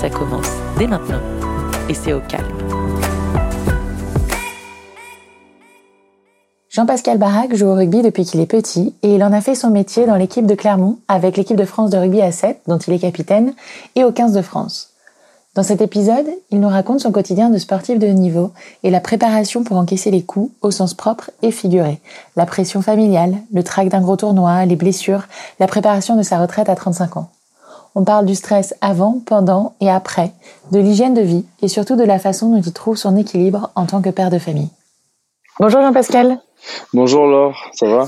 Ça 0.00 0.10
commence 0.10 0.50
dès 0.78 0.86
maintenant 0.86 1.20
et 1.88 1.94
c'est 1.94 2.12
au 2.12 2.20
calme. 2.20 2.44
Jean-Pascal 6.68 7.16
Barac 7.16 7.54
joue 7.54 7.68
au 7.68 7.74
rugby 7.74 8.02
depuis 8.02 8.26
qu'il 8.26 8.40
est 8.40 8.46
petit 8.46 8.94
et 9.02 9.14
il 9.14 9.24
en 9.24 9.32
a 9.32 9.40
fait 9.40 9.54
son 9.54 9.70
métier 9.70 10.04
dans 10.04 10.16
l'équipe 10.16 10.44
de 10.44 10.54
Clermont 10.54 10.98
avec 11.08 11.38
l'équipe 11.38 11.56
de 11.56 11.64
France 11.64 11.88
de 11.88 11.96
rugby 11.96 12.20
à 12.20 12.30
7 12.30 12.60
dont 12.66 12.76
il 12.76 12.92
est 12.92 12.98
capitaine 12.98 13.54
et 13.94 14.04
au 14.04 14.12
15 14.12 14.34
de 14.34 14.42
France. 14.42 14.90
Dans 15.54 15.62
cet 15.62 15.80
épisode, 15.80 16.26
il 16.50 16.60
nous 16.60 16.68
raconte 16.68 17.00
son 17.00 17.12
quotidien 17.12 17.48
de 17.48 17.56
sportif 17.56 17.98
de 17.98 18.06
haut 18.06 18.12
niveau 18.12 18.50
et 18.82 18.90
la 18.90 19.00
préparation 19.00 19.64
pour 19.64 19.78
encaisser 19.78 20.10
les 20.10 20.22
coups 20.22 20.52
au 20.60 20.70
sens 20.70 20.92
propre 20.92 21.30
et 21.40 21.50
figuré, 21.50 22.00
la 22.36 22.44
pression 22.44 22.82
familiale, 22.82 23.38
le 23.50 23.62
trac 23.62 23.88
d'un 23.88 24.02
gros 24.02 24.16
tournoi, 24.16 24.66
les 24.66 24.76
blessures, 24.76 25.22
la 25.58 25.66
préparation 25.66 26.16
de 26.16 26.22
sa 26.22 26.38
retraite 26.38 26.68
à 26.68 26.74
35 26.74 27.16
ans. 27.16 27.30
On 27.98 28.04
parle 28.04 28.26
du 28.26 28.34
stress 28.34 28.74
avant, 28.82 29.20
pendant 29.24 29.72
et 29.80 29.88
après, 29.88 30.30
de 30.70 30.78
l'hygiène 30.78 31.14
de 31.14 31.22
vie 31.22 31.46
et 31.62 31.68
surtout 31.68 31.96
de 31.96 32.04
la 32.04 32.18
façon 32.18 32.50
dont 32.50 32.60
il 32.60 32.72
trouve 32.74 32.98
son 32.98 33.16
équilibre 33.16 33.70
en 33.74 33.86
tant 33.86 34.02
que 34.02 34.10
père 34.10 34.28
de 34.28 34.38
famille. 34.38 34.68
Bonjour 35.58 35.80
Jean-Pascal. 35.80 36.38
Bonjour 36.92 37.26
Laure, 37.26 37.56
ça 37.72 37.86
va? 37.86 38.04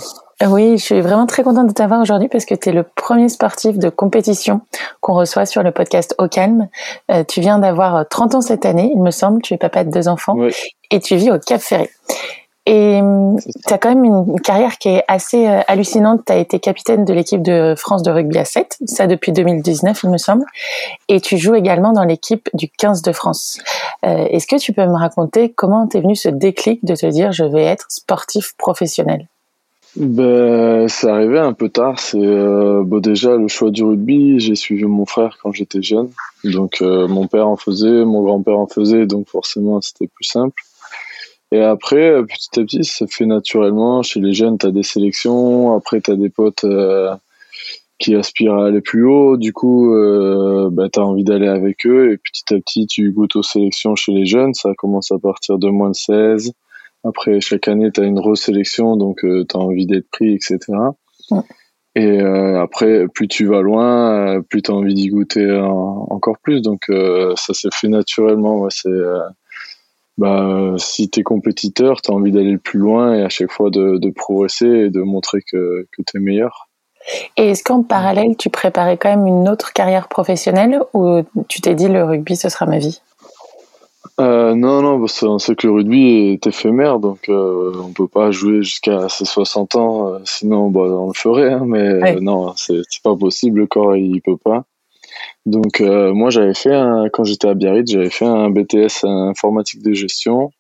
Oui, 0.47 0.77
je 0.77 0.85
suis 0.85 1.01
vraiment 1.01 1.25
très 1.25 1.43
contente 1.43 1.69
de 1.69 1.73
t'avoir 1.73 2.03
aujourd'hui 2.03 2.29
parce 2.29 2.45
que 2.45 2.55
tu 2.55 2.69
es 2.69 2.73
le 2.73 2.83
premier 2.83 3.31
sportif 3.31 3.79
de 3.79 3.89
compétition 3.89 4.61
qu'on 5.01 5.15
reçoit 5.15 5.47
sur 5.47 5.63
le 5.63 5.73
podcast 5.73 6.15
Au 6.19 6.29
Calme. 6.29 6.69
Euh, 7.11 7.25
tu 7.27 7.41
viens 7.41 7.59
d'avoir 7.59 8.07
30 8.07 8.35
ans 8.35 8.41
cette 8.43 8.67
année, 8.67 8.93
il 8.95 9.01
me 9.01 9.11
semble. 9.11 9.41
Tu 9.41 9.55
es 9.55 9.57
papa 9.57 9.85
de 9.85 9.91
deux 9.91 10.07
enfants 10.07 10.37
et 10.91 11.01
tu 11.01 11.17
vis 11.17 11.31
au 11.31 11.39
Cap 11.39 11.63
Ferré. 11.63 11.89
Et 12.71 13.01
tu 13.67 13.73
as 13.73 13.79
quand 13.79 13.89
même 13.95 14.05
une 14.05 14.41
carrière 14.43 14.77
qui 14.77 14.91
est 14.91 15.03
assez 15.09 15.49
euh, 15.49 15.61
hallucinante. 15.69 16.27
Tu 16.27 16.33
as 16.35 16.37
été 16.37 16.61
capitaine 16.61 17.07
de 17.07 17.15
l'équipe 17.15 17.41
de 17.41 17.73
France 17.75 18.03
de 18.03 18.11
rugby 18.11 18.37
à 18.37 18.45
7, 18.45 18.77
ça 18.85 19.07
depuis 19.07 19.33
2019 19.33 19.99
il 20.05 20.11
me 20.11 20.19
semble. 20.19 20.45
Et 21.09 21.19
tu 21.23 21.39
joues 21.39 21.55
également 21.55 21.95
dans 21.95 22.05
l'équipe 22.05 22.51
du 22.53 22.69
15 22.69 23.01
de 23.01 23.13
France. 23.13 23.59
Euh, 24.05 24.27
Est-ce 24.27 24.47
que 24.47 24.57
tu 24.57 24.75
peux 24.75 24.85
me 24.85 24.99
raconter 24.99 25.49
comment 25.49 25.87
t'es 25.87 26.03
venu 26.03 26.15
ce 26.15 26.29
déclic 26.29 26.85
de 26.85 26.95
te 26.95 27.07
dire 27.07 27.33
je 27.33 27.45
vais 27.45 27.65
être 27.65 27.87
sportif 27.89 28.55
professionnel? 28.59 29.29
Ben, 29.97 30.89
c'est 30.89 31.09
arrivé 31.09 31.39
un 31.39 31.55
peu 31.55 31.71
tard. 31.71 31.99
C'est 31.99 32.19
euh, 32.19 32.85
déjà 33.01 33.35
le 33.35 33.49
choix 33.49 33.71
du 33.71 33.83
rugby. 33.83 34.41
J'ai 34.41 34.57
suivi 34.57 34.85
mon 34.85 35.07
frère 35.07 35.39
quand 35.43 35.53
j'étais 35.53 35.81
jeune, 35.81 36.11
donc 36.45 36.83
mon 36.83 37.27
père 37.29 37.49
en 37.49 37.57
faisait, 37.57 38.05
mon 38.05 38.23
grand-père 38.23 38.59
en 38.59 38.67
faisait, 38.67 39.07
donc 39.07 39.27
forcément 39.27 39.81
c'était 39.81 40.07
plus 40.07 40.25
simple. 40.25 40.63
Et 41.51 41.61
après, 41.61 42.11
euh, 42.11 42.25
petit 42.25 42.61
à 42.61 42.63
petit, 42.63 42.85
ça 42.85 43.07
se 43.07 43.13
fait 43.15 43.27
naturellement. 43.27 44.03
Chez 44.03 44.21
les 44.21 44.33
jeunes, 44.33 44.59
t'as 44.59 44.71
des 44.71 44.83
sélections. 44.83 45.75
Après, 45.75 46.01
t'as 46.01 46.15
des 46.15 46.29
potes 46.29 46.65
euh, 46.65 47.15
qui 47.99 48.15
aspirent 48.15 48.55
à 48.55 48.67
aller 48.67 48.81
plus 48.81 49.05
haut. 49.05 49.37
Du 49.37 49.53
coup, 49.53 49.95
euh, 49.95 50.69
bah, 50.71 50.89
t'as 50.93 51.03
envie 51.03 51.25
d'aller 51.25 51.49
avec 51.49 51.87
eux. 51.87 52.13
Et 52.13 52.19
petit 52.19 52.55
à 52.55 52.59
petit, 52.59 52.87
tu 52.87 53.13
goûtes 53.13 53.37
aux 53.37 53.43
sélections 53.43 53.97
chez 53.97 54.13
les 54.13 54.27
jeunes. 54.27 54.55
Ça 54.55 54.73
commence 54.77 55.11
à 55.11 55.19
partir 55.19 55.59
de 55.59 55.69
moins 55.69 55.91
de 55.91 55.97
16. 55.97 56.53
Après, 57.05 57.41
chaque 57.41 57.69
année, 57.69 57.91
t'as 57.93 58.05
une 58.05 58.19
resélection, 58.19 58.97
donc 58.97 59.25
euh, 59.25 59.45
t'as 59.45 59.59
envie 59.59 59.87
d'être 59.87 60.11
pris, 60.11 60.35
etc. 60.35 60.59
Ouais. 61.31 61.41
Et 61.95 62.21
euh, 62.21 62.61
après, 62.61 63.07
plus 63.15 63.29
tu 63.29 63.47
vas 63.47 63.63
loin, 63.63 64.43
plus 64.49 64.63
t'as 64.63 64.73
envie 64.73 64.95
d'y 64.95 65.09
goûter 65.09 65.51
encore 65.51 66.37
plus. 66.43 66.61
Donc, 66.61 66.83
ça 66.89 67.55
s'est 67.55 67.71
fait 67.73 67.89
naturellement. 67.89 68.59
Ouais, 68.59 68.69
c'est 68.71 68.91
bah, 70.19 70.75
si 70.77 71.09
tu 71.09 71.21
es 71.21 71.23
compétiteur, 71.23 72.03
tu 72.03 72.11
as 72.11 72.15
envie 72.15 72.33
d'aller 72.33 72.53
le 72.53 72.59
plus 72.59 72.79
loin 72.79 73.15
et 73.15 73.23
à 73.23 73.29
chaque 73.29 73.51
fois 73.51 73.71
de, 73.71 73.99
de 73.99 74.11
progresser 74.11 74.67
et 74.67 74.91
de 74.91 75.01
montrer 75.01 75.41
que, 75.51 75.87
que 75.93 76.03
tu 76.07 76.17
es 76.17 76.21
meilleur. 76.21 76.69
Et 77.37 77.51
est-ce 77.51 77.65
qu'en 77.65 77.83
parallèle, 77.83 78.37
tu 78.37 78.51
préparais 78.51 78.99
quand 78.99 79.09
même 79.09 79.27
une 79.27 79.49
autre 79.49 79.73
carrière 79.73 80.09
professionnelle 80.09 80.81
ou 80.93 81.23
tu 81.49 81.61
t'es 81.61 81.75
dit 81.75 81.89
le 81.89 82.05
rugby, 82.05 82.37
ce 82.37 82.49
sera 82.49 82.67
ma 82.67 82.79
vie? 82.79 83.01
Euh, 84.21 84.57
non, 84.57 84.83
non, 84.83 84.99
parce 84.99 85.21
qu'on 85.21 85.39
sait 85.39 85.55
que 85.55 85.69
le 85.69 85.75
rugby 85.75 86.33
est 86.33 86.47
éphémère, 86.47 86.99
donc 86.99 87.29
euh, 87.29 87.73
on 87.81 87.93
peut 87.93 88.09
pas 88.09 88.33
jouer 88.33 88.63
jusqu'à 88.65 89.09
ses 89.09 89.25
60 89.25 89.77
ans, 89.77 90.09
euh, 90.09 90.19
sinon 90.25 90.71
bah, 90.71 90.81
on 90.81 91.07
le 91.07 91.15
ferait, 91.15 91.53
hein, 91.53 91.63
mais 91.65 92.03
ouais. 92.03 92.21
non, 92.21 92.53
c'est 92.57 92.83
pas 93.05 93.15
possible, 93.15 93.61
le 93.61 93.67
corps 93.69 93.97
il 93.97 94.21
peut 94.21 94.37
pas. 94.37 94.65
Donc 95.49 95.81
euh, 95.81 96.13
moi 96.13 96.29
j'avais 96.29 96.53
fait 96.53 96.75
un, 96.75 97.09
quand 97.11 97.25
j'étais 97.25 97.49
à 97.49 97.55
Biarritz, 97.55 97.91
j'avais 97.91 98.11
fait 98.11 98.27
un 98.27 98.51
BTS 98.51 99.05
informatique 99.05 99.83
de 99.83 99.95
gestion, 99.95 100.51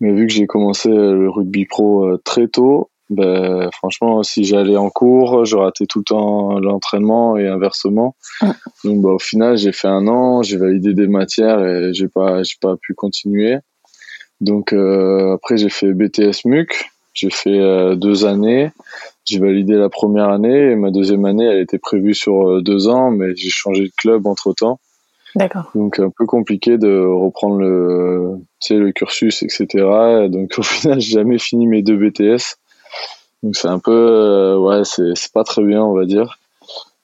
mais 0.00 0.12
vu 0.12 0.26
que 0.26 0.32
j'ai 0.32 0.48
commencé 0.48 0.88
le 0.88 1.30
rugby 1.30 1.66
pro 1.66 2.04
euh, 2.04 2.20
très 2.24 2.48
tôt, 2.48 2.90
ben 3.10 3.70
franchement 3.70 4.24
si 4.24 4.42
j'allais 4.42 4.76
en 4.76 4.90
cours, 4.90 5.44
je 5.44 5.56
ratais 5.56 5.86
tout 5.86 6.00
le 6.00 6.04
temps 6.04 6.58
l'entraînement 6.58 7.36
et 7.36 7.46
inversement. 7.46 8.16
Donc 8.82 9.02
bah, 9.02 9.10
au 9.10 9.20
final 9.20 9.56
j'ai 9.56 9.70
fait 9.70 9.86
un 9.86 10.08
an, 10.08 10.42
j'ai 10.42 10.56
validé 10.56 10.94
des 10.94 11.06
matières 11.06 11.64
et 11.64 11.94
j'ai 11.94 12.08
pas 12.08 12.42
j'ai 12.42 12.56
pas 12.60 12.74
pu 12.76 12.94
continuer. 12.94 13.58
Donc 14.40 14.72
euh, 14.72 15.34
après 15.34 15.58
j'ai 15.58 15.68
fait 15.70 15.92
BTS 15.92 16.44
MUC, 16.44 16.90
j'ai 17.14 17.30
fait 17.30 17.60
euh, 17.60 17.94
deux 17.94 18.24
années. 18.24 18.72
J'ai 19.28 19.40
validé 19.40 19.74
la 19.74 19.90
première 19.90 20.30
année 20.30 20.70
et 20.70 20.74
ma 20.74 20.90
deuxième 20.90 21.26
année, 21.26 21.44
elle 21.44 21.60
était 21.60 21.78
prévue 21.78 22.14
sur 22.14 22.48
euh, 22.48 22.62
deux 22.62 22.88
ans, 22.88 23.10
mais 23.10 23.36
j'ai 23.36 23.50
changé 23.50 23.82
de 23.82 23.92
club 23.94 24.26
entre 24.26 24.54
temps. 24.54 24.80
D'accord. 25.34 25.70
Donc 25.74 25.98
un 25.98 26.08
peu 26.08 26.24
compliqué 26.24 26.78
de 26.78 26.98
reprendre 26.98 27.58
le, 27.58 28.36
tu 28.58 28.68
sais, 28.68 28.74
le 28.76 28.90
cursus, 28.92 29.42
etc. 29.42 29.66
Donc 30.30 30.54
au 30.58 30.62
final, 30.62 30.98
j'ai 30.98 31.12
jamais 31.12 31.38
fini 31.38 31.66
mes 31.66 31.82
deux 31.82 31.98
BTS. 31.98 32.56
Donc 33.42 33.54
c'est 33.54 33.68
un 33.68 33.78
peu, 33.78 33.92
euh, 33.92 34.58
ouais, 34.58 34.84
c'est 34.84 35.12
c'est 35.14 35.32
pas 35.32 35.44
très 35.44 35.62
bien, 35.62 35.82
on 35.82 35.92
va 35.92 36.06
dire. 36.06 36.38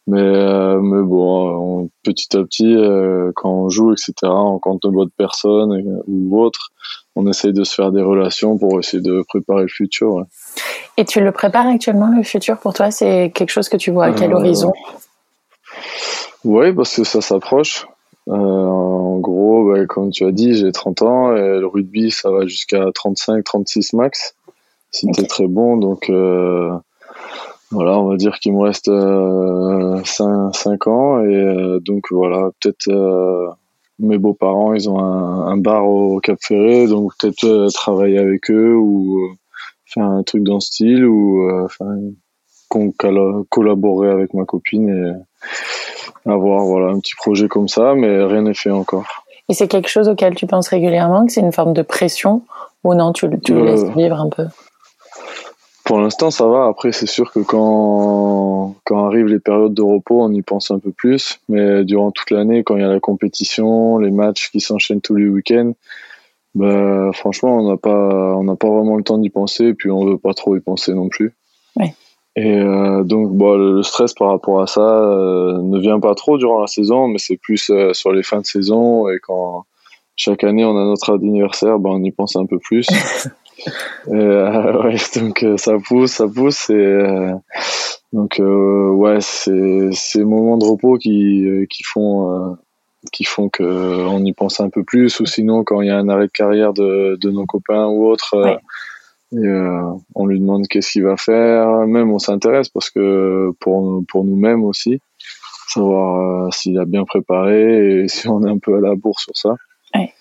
Mais 0.06 0.20
euh, 0.20 0.80
mais 0.80 1.02
bon, 1.02 1.82
on, 1.82 1.90
petit 2.02 2.34
à 2.38 2.42
petit, 2.42 2.74
euh, 2.74 3.32
quand 3.36 3.50
on 3.50 3.68
joue, 3.68 3.92
etc. 3.92 4.12
On 4.22 4.58
compte 4.58 4.82
de 4.82 5.10
personnes 5.16 6.02
ou 6.06 6.40
autres. 6.40 6.70
On 7.16 7.28
essaye 7.28 7.52
de 7.52 7.64
se 7.64 7.74
faire 7.74 7.92
des 7.92 8.02
relations 8.02 8.56
pour 8.56 8.78
essayer 8.78 9.02
de 9.02 9.22
préparer 9.28 9.62
le 9.62 9.68
futur. 9.68 10.14
Ouais. 10.14 10.24
Et 10.96 11.04
tu 11.04 11.20
le 11.20 11.32
prépares 11.32 11.66
actuellement, 11.66 12.10
le 12.16 12.22
futur 12.22 12.58
pour 12.58 12.72
toi? 12.72 12.90
C'est 12.90 13.32
quelque 13.34 13.50
chose 13.50 13.68
que 13.68 13.76
tu 13.76 13.90
vois 13.90 14.06
à 14.06 14.12
quel 14.12 14.32
euh, 14.32 14.36
horizon? 14.36 14.72
Oui, 16.44 16.72
parce 16.72 16.96
que 16.96 17.04
ça 17.04 17.20
s'approche. 17.20 17.86
Euh, 18.28 18.32
en 18.34 19.18
gros, 19.18 19.70
bah, 19.70 19.84
comme 19.86 20.10
tu 20.10 20.24
as 20.24 20.30
dit, 20.30 20.54
j'ai 20.54 20.70
30 20.70 21.02
ans 21.02 21.36
et 21.36 21.58
le 21.58 21.66
rugby, 21.66 22.10
ça 22.10 22.30
va 22.30 22.46
jusqu'à 22.46 22.86
35, 22.94 23.42
36 23.42 23.92
max, 23.94 24.34
si 24.90 25.06
okay. 25.06 25.14
tu 25.14 25.20
es 25.22 25.26
très 25.26 25.46
bon. 25.48 25.76
Donc 25.76 26.08
euh, 26.10 26.70
voilà, 27.70 27.98
on 27.98 28.08
va 28.08 28.16
dire 28.16 28.38
qu'il 28.38 28.54
me 28.54 28.62
reste 28.62 28.86
5, 28.86 30.54
5, 30.54 30.86
ans. 30.86 31.24
Et 31.24 31.78
donc 31.80 32.04
voilà, 32.12 32.50
peut-être 32.60 33.56
mes 33.98 34.18
beaux-parents, 34.18 34.74
ils 34.74 34.88
ont 34.88 35.00
un, 35.00 35.48
un, 35.48 35.56
bar 35.56 35.86
au 35.86 36.20
Cap 36.20 36.38
Ferré, 36.40 36.86
donc 36.86 37.12
peut-être 37.18 37.72
travailler 37.72 38.18
avec 38.18 38.50
eux 38.50 38.74
ou 38.74 39.36
faire 39.94 40.04
un 40.04 40.22
truc 40.22 40.42
dans 40.42 40.60
ce 40.60 40.68
style 40.68 41.06
ou 41.06 41.48
euh, 41.48 41.64
enfin 41.64 41.96
collaborer 43.48 44.10
avec 44.10 44.34
ma 44.34 44.44
copine 44.44 44.88
et 44.88 46.28
avoir 46.30 46.64
voilà 46.64 46.92
un 46.92 46.98
petit 46.98 47.14
projet 47.14 47.48
comme 47.48 47.68
ça 47.68 47.94
mais 47.94 48.24
rien 48.24 48.42
n'est 48.42 48.54
fait 48.54 48.70
encore. 48.70 49.04
Et 49.48 49.54
c'est 49.54 49.68
quelque 49.68 49.88
chose 49.88 50.08
auquel 50.08 50.34
tu 50.34 50.46
penses 50.46 50.68
régulièrement 50.68 51.26
que 51.26 51.32
c'est 51.32 51.40
une 51.40 51.52
forme 51.52 51.72
de 51.72 51.82
pression 51.82 52.42
ou 52.82 52.94
non 52.94 53.12
tu, 53.12 53.28
tu 53.44 53.54
le 53.54 53.60
euh, 53.60 53.64
laisses 53.64 53.84
vivre 53.96 54.20
un 54.20 54.28
peu? 54.28 54.46
pour 55.84 56.00
l'instant 56.00 56.30
ça 56.30 56.46
va. 56.46 56.66
Après 56.66 56.92
c'est 56.92 57.06
sûr 57.06 57.30
que 57.30 57.40
quand 57.40 58.74
quand 58.84 59.06
arrivent 59.06 59.26
les 59.26 59.38
périodes 59.38 59.74
de 59.74 59.82
repos 59.82 60.22
on 60.22 60.32
y 60.32 60.42
pense 60.42 60.70
un 60.70 60.78
peu 60.78 60.90
plus. 60.90 61.40
Mais 61.48 61.84
durant 61.84 62.10
toute 62.10 62.30
l'année 62.30 62.64
quand 62.64 62.76
il 62.76 62.82
y 62.82 62.84
a 62.84 62.88
la 62.88 63.00
compétition 63.00 63.98
les 63.98 64.10
matchs 64.10 64.50
qui 64.50 64.60
s'enchaînent 64.60 65.02
tous 65.02 65.14
les 65.14 65.28
week-ends 65.28 65.72
bah, 66.54 67.10
franchement, 67.12 67.58
on 67.58 67.68
n'a 67.68 67.76
pas, 67.76 68.36
on 68.36 68.44
n'a 68.44 68.56
pas 68.56 68.68
vraiment 68.68 68.96
le 68.96 69.02
temps 69.02 69.18
d'y 69.18 69.30
penser, 69.30 69.66
et 69.66 69.74
puis 69.74 69.90
on 69.90 70.04
veut 70.04 70.18
pas 70.18 70.34
trop 70.34 70.56
y 70.56 70.60
penser 70.60 70.94
non 70.94 71.08
plus. 71.08 71.34
Ouais. 71.76 71.94
Et 72.36 72.56
euh, 72.56 73.04
donc, 73.04 73.32
bon, 73.32 73.56
le 73.56 73.82
stress 73.82 74.12
par 74.12 74.28
rapport 74.28 74.60
à 74.60 74.66
ça 74.66 74.80
euh, 74.80 75.62
ne 75.62 75.78
vient 75.78 76.00
pas 76.00 76.14
trop 76.14 76.36
durant 76.36 76.60
la 76.60 76.66
saison, 76.66 77.06
mais 77.06 77.18
c'est 77.18 77.36
plus 77.36 77.70
euh, 77.70 77.92
sur 77.92 78.12
les 78.12 78.22
fins 78.24 78.40
de 78.40 78.46
saison 78.46 79.08
et 79.08 79.18
quand 79.20 79.64
chaque 80.16 80.44
année 80.44 80.64
on 80.64 80.76
a 80.76 80.84
notre 80.84 81.14
anniversaire, 81.14 81.78
ben 81.78 81.90
on 81.90 82.02
y 82.02 82.10
pense 82.10 82.36
un 82.36 82.46
peu 82.46 82.58
plus. 82.58 82.86
et, 84.08 84.12
ouais, 84.12 84.96
donc 85.16 85.44
ça 85.56 85.76
pousse, 85.78 86.12
ça 86.12 86.26
pousse 86.28 86.70
et 86.70 87.32
donc 88.12 88.40
ouais, 88.40 89.18
c'est 89.20 89.90
ces 89.92 90.24
moments 90.24 90.56
de 90.56 90.64
repos 90.64 90.98
qui 90.98 91.66
qui 91.68 91.82
font 91.82 92.56
qui 93.12 93.24
font 93.24 93.48
que 93.48 93.62
on 94.06 94.24
y 94.24 94.32
pense 94.32 94.60
un 94.60 94.70
peu 94.70 94.82
plus 94.84 95.20
ou 95.20 95.26
sinon 95.26 95.64
quand 95.64 95.80
il 95.82 95.88
y 95.88 95.90
a 95.90 95.98
un 95.98 96.08
arrêt 96.08 96.26
de 96.26 96.32
carrière 96.32 96.72
de, 96.72 97.16
de 97.20 97.30
nos 97.30 97.46
copains 97.46 97.86
ou 97.86 98.06
autres 98.06 98.34
Ouais. 98.36 98.58
et, 99.32 99.46
euh, 99.46 99.82
on 100.14 100.26
lui 100.26 100.38
demande 100.40 100.66
qu'est-ce 100.68 100.92
qu'il 100.92 101.04
va 101.04 101.16
faire. 101.16 101.86
Même 101.86 102.10
on 102.12 102.18
s'intéresse 102.18 102.68
parce 102.68 102.90
que 102.90 103.50
pour 103.60 104.02
pour 104.08 104.24
nous-mêmes 104.24 104.64
aussi 104.64 105.00
savoir 105.68 106.46
euh, 106.46 106.50
s'il 106.52 106.78
a 106.78 106.84
bien 106.84 107.04
préparé 107.04 108.02
et 108.04 108.08
si 108.14 108.28
on 108.28 108.44
est 108.46 108.50
un 108.50 108.58
peu 108.58 108.76
à 108.76 108.80
la 108.80 108.94
bourre 108.94 109.18
sur 109.20 109.36
ça. 109.36 109.56
Ouais. 109.94 110.12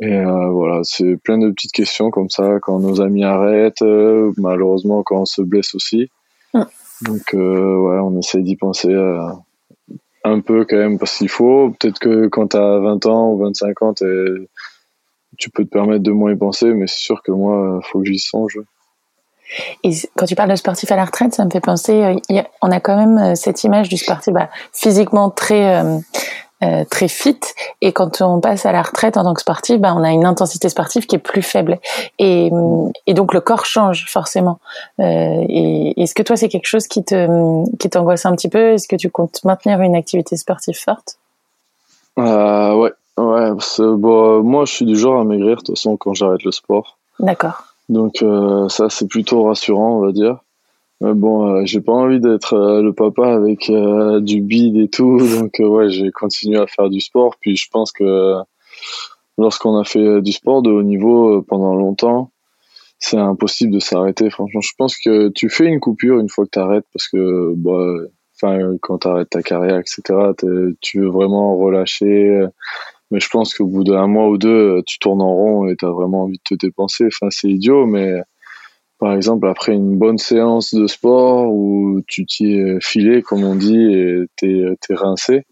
et 0.00 0.14
euh, 0.18 0.48
voilà 0.50 0.80
c'est 0.84 1.16
plein 1.16 1.38
de 1.38 1.50
petites 1.50 1.72
questions 1.72 2.10
comme 2.10 2.30
ça 2.30 2.58
quand 2.60 2.78
nos 2.80 3.00
amis 3.00 3.24
arrêtent 3.24 3.82
euh, 3.82 4.32
malheureusement 4.38 5.02
quand 5.02 5.20
on 5.22 5.24
se 5.26 5.42
blesse 5.42 5.74
aussi. 5.74 6.10
Donc 7.02 7.34
euh, 7.34 7.76
ouais 7.76 7.98
on 7.98 8.18
essaye 8.18 8.42
d'y 8.44 8.56
penser 8.56 8.88
euh, 8.88 9.18
un 10.24 10.40
peu 10.40 10.64
quand 10.64 10.76
même 10.76 10.98
parce 10.98 11.18
qu'il 11.18 11.28
faut. 11.28 11.70
Peut-être 11.78 11.98
que 11.98 12.26
quand 12.28 12.48
tu 12.48 12.56
as 12.56 12.78
20 12.78 13.06
ans 13.06 13.32
ou 13.32 13.38
25 13.38 13.82
ans, 13.82 13.94
tu 13.94 15.50
peux 15.50 15.64
te 15.64 15.70
permettre 15.70 16.02
de 16.02 16.12
moins 16.12 16.32
y 16.32 16.36
penser, 16.36 16.72
mais 16.72 16.86
c'est 16.86 17.00
sûr 17.00 17.22
que 17.22 17.30
moi, 17.30 17.80
faut 17.84 18.00
que 18.00 18.06
j'y 18.06 18.18
songe. 18.18 18.58
Et 19.84 19.90
quand 20.16 20.26
tu 20.26 20.34
parles 20.34 20.50
de 20.50 20.56
sportif 20.56 20.90
à 20.90 20.96
la 20.96 21.04
retraite, 21.04 21.34
ça 21.34 21.44
me 21.44 21.50
fait 21.50 21.60
penser, 21.60 21.92
euh, 22.30 22.42
on 22.62 22.70
a 22.70 22.80
quand 22.80 22.96
même 22.96 23.18
euh, 23.18 23.34
cette 23.34 23.62
image 23.62 23.88
du 23.88 23.96
sportif 23.96 24.32
bah, 24.32 24.48
physiquement 24.72 25.30
très 25.30 25.82
euh, 26.62 26.84
très 26.90 27.08
fit, 27.08 27.40
et 27.80 27.92
quand 27.92 28.20
on 28.22 28.40
passe 28.40 28.64
à 28.64 28.72
la 28.72 28.82
retraite 28.82 29.16
en 29.16 29.24
tant 29.24 29.34
que 29.34 29.40
sportif, 29.40 29.78
bah, 29.78 29.94
on 29.96 30.04
a 30.04 30.10
une 30.10 30.24
intensité 30.24 30.68
sportive 30.68 31.06
qui 31.06 31.16
est 31.16 31.18
plus 31.18 31.42
faible, 31.42 31.78
et, 32.18 32.50
et 33.06 33.14
donc 33.14 33.34
le 33.34 33.40
corps 33.40 33.66
change 33.66 34.06
forcément. 34.08 34.58
Euh, 35.00 35.44
et 35.48 36.00
est-ce 36.00 36.14
que 36.14 36.22
toi 36.22 36.36
c'est 36.36 36.48
quelque 36.48 36.66
chose 36.66 36.86
qui 36.86 37.04
te 37.04 37.76
qui 37.78 37.90
t'angoisse 37.90 38.24
un 38.26 38.34
petit 38.34 38.48
peu? 38.48 38.72
Est-ce 38.72 38.88
que 38.88 38.96
tu 38.96 39.10
comptes 39.10 39.44
maintenir 39.44 39.80
une 39.80 39.96
activité 39.96 40.36
sportive 40.36 40.78
forte? 40.78 41.18
Euh, 42.18 42.74
ouais, 42.74 42.92
ouais. 43.18 43.50
bon, 43.78 44.42
moi, 44.42 44.64
je 44.64 44.72
suis 44.72 44.86
du 44.86 44.96
genre 44.96 45.20
à 45.20 45.24
maigrir, 45.24 45.56
de 45.56 45.62
toute 45.62 45.76
façon, 45.76 45.96
quand 45.96 46.14
j'arrête 46.14 46.44
le 46.44 46.52
sport. 46.52 46.96
D'accord. 47.18 47.64
Donc 47.88 48.22
euh, 48.22 48.68
ça, 48.68 48.88
c'est 48.88 49.08
plutôt 49.08 49.44
rassurant, 49.44 49.98
on 49.98 50.00
va 50.06 50.12
dire. 50.12 50.38
Mais 51.04 51.12
bon, 51.12 51.46
euh, 51.46 51.62
j'ai 51.66 51.82
pas 51.82 51.92
envie 51.92 52.18
d'être 52.18 52.54
euh, 52.54 52.80
le 52.80 52.94
papa 52.94 53.34
avec 53.34 53.68
euh, 53.68 54.20
du 54.20 54.40
bide 54.40 54.76
et 54.78 54.88
tout, 54.88 55.18
donc 55.38 55.60
euh, 55.60 55.66
ouais, 55.66 55.90
j'ai 55.90 56.10
continué 56.10 56.56
à 56.58 56.66
faire 56.66 56.88
du 56.88 57.00
sport. 57.00 57.36
Puis 57.40 57.56
je 57.56 57.68
pense 57.70 57.92
que 57.92 58.36
lorsqu'on 59.36 59.76
a 59.76 59.84
fait 59.84 60.22
du 60.22 60.32
sport 60.32 60.62
de 60.62 60.70
haut 60.70 60.82
niveau 60.82 61.38
euh, 61.40 61.44
pendant 61.46 61.74
longtemps, 61.74 62.30
c'est 62.98 63.18
impossible 63.18 63.72
de 63.74 63.80
s'arrêter. 63.80 64.30
Franchement, 64.30 64.62
je 64.62 64.72
pense 64.78 64.96
que 64.98 65.28
tu 65.28 65.50
fais 65.50 65.66
une 65.66 65.78
coupure 65.78 66.20
une 66.20 66.30
fois 66.30 66.46
que 66.46 66.50
t'arrêtes, 66.50 66.86
parce 66.94 67.08
que 67.08 67.52
bah, 67.54 67.96
enfin, 68.36 68.76
quand 68.80 68.98
t'arrêtes 69.00 69.28
ta 69.28 69.42
carrière, 69.42 69.78
etc., 69.78 70.02
tu 70.80 71.00
veux 71.00 71.08
vraiment 71.10 71.54
relâcher. 71.58 72.30
euh, 72.30 72.48
Mais 73.10 73.20
je 73.20 73.28
pense 73.28 73.52
qu'au 73.54 73.66
bout 73.66 73.84
d'un 73.84 74.06
mois 74.06 74.28
ou 74.30 74.38
deux, 74.38 74.82
tu 74.86 74.98
tournes 74.98 75.20
en 75.20 75.34
rond 75.34 75.68
et 75.68 75.76
t'as 75.76 75.90
vraiment 75.90 76.22
envie 76.22 76.38
de 76.38 76.56
te 76.56 76.66
dépenser. 76.66 77.06
Enfin, 77.08 77.28
c'est 77.30 77.50
idiot, 77.50 77.84
mais 77.86 78.10
par 79.04 79.12
exemple, 79.12 79.46
après 79.48 79.74
une 79.74 79.98
bonne 79.98 80.16
séance 80.16 80.72
de 80.74 80.86
sport 80.86 81.52
où 81.52 82.00
tu 82.06 82.24
t'y 82.24 82.54
es 82.54 82.80
filé, 82.80 83.20
comme 83.20 83.44
on 83.44 83.54
dit, 83.54 83.76
et 83.92 84.22
t'es, 84.36 84.64
t'es 84.80 84.94
rincé, 84.94 85.44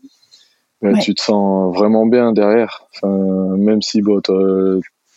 ben, 0.81 0.95
Ouais. 0.95 1.01
tu 1.01 1.15
te 1.15 1.21
sens 1.21 1.77
vraiment 1.77 2.07
bien 2.07 2.33
derrière. 2.33 2.87
Enfin, 2.97 3.15
même 3.59 3.83
si 3.83 4.01
bon, 4.01 4.23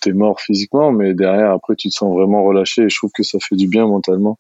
t'es 0.02 0.12
mort 0.12 0.42
physiquement, 0.42 0.92
mais 0.92 1.14
derrière, 1.14 1.52
après, 1.52 1.78
tu 1.78 1.88
te 1.88 1.94
sens 1.94 2.14
vraiment 2.14 2.44
relâché 2.44 2.82
et 2.82 2.90
je 2.90 2.98
trouve 2.98 3.12
que 3.16 3.24
ça 3.24 3.38
fait 3.40 3.56
du 3.56 3.70
bien 3.70 3.88
mentalement. 3.88 4.38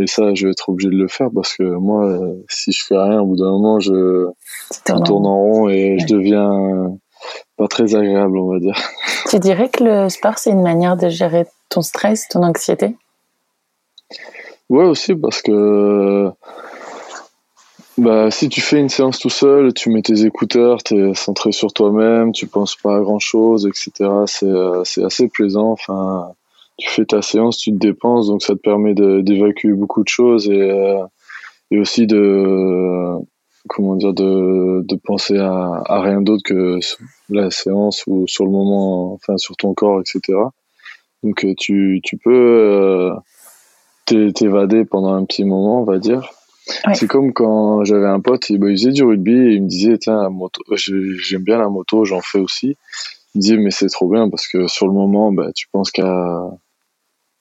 Et 0.00 0.06
ça, 0.06 0.32
je 0.34 0.46
vais 0.46 0.52
être 0.52 0.68
obligé 0.68 0.90
de 0.90 0.94
le 0.96 1.08
faire 1.08 1.30
parce 1.34 1.56
que 1.56 1.64
moi, 1.64 2.16
si 2.48 2.70
je 2.70 2.84
fais 2.84 2.96
rien, 2.96 3.20
au 3.20 3.26
bout 3.26 3.36
d'un 3.36 3.50
moment, 3.50 3.80
je, 3.80 4.28
je 4.72 4.92
tourne 5.04 5.26
en 5.26 5.38
rond 5.40 5.68
et 5.68 5.98
je 5.98 6.04
Ouais. 6.04 6.18
deviens 6.20 6.52
euh, 6.52 6.88
pas 7.56 7.66
très 7.66 7.96
agréable, 7.96 8.38
on 8.38 8.52
va 8.52 8.60
dire. 8.60 8.80
Tu 9.28 9.40
dirais 9.40 9.70
que 9.70 9.82
le 9.82 10.08
sport 10.08 10.38
c'est 10.38 10.50
une 10.50 10.62
manière 10.62 10.96
de 10.96 11.08
gérer 11.08 11.46
ton 11.68 11.82
stress, 11.82 12.28
ton 12.28 12.44
anxiété? 12.44 12.94
Ouais, 14.70 14.84
aussi, 14.84 15.14
parce 15.14 15.42
que 15.42 16.30
bah, 17.96 18.30
si 18.30 18.48
tu 18.48 18.60
fais 18.60 18.80
une 18.80 18.88
séance 18.88 19.20
tout 19.20 19.30
seul, 19.30 19.72
tu 19.72 19.88
mets 19.90 20.02
tes 20.02 20.24
écouteurs, 20.24 20.82
tu 20.82 21.10
es 21.10 21.14
centré 21.14 21.52
sur 21.52 21.72
toi-même, 21.72 22.32
tu 22.32 22.46
penses 22.48 22.74
pas 22.74 22.96
à 22.96 23.00
grand-chose, 23.00 23.66
etc. 23.66 24.10
C'est 24.26 24.46
euh, 24.46 24.82
c'est 24.84 25.04
assez 25.04 25.28
plaisant. 25.28 25.70
Enfin, 25.70 26.32
tu 26.76 26.88
fais 26.90 27.04
ta 27.04 27.22
séance, 27.22 27.58
tu 27.58 27.70
te 27.72 27.76
dépenses, 27.76 28.26
donc 28.26 28.42
ça 28.42 28.54
te 28.54 28.60
permet 28.60 28.94
d'évacuer 28.94 29.72
beaucoup 29.74 30.02
de 30.02 30.08
choses 30.08 30.48
et, 30.48 30.60
euh, 30.60 31.04
et 31.70 31.78
aussi 31.78 32.06
de 32.08 33.14
comment 33.68 33.94
dire 33.96 34.12
de, 34.12 34.82
de 34.84 34.96
penser 34.96 35.38
à, 35.38 35.82
à 35.86 36.00
rien 36.02 36.20
d'autre 36.20 36.42
que 36.44 36.78
la 37.30 37.50
séance 37.50 38.04
ou 38.06 38.26
sur 38.26 38.44
le 38.44 38.50
moment, 38.50 39.12
enfin 39.14 39.36
sur 39.38 39.56
ton 39.56 39.72
corps, 39.74 40.00
etc. 40.00 40.38
Donc 41.22 41.44
euh, 41.44 41.54
tu, 41.56 42.00
tu 42.02 42.16
peux 42.18 43.12
t'évader 44.06 44.84
pendant 44.84 45.12
un 45.14 45.24
petit 45.24 45.44
moment, 45.44 45.80
on 45.80 45.84
va 45.84 45.98
dire. 45.98 46.30
Ouais. 46.86 46.94
C'est 46.94 47.06
comme 47.06 47.32
quand 47.32 47.84
j'avais 47.84 48.06
un 48.06 48.20
pote, 48.20 48.48
il, 48.50 48.58
bah, 48.58 48.70
il 48.70 48.78
faisait 48.78 48.92
du 48.92 49.02
rugby 49.04 49.32
et 49.32 49.52
il 49.54 49.62
me 49.62 49.68
disait, 49.68 49.98
tiens, 49.98 50.22
la 50.22 50.30
moto, 50.30 50.62
j'ai- 50.72 51.16
j'aime 51.18 51.42
bien 51.42 51.58
la 51.58 51.68
moto, 51.68 52.04
j'en 52.04 52.20
fais 52.20 52.38
aussi. 52.38 52.76
Il 53.34 53.38
me 53.38 53.40
disait, 53.40 53.56
mais 53.58 53.70
c'est 53.70 53.88
trop 53.88 54.08
bien 54.08 54.30
parce 54.30 54.46
que 54.48 54.66
sur 54.66 54.86
le 54.86 54.92
moment, 54.94 55.32
bah, 55.32 55.50
tu 55.54 55.66
penses 55.72 55.90
qu'à 55.90 56.50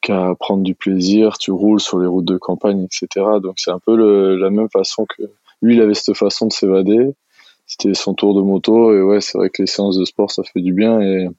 qu'à 0.01 0.35
prendre 0.37 0.63
du 0.63 0.75
plaisir, 0.75 1.37
tu 1.37 1.51
roules 1.51 1.79
sur 1.79 1.97
les 1.97 2.07
routes 2.07 2.25
de 2.25 2.37
campagne, 2.37 2.83
etc. 2.83 3.25
Donc 3.41 3.53
c'est 3.55 3.71
un 3.71 3.79
peu 3.79 3.95
le, 3.95 4.35
la 4.35 4.49
même 4.49 4.67
façon 4.69 5.05
que 5.05 5.23
lui, 5.61 5.75
il 5.75 5.81
avait 5.81 5.93
cette 5.93 6.17
façon 6.17 6.47
de 6.47 6.51
s'évader. 6.51 7.13
C'était 7.67 7.93
son 7.93 8.13
tour 8.13 8.35
de 8.35 8.41
moto 8.41 8.93
et 8.93 9.01
ouais, 9.01 9.21
c'est 9.21 9.37
vrai 9.37 9.49
que 9.49 9.61
les 9.61 9.67
séances 9.67 9.97
de 9.97 10.03
sport, 10.03 10.29
ça 10.29 10.43
fait 10.43 10.59
du 10.59 10.73
bien 10.73 10.99
et, 10.99 11.29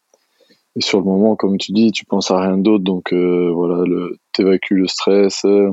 et 0.77 0.81
sur 0.81 0.99
le 0.99 1.05
moment, 1.05 1.37
comme 1.37 1.57
tu 1.59 1.73
dis, 1.73 1.93
tu 1.93 2.05
penses 2.05 2.31
à 2.31 2.41
rien 2.41 2.57
d'autre, 2.57 2.85
donc 2.85 3.13
euh, 3.13 3.51
voilà, 3.55 3.85
le, 3.87 4.19
t'évacues 4.33 4.75
le 4.77 4.87
stress. 4.89 5.45
euh, 5.45 5.71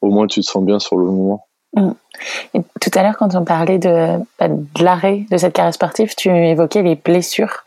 au 0.00 0.10
moins, 0.10 0.26
tu 0.26 0.40
te 0.40 0.46
sens 0.46 0.64
bien 0.64 0.78
sur 0.78 0.96
le 0.96 1.06
moment. 1.06 1.46
Et 2.54 2.60
tout 2.80 2.90
à 2.94 3.02
l'heure, 3.02 3.16
quand 3.16 3.34
on 3.34 3.44
parlait 3.44 3.78
de, 3.80 4.18
bah, 4.38 4.46
de 4.48 4.84
l'arrêt 4.84 5.24
de 5.32 5.36
cette 5.36 5.52
carrière 5.54 5.74
sportive, 5.74 6.14
tu 6.16 6.28
évoquais 6.28 6.82
les 6.82 6.94
blessures. 6.94 7.64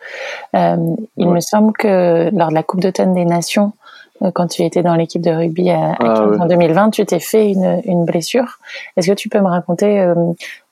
Euh, 0.55 0.77
il 1.17 1.27
Ouais. 1.27 1.33
me 1.35 1.39
semble 1.41 1.73
que 1.73 2.29
lors 2.33 2.47
de 2.49 2.53
la 2.53 2.63
Coupe 2.63 2.79
d'automne 2.79 3.13
des 3.13 3.25
Nations, 3.25 3.73
euh, 4.21 4.31
quand 4.31 4.47
tu 4.47 4.63
étais 4.63 4.81
dans 4.81 4.95
l'équipe 4.95 5.21
de 5.21 5.31
rugby 5.31 5.69
à, 5.69 5.91
à 5.91 5.95
Ah, 5.99 6.19
15 6.19 6.29
ouais. 6.31 6.41
en 6.41 6.45
2020, 6.47 6.89
tu 6.91 7.05
t'es 7.05 7.19
fait 7.19 7.49
une, 7.51 7.81
une 7.83 8.05
blessure. 8.05 8.59
Est-ce 8.95 9.07
que 9.09 9.13
tu 9.15 9.27
peux 9.27 9.39
me 9.41 9.49
raconter 9.49 9.99
euh, 9.99 10.15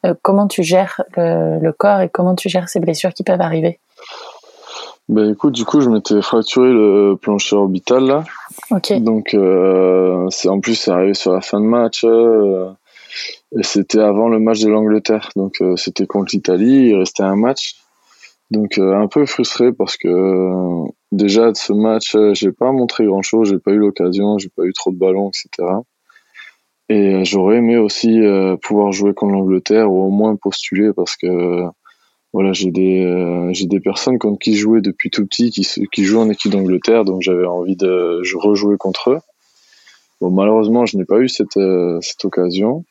euh, 0.05 0.13
comment 0.21 0.47
tu 0.47 0.63
gères 0.63 1.01
le, 1.17 1.59
le 1.59 1.73
corps 1.73 1.99
et 1.99 2.07
comment 2.07 2.35
tu 2.35 2.47
gères 2.47 2.69
ces 2.69 2.79
blessures 2.79 3.13
qui 3.13 3.23
peuvent 3.23 3.41
arriver? 3.41 3.79
Ben 5.07 5.31
écoute, 5.31 5.53
du 5.53 5.65
coup, 5.65 5.81
je 5.81 5.89
m'étais 5.89 6.19
fracturé 6.21 6.69
le 6.71 7.15
plancher 7.15 7.55
orbital 7.55 8.05
là. 8.05 8.23
Ok, 8.71 8.91
Donc, 9.01 9.35
euh, 9.35 10.25
c'est 10.31 10.49
en 10.49 10.59
plus, 10.59 10.73
c'est 10.75 10.91
arrivé 10.91 11.13
sur 11.13 11.31
la 11.31 11.41
fin 11.41 11.59
de 11.59 11.65
match. 11.65 12.03
euh, 12.03 12.69
et 13.57 13.63
c'était 13.63 13.99
avant 13.99 14.29
le 14.29 14.39
match 14.39 14.61
de 14.61 14.69
l'Angleterre. 14.69 15.29
Donc, 15.35 15.53
euh, 15.61 15.75
c'était 15.75 16.07
contre 16.07 16.31
l'Italie. 16.33 16.87
Il 16.89 16.95
restait 16.95 17.23
un 17.23 17.35
match. 17.35 17.75
Donc, 18.51 18.77
euh, 18.77 18.95
un 18.95 19.07
peu 19.07 19.25
frustré 19.25 19.71
parce 19.71 19.95
que 19.95 20.07
euh, 20.07 20.87
déjà 21.11 21.51
de 21.51 21.57
ce 21.57 21.71
match, 21.71 22.15
j'ai 22.33 22.51
pas 22.51 22.71
montré 22.71 23.05
grand 23.05 23.21
chose. 23.21 23.49
J'ai 23.49 23.59
pas 23.59 23.71
eu 23.71 23.77
l'occasion. 23.77 24.39
J'ai 24.39 24.49
pas 24.49 24.63
eu 24.63 24.73
trop 24.73 24.91
de 24.91 24.97
ballons, 24.97 25.29
etc. 25.29 25.69
Et 26.89 27.23
j'aurais 27.25 27.57
aimé 27.57 27.77
aussi 27.77 28.21
pouvoir 28.61 28.91
jouer 28.91 29.13
contre 29.15 29.33
l'Angleterre 29.33 29.91
ou 29.91 30.03
au 30.03 30.09
moins 30.09 30.35
postuler 30.35 30.91
parce 30.93 31.15
que 31.15 31.63
voilà, 32.35 32.51
j'ai 32.51 32.69
des 32.69 33.01
euh, 33.01 33.53
des 33.63 33.79
personnes 33.79 34.19
contre 34.19 34.39
qui 34.39 34.57
jouais 34.57 34.81
depuis 34.81 35.09
tout 35.09 35.25
petit 35.25 35.51
qui 35.51 35.65
qui 35.89 36.03
jouent 36.03 36.19
en 36.19 36.29
équipe 36.29 36.51
d'Angleterre, 36.51 37.05
donc 37.05 37.21
j'avais 37.21 37.45
envie 37.45 37.77
de 37.77 38.19
je 38.23 38.35
rejouer 38.35 38.75
contre 38.75 39.11
eux. 39.11 39.19
Bon, 40.19 40.31
malheureusement, 40.31 40.85
je 40.85 40.97
n'ai 40.97 41.05
pas 41.05 41.19
eu 41.19 41.29
cette 41.29 41.55
euh, 41.55 41.97
cette 42.01 42.25
occasion. 42.25 42.83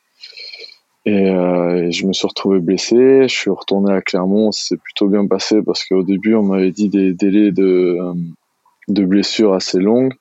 Et, 1.05 1.29
euh, 1.29 1.89
et 1.89 1.91
je 1.91 2.07
me 2.07 2.13
suis 2.13 2.25
retrouvé 2.25 2.59
blessé. 2.59 3.27
Je 3.27 3.35
suis 3.35 3.51
retourné 3.51 3.93
à 3.93 4.01
Clermont. 4.01 4.51
C'est 4.51 4.81
plutôt 4.81 5.09
bien 5.09 5.27
passé 5.27 5.61
parce 5.61 5.85
qu'au 5.85 6.01
début, 6.01 6.33
on 6.33 6.41
m'avait 6.41 6.71
dit 6.71 6.89
des 6.89 7.13
délais 7.13 7.51
de 7.51 7.99
de 8.87 9.05
blessures 9.05 9.53
assez 9.53 9.77
longues. 9.77 10.15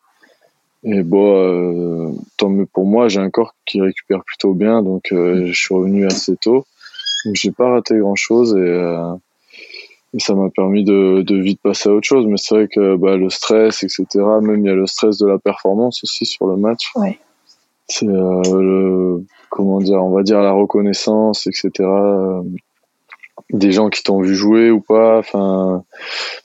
Et 0.83 1.03
bon, 1.03 2.15
tant 2.37 2.51
mieux 2.51 2.67
pour 2.67 2.85
moi. 2.85 3.09
J'ai 3.09 3.21
un 3.21 3.31
corps 3.31 3.55
qui 3.65 3.81
récupère 3.81 4.23
plutôt 4.23 4.53
bien, 4.53 4.83
donc 4.83 5.05
je 5.11 5.51
suis 5.55 5.75
revenu 5.75 6.05
assez 6.05 6.37
tôt. 6.37 6.67
Donc 7.25 7.35
j'ai 7.37 7.53
pas 7.53 7.71
raté 7.71 7.99
grand 7.99 8.17
chose 8.17 8.55
et, 8.55 8.61
euh, 8.61 9.15
et 10.13 10.21
ça 10.21 10.35
m'a 10.35 10.49
permis 10.51 10.85
de, 10.85 11.23
de 11.23 11.37
vite 11.37 11.61
passer 11.63 11.89
à 11.89 11.93
autre 11.93 12.07
chose. 12.07 12.27
Mais 12.27 12.37
c'est 12.37 12.55
vrai 12.55 12.69
que 12.69 12.97
bah, 12.97 13.17
le 13.17 13.31
stress, 13.31 13.83
etc. 13.83 14.07
Même 14.41 14.61
il 14.61 14.67
y 14.67 14.71
a 14.71 14.75
le 14.75 14.87
stress 14.87 15.19
de 15.19 15.27
la 15.27 15.39
performance 15.39 16.03
aussi 16.05 16.25
sur 16.27 16.47
le 16.47 16.57
match. 16.57 16.91
Ouais. 16.97 17.19
C'est 17.89 18.09
euh, 18.09 18.43
le 18.61 19.25
comment 19.51 19.79
dire, 19.79 20.03
on 20.03 20.11
va 20.11 20.23
dire 20.23 20.41
la 20.41 20.53
reconnaissance, 20.53 21.47
etc. 21.47 21.71
euh, 21.81 22.43
Des 23.51 23.73
gens 23.73 23.91
qui 23.91 24.03
t'ont 24.03 24.21
vu 24.21 24.35
jouer 24.35 24.71
ou 24.71 24.81
pas. 24.81 25.19
Enfin, 25.19 25.85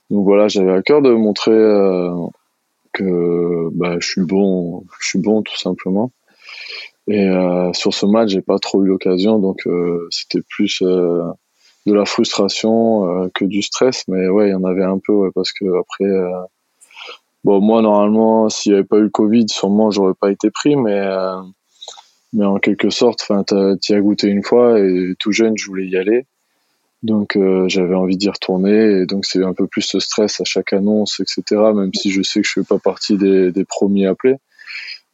donc 0.10 0.26
voilà, 0.26 0.48
j'avais 0.48 0.72
à 0.72 0.82
cœur 0.82 1.02
de 1.02 1.14
montrer 1.14 1.52
euh, 1.52 2.12
que 2.94 3.70
bah, 3.74 3.98
je 4.00 4.08
suis 4.08 4.26
bon, 4.26 4.84
je 5.00 5.08
suis 5.08 5.20
bon 5.20 5.42
tout 5.42 5.58
simplement. 5.58 6.12
Et 7.10 7.28
euh, 7.28 7.74
sur 7.74 7.94
ce 7.94 8.06
match, 8.06 8.30
j'ai 8.30 8.42
pas 8.42 8.60
trop 8.60 8.84
eu 8.84 8.88
l'occasion, 8.88 9.40
donc 9.40 9.66
euh, 9.66 10.08
c'était 10.12 10.44
plus 10.48 10.84
euh, 10.84 11.24
de 11.88 11.94
la 11.94 12.06
frustration 12.06 13.30
que 13.34 13.46
du 13.46 13.64
stress. 13.64 14.04
Mais 14.08 14.28
ouais, 14.30 14.50
il 14.50 14.52
y 14.52 14.56
en 14.56 14.64
avait 14.64 14.84
un 14.84 15.00
peu, 15.00 15.14
ouais, 15.14 15.30
parce 15.34 15.52
que 15.52 15.66
après, 15.80 16.06
bon, 17.44 17.62
moi 17.62 17.82
normalement, 17.82 18.50
s'il 18.50 18.74
n'y 18.74 18.78
avait 18.78 18.88
pas 18.88 18.98
eu 18.98 19.04
le 19.04 19.10
Covid, 19.10 19.46
sûrement 19.50 19.90
j'aurais 19.90 20.14
pas 20.14 20.32
été 20.32 20.52
pris, 20.52 20.76
mais 20.76 21.02
mais 22.32 22.46
en 22.46 22.58
quelque 22.58 22.92
sorte, 22.92 23.26
enfin, 23.28 23.44
t'y 23.82 23.96
as 23.96 24.02
goûté 24.02 24.28
une 24.28 24.44
fois 24.44 24.80
et 24.80 25.16
tout 25.18 25.32
jeune, 25.32 25.58
je 25.58 25.66
voulais 25.66 25.88
y 25.88 25.98
aller. 25.98 26.28
Donc 27.02 27.40
j'avais 27.68 27.96
envie 27.96 28.18
d'y 28.18 28.30
retourner 28.30 29.02
et 29.02 29.06
donc 29.08 29.26
c'est 29.26 29.44
un 29.44 29.54
peu 29.54 29.66
plus 29.66 29.82
ce 29.82 30.00
stress 30.00 30.42
à 30.42 30.44
chaque 30.44 30.74
annonce, 30.74 31.20
etc. 31.22 31.72
Même 31.74 31.94
si 31.94 32.12
je 32.12 32.22
sais 32.22 32.42
que 32.42 32.48
je 32.48 32.60
fais 32.60 32.68
pas 32.68 32.78
partie 32.78 33.18
des, 33.18 33.52
des 33.52 33.66
premiers 33.66 34.06
appelés, 34.06 34.36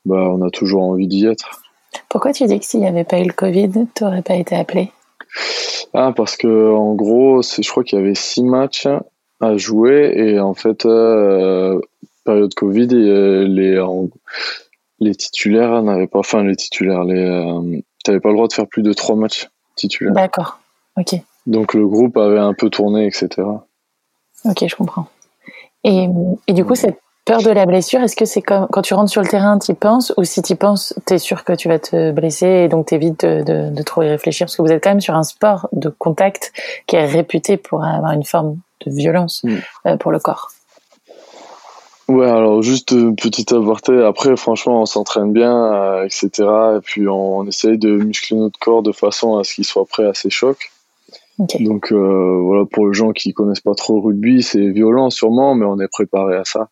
bah 0.03 0.27
on 0.29 0.41
a 0.41 0.49
toujours 0.49 0.83
envie 0.83 1.07
d'y 1.07 1.25
être. 1.25 1.64
Pourquoi 2.15 2.31
tu 2.31 2.45
dis 2.45 2.57
que 2.57 2.65
s'il 2.65 2.79
n'y 2.79 2.87
avait 2.87 3.03
pas 3.03 3.19
eu 3.19 3.25
le 3.25 3.33
Covid, 3.33 3.71
tu 3.93 4.05
n'aurais 4.05 4.21
pas 4.21 4.35
été 4.35 4.55
appelé? 4.55 4.89
Ah, 5.93 6.13
parce 6.15 6.37
que 6.37 6.71
en 6.73 6.95
gros, 6.95 7.41
je 7.41 7.69
crois 7.69 7.83
qu'il 7.83 7.99
y 7.99 8.01
avait 8.01 8.15
six 8.15 8.41
matchs 8.41 8.87
à 9.41 9.57
jouer 9.57 10.13
et 10.15 10.39
en 10.39 10.53
fait, 10.53 10.85
euh, 10.85 11.77
période 12.23 12.53
Covid, 12.53 12.87
les, 12.87 13.85
les 15.01 15.15
titulaires 15.15 15.83
n'avaient 15.83 16.07
pas, 16.07 16.19
enfin 16.19 16.41
les 16.45 16.55
titulaires, 16.55 17.03
les, 17.03 17.19
euh, 17.19 17.81
t'avais 18.05 18.21
pas 18.21 18.29
le 18.29 18.35
droit 18.35 18.47
de 18.47 18.53
faire 18.53 18.67
plus 18.67 18.81
de 18.81 18.93
trois 18.93 19.17
matchs 19.17 19.49
titulaires. 19.75 20.13
D'accord, 20.13 20.59
ok. 20.95 21.15
Donc 21.47 21.73
le 21.73 21.85
groupe 21.85 22.15
avait 22.15 22.39
un 22.39 22.53
peu 22.53 22.69
tourné, 22.69 23.07
etc. 23.07 23.45
Ok, 24.45 24.65
je 24.65 24.75
comprends. 24.77 25.07
Et, 25.83 26.07
et 26.47 26.53
du 26.53 26.63
coup, 26.63 26.75
cette 26.75 26.97
Peur 27.25 27.41
de 27.41 27.49
la 27.49 27.65
blessure, 27.65 28.01
est-ce 28.01 28.15
que 28.15 28.25
c'est 28.25 28.43
comme 28.43 28.67
quand 28.71 28.83
tu 28.83 28.93
rentres 28.93 29.09
sur 29.09 29.23
le 29.23 29.27
terrain, 29.27 29.57
tu 29.57 29.71
y 29.71 29.75
penses, 29.75 30.13
ou 30.15 30.23
si 30.23 30.43
tu 30.43 30.53
y 30.53 30.55
penses, 30.55 30.93
tu 31.07 31.15
es 31.15 31.17
sûr 31.17 31.43
que 31.43 31.53
tu 31.53 31.67
vas 31.67 31.79
te 31.79 32.11
blesser 32.11 32.45
et 32.45 32.67
donc 32.67 32.87
tu 32.87 32.99
de, 32.99 33.41
de, 33.41 33.73
de, 33.73 33.83
trop 33.83 34.03
y 34.03 34.07
réfléchir? 34.07 34.45
Parce 34.45 34.55
que 34.55 34.61
vous 34.61 34.71
êtes 34.71 34.83
quand 34.83 34.91
même 34.91 35.01
sur 35.01 35.15
un 35.15 35.23
sport 35.23 35.67
de 35.71 35.89
contact 35.89 36.53
qui 36.85 36.97
est 36.97 37.05
réputé 37.05 37.57
pour 37.57 37.83
avoir 37.83 38.11
une 38.11 38.23
forme 38.23 38.57
de 38.85 38.91
violence 38.91 39.43
mm. 39.43 39.55
euh, 39.87 39.97
pour 39.97 40.11
le 40.11 40.19
corps. 40.19 40.51
Ouais, 42.07 42.29
alors 42.29 42.61
juste 42.61 42.91
une 42.91 43.15
petite 43.15 43.51
avorté. 43.51 44.03
Après, 44.03 44.37
franchement, 44.37 44.81
on 44.81 44.85
s'entraîne 44.85 45.33
bien, 45.33 45.73
euh, 45.73 46.05
etc. 46.05 46.29
Et 46.77 46.81
puis 46.83 47.07
on, 47.07 47.47
essaye 47.47 47.79
de 47.79 47.95
muscler 47.95 48.37
notre 48.37 48.59
corps 48.59 48.83
de 48.83 48.91
façon 48.91 49.37
à 49.37 49.43
ce 49.43 49.55
qu'il 49.55 49.65
soit 49.65 49.85
prêt 49.85 50.05
à 50.05 50.13
ces 50.13 50.29
chocs. 50.29 50.71
Donc 51.39 51.91
euh, 51.91 52.39
voilà, 52.43 52.65
pour 52.65 52.87
les 52.87 52.93
gens 52.93 53.11
qui 53.11 53.33
connaissent 53.33 53.61
pas 53.61 53.73
trop 53.73 53.95
le 53.95 54.07
rugby, 54.07 54.43
c'est 54.43 54.69
violent 54.69 55.09
sûrement, 55.09 55.55
mais 55.55 55.65
on 55.65 55.79
est 55.79 55.87
préparé 55.87 56.37
à 56.37 56.45
ça. 56.45 56.69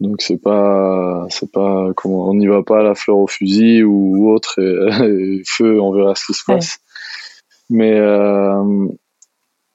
Donc 0.00 0.22
c'est 0.22 0.40
pas 0.40 1.26
c'est 1.28 1.50
pas 1.52 1.88
comment 1.94 2.28
on 2.28 2.34
n'y 2.34 2.46
va 2.46 2.62
pas 2.62 2.80
à 2.80 2.82
la 2.82 2.94
fleur 2.94 3.18
au 3.18 3.26
fusil 3.26 3.82
ou, 3.82 4.30
autre 4.30 4.58
et, 4.58 5.42
feu 5.46 5.80
on 5.80 5.92
verra 5.92 6.14
ce 6.14 6.26
qui 6.26 6.34
se 6.34 6.44
passe. 6.46 6.78
Mais 7.68 7.92
euh, 7.94 8.88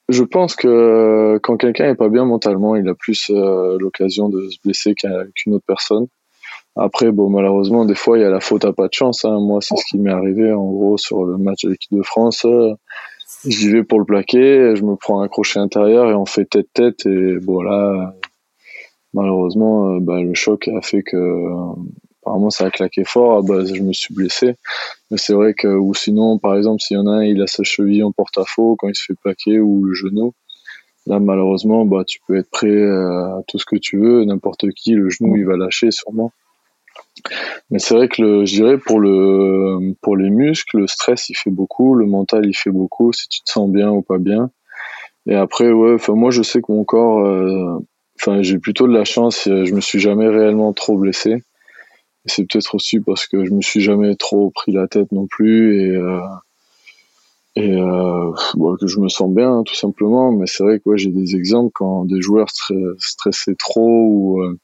je 0.10 0.24
pense 0.24 0.56
que 0.56 1.40
quand 1.42 1.58
quelqu'un 1.58 1.90
est 1.90 1.96
pas 1.96 2.10
bien 2.10 2.26
mentalement, 2.26 2.76
il 2.76 2.88
a 2.90 2.96
plus 2.96 3.30
euh, 3.30 3.78
l'occasion 3.80 4.30
de 4.30 4.50
se 4.50 4.58
blesser 4.64 4.94
qu'une 4.94 5.54
autre 5.54 5.66
personne. 5.66 6.08
Après, 6.76 7.12
bon, 7.12 7.30
malheureusement, 7.30 7.86
des 7.86 7.96
fois, 7.96 8.18
il 8.18 8.22
y 8.22 8.26
a 8.26 8.30
la 8.30 8.42
faute 8.42 8.66
à 8.66 8.74
pas 8.74 8.88
de 8.88 8.94
chance. 8.94 9.24
Hein. 9.24 9.40
Moi, 9.40 9.60
c'est 9.62 9.78
ce 9.78 9.86
qui 9.86 9.98
m'est 9.98 10.12
arrivé, 10.12 10.52
en 10.52 10.66
gros, 10.66 10.98
sur 10.98 11.24
le 11.24 11.38
match 11.38 11.64
de 11.64 11.70
l'équipe 11.70 11.98
de 11.98 12.04
France. 12.04 12.46
J'y 13.48 13.70
vais 13.70 13.84
pour 13.84 14.00
le 14.00 14.06
plaquer, 14.06 14.76
je 14.76 14.84
me 14.84 14.96
prends 14.96 15.22
un 15.22 15.28
crochet 15.28 15.60
intérieur 15.60 16.10
et 16.10 16.14
on 16.14 16.26
fait 16.26 16.46
tête-tête. 16.46 17.06
Et 17.06 17.38
voilà, 17.38 18.14
malheureusement, 19.16 19.96
euh, 19.96 20.00
bah, 20.00 20.22
le 20.22 20.34
choc 20.36 20.68
a 20.68 20.82
fait 20.82 21.02
que 21.02 21.18
apparemment 22.22 22.50
ça 22.50 22.66
a 22.66 22.72
claqué 22.72 23.04
fort. 23.04 23.46
Je 23.48 23.82
me 23.82 23.94
suis 23.94 24.14
blessé. 24.14 24.56
Mais 25.10 25.18
c'est 25.18 25.34
vrai 25.34 25.54
que 25.54 25.68
ou 25.68 25.94
sinon, 25.94 26.38
par 26.38 26.56
exemple, 26.56 26.82
s'il 26.82 26.98
y 26.98 27.00
en 27.00 27.08
a 27.08 27.18
un, 27.18 27.24
il 27.24 27.42
a 27.42 27.48
sa 27.48 27.64
cheville 27.64 28.04
en 28.04 28.12
porte-à-faux 28.12 28.76
quand 28.78 28.88
il 28.88 28.96
se 28.96 29.06
fait 29.06 29.16
plaquer 29.16 29.60
ou 29.60 29.84
le 29.84 29.94
genou. 29.94 30.34
Là, 31.08 31.20
malheureusement, 31.20 31.86
bah, 31.86 32.04
tu 32.06 32.20
peux 32.28 32.36
être 32.36 32.50
prêt 32.50 32.68
euh, 32.68 33.38
à 33.38 33.44
tout 33.48 33.60
ce 33.60 33.66
que 33.66 33.76
tu 33.76 33.98
veux, 33.98 34.26
n'importe 34.26 34.70
qui, 34.72 34.94
le 34.94 35.10
genou, 35.10 35.36
il 35.36 35.46
va 35.46 35.56
lâcher 35.56 35.92
sûrement. 35.92 36.32
Mais 37.70 37.80
c'est 37.80 37.94
vrai 37.94 38.08
que 38.08 38.22
le, 38.22 38.46
je 38.46 38.56
dirais 38.56 38.78
pour 38.80 39.00
le, 39.00 39.94
pour 40.02 40.18
les 40.18 40.32
muscles, 40.32 40.80
le 40.80 40.88
stress, 40.88 41.30
il 41.30 41.36
fait 41.36 41.52
beaucoup, 41.52 41.94
le 41.94 42.08
mental, 42.08 42.46
il 42.48 42.56
fait 42.56 42.72
beaucoup, 42.72 43.14
si 43.14 43.28
tu 43.30 43.42
te 43.44 43.52
sens 43.52 43.70
bien 43.70 43.92
ou 43.92 44.02
pas 44.02 44.18
bien. 44.18 44.50
Et 45.28 45.36
après, 45.36 45.72
ouais, 45.72 45.94
enfin, 45.94 46.14
moi, 46.14 46.32
je 46.32 46.42
sais 46.42 46.62
que 46.62 46.72
mon 46.72 46.84
corps, 46.84 47.20
euh, 47.26 47.78
enfin, 48.20 48.42
j'ai 48.42 48.60
plutôt 48.60 48.88
de 48.88 48.94
la 48.94 49.06
chance. 49.06 49.44
Je 49.46 49.74
me 49.74 49.82
suis 49.82 50.00
jamais 50.00 50.28
réellement 50.28 50.74
trop 50.74 50.98
blessé. 50.98 51.44
C'est 52.26 52.44
peut-être 52.48 52.74
aussi 52.76 53.00
parce 53.00 53.28
que 53.28 53.46
je 53.46 53.52
me 53.52 53.62
suis 53.62 53.82
jamais 53.82 54.16
trop 54.16 54.50
pris 54.50 54.72
la 54.72 54.88
tête 54.88 55.12
non 55.12 55.28
plus 55.28 55.80
et 55.80 55.96
euh, 55.96 56.20
et 57.56 57.72
euh, 57.72 58.32
que 58.80 58.88
je 58.88 59.00
me 59.00 59.10
sens 59.10 59.32
bien 59.32 59.64
tout 59.64 59.76
simplement. 59.76 60.32
Mais 60.32 60.48
c'est 60.48 60.64
vrai 60.64 60.80
que 60.80 60.90
ouais, 60.90 60.98
j'ai 60.98 61.12
des 61.12 61.36
exemples 61.36 61.72
quand 61.74 62.06
des 62.06 62.22
joueurs 62.22 62.50
stressaient 62.98 63.56
trop 63.56 64.08
ou 64.08 64.42
euh, 64.42 64.58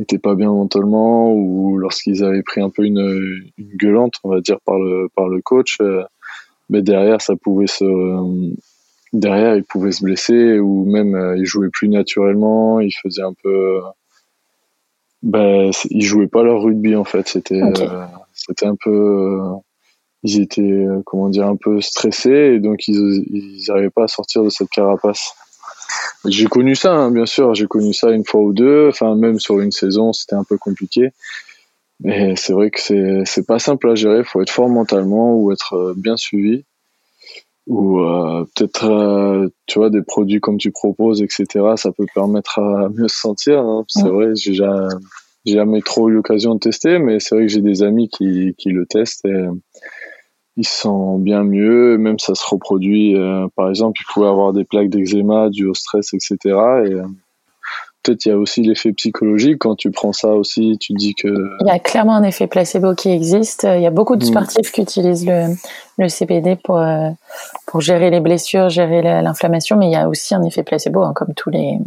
étaient 0.00 0.18
pas 0.18 0.34
bien 0.34 0.50
mentalement 0.50 1.32
ou 1.32 1.78
lorsqu'ils 1.78 2.24
avaient 2.24 2.42
pris 2.42 2.60
un 2.60 2.70
peu 2.70 2.84
une, 2.84 3.42
une 3.56 3.76
gueulante, 3.76 4.14
on 4.24 4.30
va 4.30 4.40
dire 4.40 4.58
par 4.64 4.78
le 4.78 5.08
par 5.14 5.28
le 5.28 5.40
coach. 5.40 5.78
Euh, 5.80 6.02
mais 6.70 6.82
derrière, 6.82 7.20
ça 7.20 7.34
pouvait 7.36 7.66
se 7.66 7.84
derrière, 9.12 9.56
il 9.56 9.64
pouvait 9.64 9.92
se 9.92 10.04
blesser 10.04 10.58
ou 10.58 10.84
même 10.84 11.14
euh, 11.14 11.36
il 11.36 11.44
jouait 11.44 11.70
plus 11.70 11.88
naturellement. 11.88 12.80
Il 12.80 12.92
faisait 12.92 13.22
un 13.22 13.34
peu. 13.42 13.80
Ben, 15.22 15.70
ils 15.90 16.02
jouaient 16.02 16.28
pas 16.28 16.42
leur 16.42 16.62
rugby 16.62 16.96
en 16.96 17.04
fait. 17.04 17.28
C'était, 17.28 17.62
euh, 17.62 18.04
c'était 18.32 18.66
un 18.66 18.76
peu. 18.76 18.90
Euh, 18.90 19.54
ils 20.22 20.40
étaient, 20.40 20.86
comment 21.06 21.30
dire, 21.30 21.46
un 21.46 21.56
peu 21.56 21.80
stressés 21.80 22.54
et 22.54 22.60
donc 22.60 22.86
ils, 22.88 23.24
ils 23.30 23.64
n'arrivaient 23.68 23.90
pas 23.90 24.04
à 24.04 24.08
sortir 24.08 24.44
de 24.44 24.50
cette 24.50 24.68
carapace. 24.68 25.32
J'ai 26.26 26.44
connu 26.44 26.74
ça, 26.76 26.92
hein, 26.92 27.10
bien 27.10 27.24
sûr. 27.24 27.54
J'ai 27.54 27.66
connu 27.66 27.94
ça 27.94 28.10
une 28.10 28.24
fois 28.24 28.42
ou 28.42 28.52
deux. 28.52 28.88
Enfin, 28.88 29.14
même 29.16 29.40
sur 29.40 29.60
une 29.60 29.72
saison, 29.72 30.12
c'était 30.12 30.36
un 30.36 30.44
peu 30.44 30.58
compliqué. 30.58 31.10
Mais 32.00 32.36
c'est 32.36 32.52
vrai 32.52 32.70
que 32.70 32.80
c'est, 32.80 33.22
c'est 33.24 33.46
pas 33.46 33.58
simple 33.58 33.90
à 33.90 33.94
gérer. 33.94 34.18
Il 34.18 34.24
faut 34.24 34.42
être 34.42 34.50
fort 34.50 34.68
mentalement 34.68 35.34
ou 35.36 35.52
être 35.52 35.94
bien 35.96 36.18
suivi 36.18 36.64
ou 37.66 38.00
euh, 38.00 38.44
peut-être 38.56 38.90
euh, 38.90 39.48
tu 39.66 39.78
vois 39.78 39.90
des 39.90 40.02
produits 40.02 40.40
comme 40.40 40.58
tu 40.58 40.70
proposes 40.70 41.22
etc 41.22 41.46
ça 41.76 41.92
peut 41.92 42.06
permettre 42.14 42.58
à 42.58 42.88
mieux 42.94 43.08
se 43.08 43.18
sentir 43.18 43.60
hein. 43.60 43.84
c'est 43.88 44.08
vrai 44.08 44.34
j'ai 44.34 44.54
jamais, 44.54 44.88
jamais 45.46 45.80
trop 45.82 46.08
eu 46.08 46.12
l'occasion 46.12 46.54
de 46.54 46.60
tester 46.60 46.98
mais 46.98 47.20
c'est 47.20 47.34
vrai 47.34 47.46
que 47.46 47.52
j'ai 47.52 47.60
des 47.60 47.82
amis 47.82 48.08
qui, 48.08 48.54
qui 48.58 48.70
le 48.70 48.86
testent 48.86 49.26
et 49.26 49.46
ils 50.56 50.66
sentent 50.66 51.22
bien 51.22 51.44
mieux 51.44 51.98
même 51.98 52.18
ça 52.18 52.34
se 52.34 52.44
reproduit 52.46 53.16
euh, 53.16 53.46
par 53.56 53.68
exemple 53.68 54.00
il 54.00 54.12
pouvait 54.12 54.28
avoir 54.28 54.52
des 54.52 54.64
plaques 54.64 54.90
d'eczéma 54.90 55.50
dû 55.50 55.66
au 55.66 55.74
stress 55.74 56.12
etc 56.14 56.56
et 56.86 56.94
peut-être 58.02 58.24
il 58.26 58.28
y 58.30 58.32
a 58.32 58.38
aussi 58.38 58.62
l'effet 58.62 58.92
psychologique 58.92 59.58
quand 59.58 59.76
tu 59.76 59.90
prends 59.90 60.12
ça 60.12 60.28
aussi 60.28 60.76
tu 60.78 60.92
dis 60.94 61.14
que 61.14 61.28
il 61.28 61.66
y 61.66 61.70
a 61.70 61.78
clairement 61.78 62.16
un 62.16 62.22
effet 62.22 62.46
placebo 62.46 62.94
qui 62.94 63.10
existe 63.10 63.66
il 63.68 63.82
y 63.82 63.86
a 63.86 63.90
beaucoup 63.90 64.16
de 64.16 64.24
mm. 64.24 64.28
sportifs 64.28 64.72
qui 64.72 64.82
utilisent 64.82 65.26
le, 65.26 65.54
le 65.98 66.08
CBD 66.08 66.56
pour 66.56 66.78
euh, 66.78 67.10
pour 67.66 67.80
gérer 67.80 68.10
les 68.10 68.20
blessures 68.20 68.68
gérer 68.68 69.02
l'inflammation 69.02 69.76
mais 69.76 69.86
il 69.86 69.92
y 69.92 69.96
a 69.96 70.08
aussi 70.08 70.34
un 70.34 70.42
effet 70.42 70.62
placebo 70.62 71.02
hein, 71.02 71.12
comme 71.14 71.34
tous 71.34 71.50
les 71.50 71.78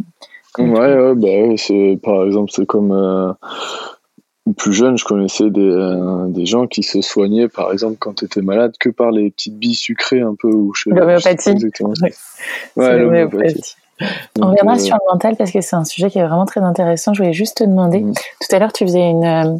ouais, 0.58 0.68
ouais 0.68 1.14
bah, 1.14 1.56
c'est 1.56 1.98
par 2.02 2.24
exemple 2.24 2.50
c'est 2.52 2.66
comme 2.66 2.92
euh, 2.92 3.32
plus 4.52 4.74
jeune, 4.74 4.98
je 4.98 5.04
connaissais 5.04 5.48
des, 5.48 5.60
euh, 5.60 6.26
des 6.26 6.44
gens 6.44 6.66
qui 6.66 6.82
se 6.82 7.00
soignaient, 7.00 7.48
par 7.48 7.72
exemple, 7.72 7.96
quand 7.98 8.16
tu 8.16 8.26
étais 8.26 8.42
malade, 8.42 8.74
que 8.78 8.90
par 8.90 9.10
les 9.10 9.30
petites 9.30 9.58
billes 9.58 9.74
sucrées 9.74 10.20
un 10.20 10.34
peu. 10.34 10.50
L'homéopathie. 10.86 11.54
Ouais, 12.76 12.98
l'homéopathie. 12.98 13.76
On 14.40 14.48
reviendra 14.48 14.74
euh, 14.74 14.78
sur 14.78 14.96
le 14.96 15.12
mental 15.12 15.36
parce 15.36 15.52
que 15.52 15.60
c'est 15.60 15.76
un 15.76 15.84
sujet 15.84 16.10
qui 16.10 16.18
est 16.18 16.26
vraiment 16.26 16.46
très 16.46 16.60
intéressant. 16.60 17.14
Je 17.14 17.22
voulais 17.22 17.32
juste 17.32 17.58
te 17.58 17.64
demander, 17.64 18.00
mm. 18.00 18.14
tout 18.14 18.56
à 18.56 18.58
l'heure 18.58 18.72
tu 18.72 18.84
faisais 18.84 19.08
une, 19.08 19.24
euh, 19.24 19.56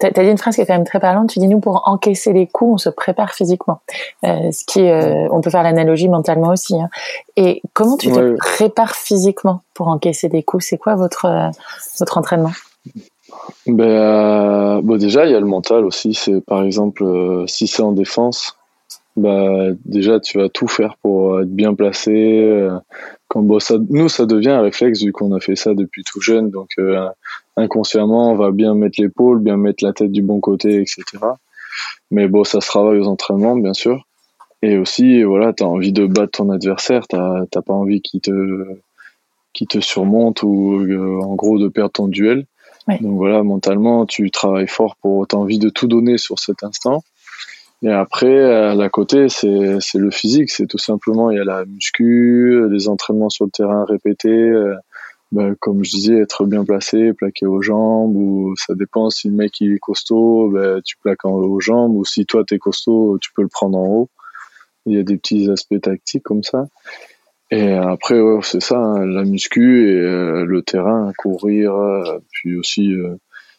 tu 0.00 0.06
as 0.06 0.10
dit 0.10 0.30
une 0.30 0.38
phrase 0.38 0.56
qui 0.56 0.62
est 0.62 0.66
quand 0.66 0.74
même 0.74 0.86
très 0.86 1.00
parlante. 1.00 1.30
Tu 1.30 1.38
dis 1.38 1.48
nous 1.48 1.60
pour 1.60 1.82
encaisser 1.86 2.32
les 2.32 2.46
coups, 2.46 2.74
on 2.74 2.78
se 2.78 2.88
prépare 2.88 3.32
physiquement. 3.32 3.80
Euh, 4.24 4.50
ce 4.50 4.64
qui, 4.64 4.80
on 4.82 5.40
peut 5.40 5.50
faire 5.50 5.62
l'analogie 5.62 6.08
mentalement 6.08 6.48
aussi. 6.48 6.80
Hein. 6.80 6.88
Et 7.36 7.62
comment 7.72 7.96
tu 7.96 8.10
te 8.10 8.36
prépares 8.36 8.96
physiquement 8.96 9.60
pour 9.74 9.88
encaisser 9.88 10.28
des 10.28 10.42
coups? 10.42 10.66
C'est 10.66 10.78
quoi 10.78 10.96
votre 10.96 11.50
votre 11.98 12.18
entraînement? 12.18 12.52
Ben, 13.66 14.80
bon 14.82 14.96
déjà 14.96 15.26
il 15.26 15.32
y 15.32 15.34
a 15.34 15.40
le 15.40 15.46
mental 15.46 15.84
aussi. 15.84 16.14
C'est 16.14 16.40
par 16.44 16.62
exemple 16.62 17.04
si 17.46 17.66
c'est 17.66 17.82
en 17.82 17.92
défense, 17.92 18.56
bah 19.16 19.68
déjà 19.84 20.18
tu 20.18 20.38
vas 20.38 20.48
tout 20.48 20.68
faire 20.68 20.96
pour 21.02 21.40
être 21.40 21.50
bien 21.50 21.74
placé, 21.74 22.68
quand 23.28 23.42
bon, 23.42 23.60
ça, 23.60 23.76
nous, 23.90 24.08
ça 24.08 24.26
devient 24.26 24.50
un 24.50 24.62
réflexe 24.62 25.02
vu 25.02 25.12
qu'on 25.12 25.34
a 25.34 25.40
fait 25.40 25.56
ça 25.56 25.74
depuis 25.74 26.02
tout 26.02 26.20
jeune. 26.20 26.50
Donc, 26.50 26.70
euh, 26.78 27.08
inconsciemment, 27.56 28.32
on 28.32 28.36
va 28.36 28.50
bien 28.50 28.74
mettre 28.74 29.00
l'épaule, 29.00 29.40
bien 29.40 29.56
mettre 29.56 29.84
la 29.84 29.92
tête 29.92 30.10
du 30.10 30.22
bon 30.22 30.40
côté, 30.40 30.80
etc. 30.80 31.04
Mais 32.10 32.26
bon, 32.26 32.44
ça 32.44 32.60
se 32.60 32.66
travaille 32.68 32.98
aux 32.98 33.06
entraînements, 33.06 33.56
bien 33.56 33.74
sûr. 33.74 34.06
Et 34.62 34.76
aussi, 34.76 35.22
voilà, 35.22 35.52
tu 35.52 35.62
as 35.62 35.66
envie 35.66 35.92
de 35.92 36.06
battre 36.06 36.38
ton 36.38 36.50
adversaire, 36.50 37.06
t'as 37.06 37.62
pas 37.62 37.74
envie 37.74 38.00
qu'il 38.00 38.20
te, 38.20 38.64
qui 39.52 39.66
te 39.66 39.78
surmonte 39.78 40.42
ou 40.42 40.80
euh, 40.80 41.20
en 41.22 41.34
gros 41.34 41.58
de 41.58 41.68
perdre 41.68 41.92
ton 41.92 42.08
duel. 42.08 42.46
Donc 42.88 43.16
voilà, 43.18 43.42
mentalement, 43.42 44.06
tu 44.06 44.30
travailles 44.30 44.66
fort 44.66 44.96
pour, 44.96 45.26
t'as 45.26 45.36
envie 45.36 45.58
de 45.58 45.68
tout 45.68 45.86
donner 45.86 46.16
sur 46.16 46.38
cet 46.38 46.62
instant. 46.62 47.02
Et 47.82 47.90
après, 47.90 48.42
à 48.42 48.74
la 48.74 48.88
côté, 48.88 49.28
c'est 49.28 49.46
le 49.46 50.10
physique, 50.10 50.50
c'est 50.50 50.66
tout 50.66 50.78
simplement 50.78 51.30
il 51.30 51.38
y 51.38 51.40
a 51.40 51.44
la 51.44 51.64
muscu, 51.64 52.68
les 52.70 52.88
entraînements 52.88 53.28
sur 53.28 53.44
le 53.44 53.50
terrain 53.50 53.84
répétés. 53.84 54.52
Ben, 55.30 55.54
comme 55.60 55.84
je 55.84 55.90
disais, 55.90 56.18
être 56.18 56.46
bien 56.46 56.64
placé, 56.64 57.12
plaquer 57.12 57.44
aux 57.46 57.60
jambes, 57.60 58.16
ou 58.16 58.54
ça 58.56 58.74
dépend 58.74 59.10
si 59.10 59.28
le 59.28 59.34
mec 59.34 59.60
il 59.60 59.74
est 59.74 59.78
costaud, 59.78 60.48
ben, 60.50 60.80
tu 60.82 60.96
plaques 60.96 61.24
aux 61.26 61.60
jambes, 61.60 61.94
ou 61.94 62.04
si 62.04 62.24
toi 62.24 62.44
t'es 62.46 62.58
costaud, 62.58 63.18
tu 63.20 63.30
peux 63.34 63.42
le 63.42 63.48
prendre 63.48 63.78
en 63.78 63.86
haut. 63.86 64.10
Il 64.86 64.94
y 64.94 64.98
a 64.98 65.02
des 65.02 65.18
petits 65.18 65.50
aspects 65.50 65.80
tactiques 65.82 66.22
comme 66.22 66.42
ça. 66.42 66.66
Et 67.50 67.72
après, 67.72 68.20
ouais, 68.20 68.40
c'est 68.42 68.60
ça, 68.60 68.78
hein, 68.78 69.06
la 69.06 69.24
muscu 69.24 69.88
et 69.88 70.00
euh, 70.00 70.44
le 70.44 70.62
terrain, 70.62 71.12
courir, 71.16 71.74
euh, 71.74 72.18
puis 72.30 72.56
aussi 72.56 72.92
euh, 72.92 73.16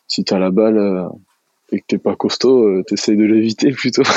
si 0.08 0.24
t'as 0.24 0.40
la 0.40 0.52
balle 0.52 1.08
et 1.72 1.80
que 1.80 1.86
t'es 1.88 1.98
pas 1.98 2.16
costaud, 2.16 2.84
t'essayes 2.84 3.18
de 3.18 3.26
l'éviter 3.26 3.72
plutôt. 3.72 4.04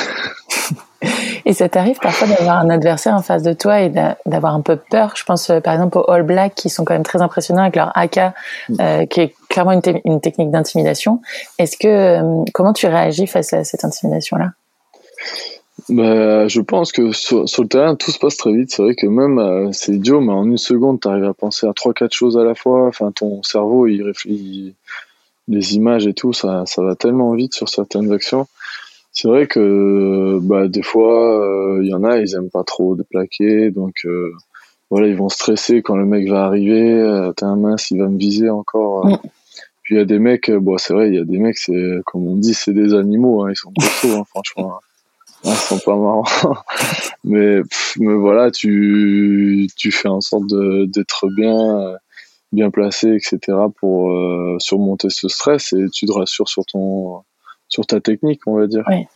Et 1.44 1.54
ça 1.54 1.68
t'arrive 1.68 1.98
parfois 2.00 2.28
d'avoir 2.28 2.58
un 2.58 2.70
adversaire 2.70 3.14
en 3.14 3.22
face 3.22 3.42
de 3.42 3.52
toi 3.52 3.80
et 3.80 3.90
d'avoir 4.24 4.54
un 4.54 4.60
peu 4.60 4.76
peur? 4.76 5.14
Je 5.16 5.24
pense 5.24 5.50
par 5.64 5.74
exemple 5.74 5.98
aux 5.98 6.08
All 6.08 6.22
Blacks 6.22 6.54
qui 6.54 6.70
sont 6.70 6.84
quand 6.84 6.94
même 6.94 7.02
très 7.02 7.20
impressionnants 7.20 7.62
avec 7.62 7.74
leur 7.74 7.90
AK, 7.96 8.20
mm. 8.68 9.06
qui 9.08 9.20
est 9.20 9.34
clairement 9.48 9.72
une, 9.72 9.82
une 10.04 10.20
technique 10.20 10.52
d'intimidation. 10.52 11.20
Est-ce 11.58 11.76
que 11.76 12.44
comment 12.52 12.72
tu 12.72 12.86
réagis 12.86 13.26
face 13.26 13.52
à 13.52 13.64
cette 13.64 13.84
intimidation-là? 13.84 14.52
Bah, 15.88 16.46
je 16.48 16.60
pense 16.60 16.92
que 16.92 17.12
sur, 17.12 17.48
sur, 17.48 17.62
le 17.62 17.68
terrain, 17.68 17.96
tout 17.96 18.10
se 18.10 18.18
passe 18.18 18.36
très 18.36 18.52
vite. 18.52 18.70
C'est 18.70 18.82
vrai 18.82 18.94
que 18.94 19.06
même, 19.06 19.38
euh, 19.38 19.72
c'est 19.72 19.92
idiot, 19.92 20.20
mais 20.20 20.32
en 20.32 20.44
une 20.44 20.58
seconde, 20.58 21.00
tu 21.00 21.08
arrives 21.08 21.24
à 21.24 21.34
penser 21.34 21.66
à 21.66 21.72
trois, 21.72 21.92
quatre 21.92 22.12
choses 22.12 22.38
à 22.38 22.44
la 22.44 22.54
fois. 22.54 22.86
Enfin, 22.86 23.10
ton 23.10 23.42
cerveau, 23.42 23.86
il 23.86 24.02
réfléchit, 24.02 24.74
les 25.48 25.74
images 25.74 26.06
et 26.06 26.14
tout, 26.14 26.32
ça, 26.32 26.64
ça 26.66 26.82
va 26.82 26.94
tellement 26.94 27.34
vite 27.34 27.54
sur 27.54 27.68
certaines 27.68 28.12
actions. 28.12 28.46
C'est 29.12 29.28
vrai 29.28 29.46
que, 29.46 30.38
bah, 30.40 30.68
des 30.68 30.82
fois, 30.82 31.78
il 31.80 31.86
euh, 31.86 31.90
y 31.90 31.94
en 31.94 32.02
a, 32.02 32.18
ils 32.18 32.34
aiment 32.34 32.50
pas 32.50 32.64
trop 32.64 32.96
déplaquer, 32.96 33.70
donc, 33.70 33.94
euh, 34.04 34.32
voilà, 34.90 35.06
ils 35.06 35.16
vont 35.16 35.28
stresser 35.28 35.82
quand 35.82 35.96
le 35.96 36.06
mec 36.06 36.28
va 36.28 36.44
arriver. 36.44 37.30
T'as 37.36 37.46
un 37.46 37.56
mince, 37.56 37.90
il 37.90 37.98
va 37.98 38.08
me 38.08 38.18
viser 38.18 38.50
encore. 38.50 39.06
Mm. 39.06 39.18
Puis 39.82 39.94
il 39.94 39.98
y 39.98 40.00
a 40.00 40.04
des 40.04 40.18
mecs, 40.18 40.50
bon, 40.50 40.78
c'est 40.78 40.92
vrai, 40.92 41.08
il 41.08 41.14
y 41.14 41.18
a 41.18 41.24
des 41.24 41.38
mecs, 41.38 41.58
c'est, 41.58 42.00
comme 42.06 42.26
on 42.26 42.36
dit, 42.36 42.54
c'est 42.54 42.72
des 42.72 42.94
animaux, 42.94 43.42
hein, 43.42 43.50
ils 43.50 43.56
sont 43.56 43.72
costauds, 43.72 44.16
hein, 44.16 44.24
franchement. 44.28 44.80
Ils 45.44 45.50
sont 45.54 45.78
pas 45.78 45.96
marrants. 45.96 46.24
mais, 47.24 47.60
mais 47.98 48.14
voilà, 48.14 48.50
tu, 48.50 49.66
tu 49.76 49.90
fais 49.90 50.08
en 50.08 50.20
sorte 50.20 50.46
d'être 50.46 51.26
bien, 51.34 51.96
bien 52.52 52.70
placé, 52.70 53.14
etc. 53.14 53.38
pour 53.78 54.10
euh, 54.10 54.56
surmonter 54.58 55.08
ce 55.10 55.28
stress 55.28 55.72
et 55.72 55.86
tu 55.92 56.06
te 56.06 56.12
rassures 56.12 56.48
sur 56.48 56.64
ton, 56.64 57.22
sur 57.68 57.86
ta 57.86 58.00
technique, 58.00 58.40
on 58.46 58.56
va 58.56 58.66
dire. 58.66 58.84
Oui. 58.88 59.06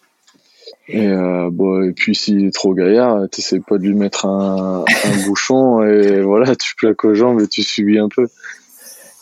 Et, 0.88 1.06
euh, 1.08 1.50
bon, 1.52 1.82
et 1.82 1.92
puis 1.92 2.14
s'il 2.14 2.46
est 2.46 2.54
trop 2.54 2.74
gaillard, 2.74 3.28
t'essaies 3.30 3.60
pas 3.60 3.78
de 3.78 3.82
lui 3.82 3.94
mettre 3.94 4.26
un, 4.26 4.84
un 5.04 5.24
bouchon 5.26 5.82
et 5.82 6.22
voilà, 6.22 6.54
tu 6.56 6.74
plaques 6.76 7.04
aux 7.04 7.14
jambes 7.14 7.40
et 7.40 7.48
tu 7.48 7.62
subis 7.62 7.98
un 7.98 8.08
peu. 8.08 8.28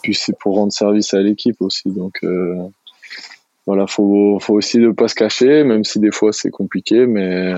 Puis 0.03 0.15
c'est 0.15 0.39
pour 0.39 0.57
rendre 0.57 0.73
service 0.73 1.15
à 1.15 1.21
l'équipe 1.21 1.61
aussi, 1.61 1.91
donc 1.91 2.19
euh, 2.23 2.57
voilà, 3.67 3.87
faut, 3.87 4.39
faut 4.41 4.55
aussi 4.55 4.79
ne 4.79 4.91
pas 4.91 5.09
se 5.09 5.15
cacher, 5.15 5.65
même 5.65 5.85
si 5.85 5.99
des 5.99 6.13
fois 6.13 6.33
c'est 6.33 6.51
compliqué, 6.51 7.07
mais 7.07 7.55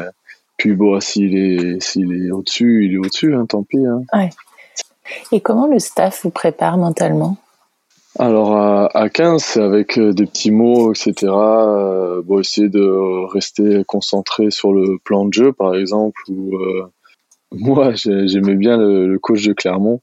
puis 0.56 0.72
bon, 0.74 0.98
s'il 1.00 1.36
est, 1.36 1.82
s'il 1.82 2.12
est 2.12 2.30
au-dessus, 2.30 2.86
il 2.86 2.94
est 2.94 2.98
au-dessus, 2.98 3.34
hein, 3.34 3.46
tant 3.46 3.62
pis. 3.62 3.84
Hein. 3.84 4.02
Ouais. 4.12 4.30
Et 5.32 5.40
comment 5.40 5.66
le 5.66 5.78
staff 5.78 6.22
vous 6.22 6.30
prépare 6.30 6.76
mentalement? 6.78 7.36
Alors 8.18 8.56
à, 8.56 8.86
à 8.96 9.08
15, 9.10 9.42
c'est 9.42 9.62
avec 9.62 9.98
euh, 9.98 10.12
des 10.12 10.24
petits 10.24 10.50
mots, 10.50 10.92
etc. 10.92 11.14
Euh, 11.26 12.22
bon, 12.22 12.40
essayer 12.40 12.68
de 12.68 13.26
rester 13.30 13.82
concentré 13.86 14.50
sur 14.50 14.72
le 14.72 14.98
plan 15.04 15.26
de 15.26 15.34
jeu, 15.34 15.52
par 15.52 15.74
exemple. 15.74 16.22
Euh, 16.30 16.84
moi, 17.52 17.92
j'aimais 17.94 18.54
bien 18.54 18.78
le, 18.78 19.18
coach 19.18 19.44
de 19.44 19.52
Clermont. 19.52 20.00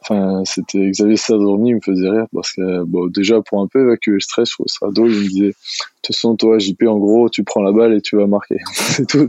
Enfin, 0.00 0.42
c'était 0.44 0.90
Xavier 0.90 1.16
Sadorni, 1.16 1.70
il 1.70 1.74
me 1.76 1.80
faisait 1.80 2.08
rire 2.08 2.26
parce 2.32 2.52
que, 2.52 3.10
déjà, 3.10 3.40
pour 3.40 3.60
un 3.60 3.68
peu 3.68 3.82
évacuer 3.82 4.12
le 4.12 4.20
stress, 4.20 4.48
je 4.48 4.54
trouvais. 4.54 4.92
Il 4.96 5.04
me 5.04 5.28
disait, 5.28 5.46
de 5.48 5.54
toute 6.02 6.16
façon, 6.16 6.34
toi, 6.36 6.58
JP, 6.58 6.82
en 6.88 6.98
gros, 6.98 7.28
tu 7.28 7.44
prends 7.44 7.62
la 7.62 7.70
balle 7.70 7.94
et 7.94 8.00
tu 8.00 8.16
vas 8.16 8.26
marquer. 8.26 8.56
c'est 8.72 9.06
tout. 9.06 9.28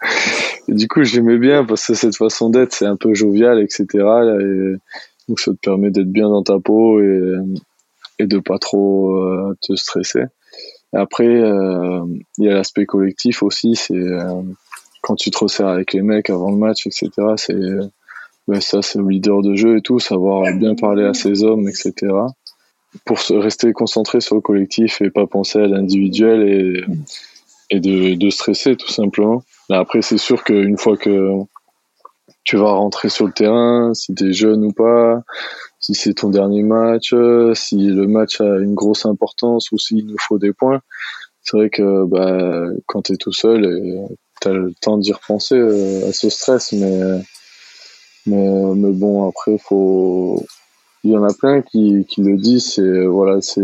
Du 0.68 0.86
coup, 0.86 1.02
j'aimais 1.02 1.38
bien 1.38 1.64
parce 1.64 1.86
que 1.86 1.94
cette 1.94 2.16
façon 2.16 2.48
d'être, 2.48 2.72
c'est 2.72 2.86
un 2.86 2.96
peu 2.96 3.12
jovial, 3.12 3.60
etc. 3.60 3.86
Et 3.94 4.74
donc, 5.28 5.40
ça 5.40 5.50
te 5.50 5.56
permet 5.56 5.90
d'être 5.90 6.12
bien 6.12 6.28
dans 6.28 6.44
ta 6.44 6.60
peau 6.60 7.00
et, 7.00 7.34
et 8.20 8.26
de 8.26 8.38
pas 8.38 8.58
trop 8.58 9.16
euh, 9.16 9.56
te 9.60 9.74
stresser. 9.74 10.24
Après, 10.92 11.26
euh, 11.26 12.04
il 12.38 12.44
y 12.44 12.48
a 12.48 12.54
l'aspect 12.54 12.84
collectif 12.84 13.42
aussi. 13.42 13.76
C'est 13.76 13.94
euh, 13.94 14.42
quand 15.02 15.14
tu 15.14 15.30
te 15.30 15.38
resserres 15.38 15.68
avec 15.68 15.92
les 15.92 16.02
mecs 16.02 16.30
avant 16.30 16.50
le 16.50 16.56
match, 16.56 16.86
etc. 16.86 17.10
C'est 17.36 17.54
ça, 18.60 18.82
c'est 18.82 18.98
le 18.98 19.08
leader 19.08 19.42
de 19.42 19.54
jeu 19.54 19.76
et 19.76 19.80
tout, 19.80 20.00
savoir 20.00 20.52
bien 20.54 20.74
parler 20.74 21.04
à 21.04 21.14
ses 21.14 21.44
hommes, 21.44 21.68
etc. 21.68 22.12
Pour 23.04 23.18
rester 23.30 23.72
concentré 23.72 24.20
sur 24.20 24.34
le 24.34 24.40
collectif 24.40 25.00
et 25.00 25.10
pas 25.10 25.28
penser 25.28 25.60
à 25.60 25.68
l'individuel 25.68 26.82
et, 27.70 27.78
de, 27.78 28.30
stresser 28.30 28.74
tout 28.74 28.88
simplement. 28.88 29.44
Mais 29.70 29.76
après, 29.76 30.02
c'est 30.02 30.18
sûr 30.18 30.44
qu'une 30.44 30.76
fois 30.76 30.96
que 30.96 31.30
tu 32.44 32.56
vas 32.56 32.72
rentrer 32.72 33.08
sur 33.08 33.26
le 33.26 33.32
terrain, 33.32 33.94
si 33.94 34.14
tu 34.14 34.28
es 34.28 34.32
jeune 34.32 34.64
ou 34.64 34.72
pas, 34.72 35.22
si 35.78 35.94
c'est 35.94 36.14
ton 36.14 36.28
dernier 36.28 36.62
match, 36.62 37.14
si 37.54 37.76
le 37.76 38.06
match 38.06 38.40
a 38.40 38.58
une 38.58 38.74
grosse 38.74 39.06
importance 39.06 39.70
ou 39.72 39.78
s'il 39.78 40.06
nous 40.06 40.18
faut 40.18 40.38
des 40.38 40.52
points, 40.52 40.80
c'est 41.42 41.56
vrai 41.56 41.70
que 41.70 42.04
bah, 42.04 42.66
quand 42.86 43.02
tu 43.02 43.12
es 43.12 43.16
tout 43.16 43.32
seul, 43.32 44.08
tu 44.42 44.48
as 44.48 44.52
le 44.52 44.72
temps 44.80 44.98
d'y 44.98 45.12
repenser 45.12 45.56
euh, 45.56 46.08
à 46.08 46.12
ce 46.12 46.28
stress, 46.28 46.72
mais 46.72 47.20
mais, 48.26 48.74
mais 48.74 48.92
bon, 48.92 49.28
après, 49.28 49.56
faut. 49.58 50.44
Il 51.02 51.12
y 51.12 51.16
en 51.16 51.24
a 51.24 51.32
plein 51.32 51.62
qui, 51.62 52.04
qui 52.08 52.22
le 52.22 52.36
disent, 52.36 52.74
c'est 52.74 53.06
voilà, 53.06 53.40
c'est 53.40 53.62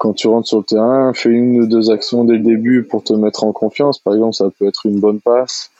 quand 0.00 0.14
tu 0.14 0.28
rentres 0.28 0.48
sur 0.48 0.56
le 0.56 0.64
terrain, 0.64 1.12
fais 1.12 1.28
une 1.28 1.60
ou 1.60 1.66
deux 1.66 1.90
actions 1.90 2.24
dès 2.24 2.32
le 2.32 2.38
début 2.42 2.84
pour 2.84 3.04
te 3.04 3.12
mettre 3.12 3.44
en 3.44 3.52
confiance. 3.52 3.98
Par 3.98 4.14
exemple, 4.14 4.32
ça 4.32 4.46
peut 4.58 4.66
être 4.66 4.86
une 4.86 4.98
bonne 4.98 5.20
passe, 5.20 5.70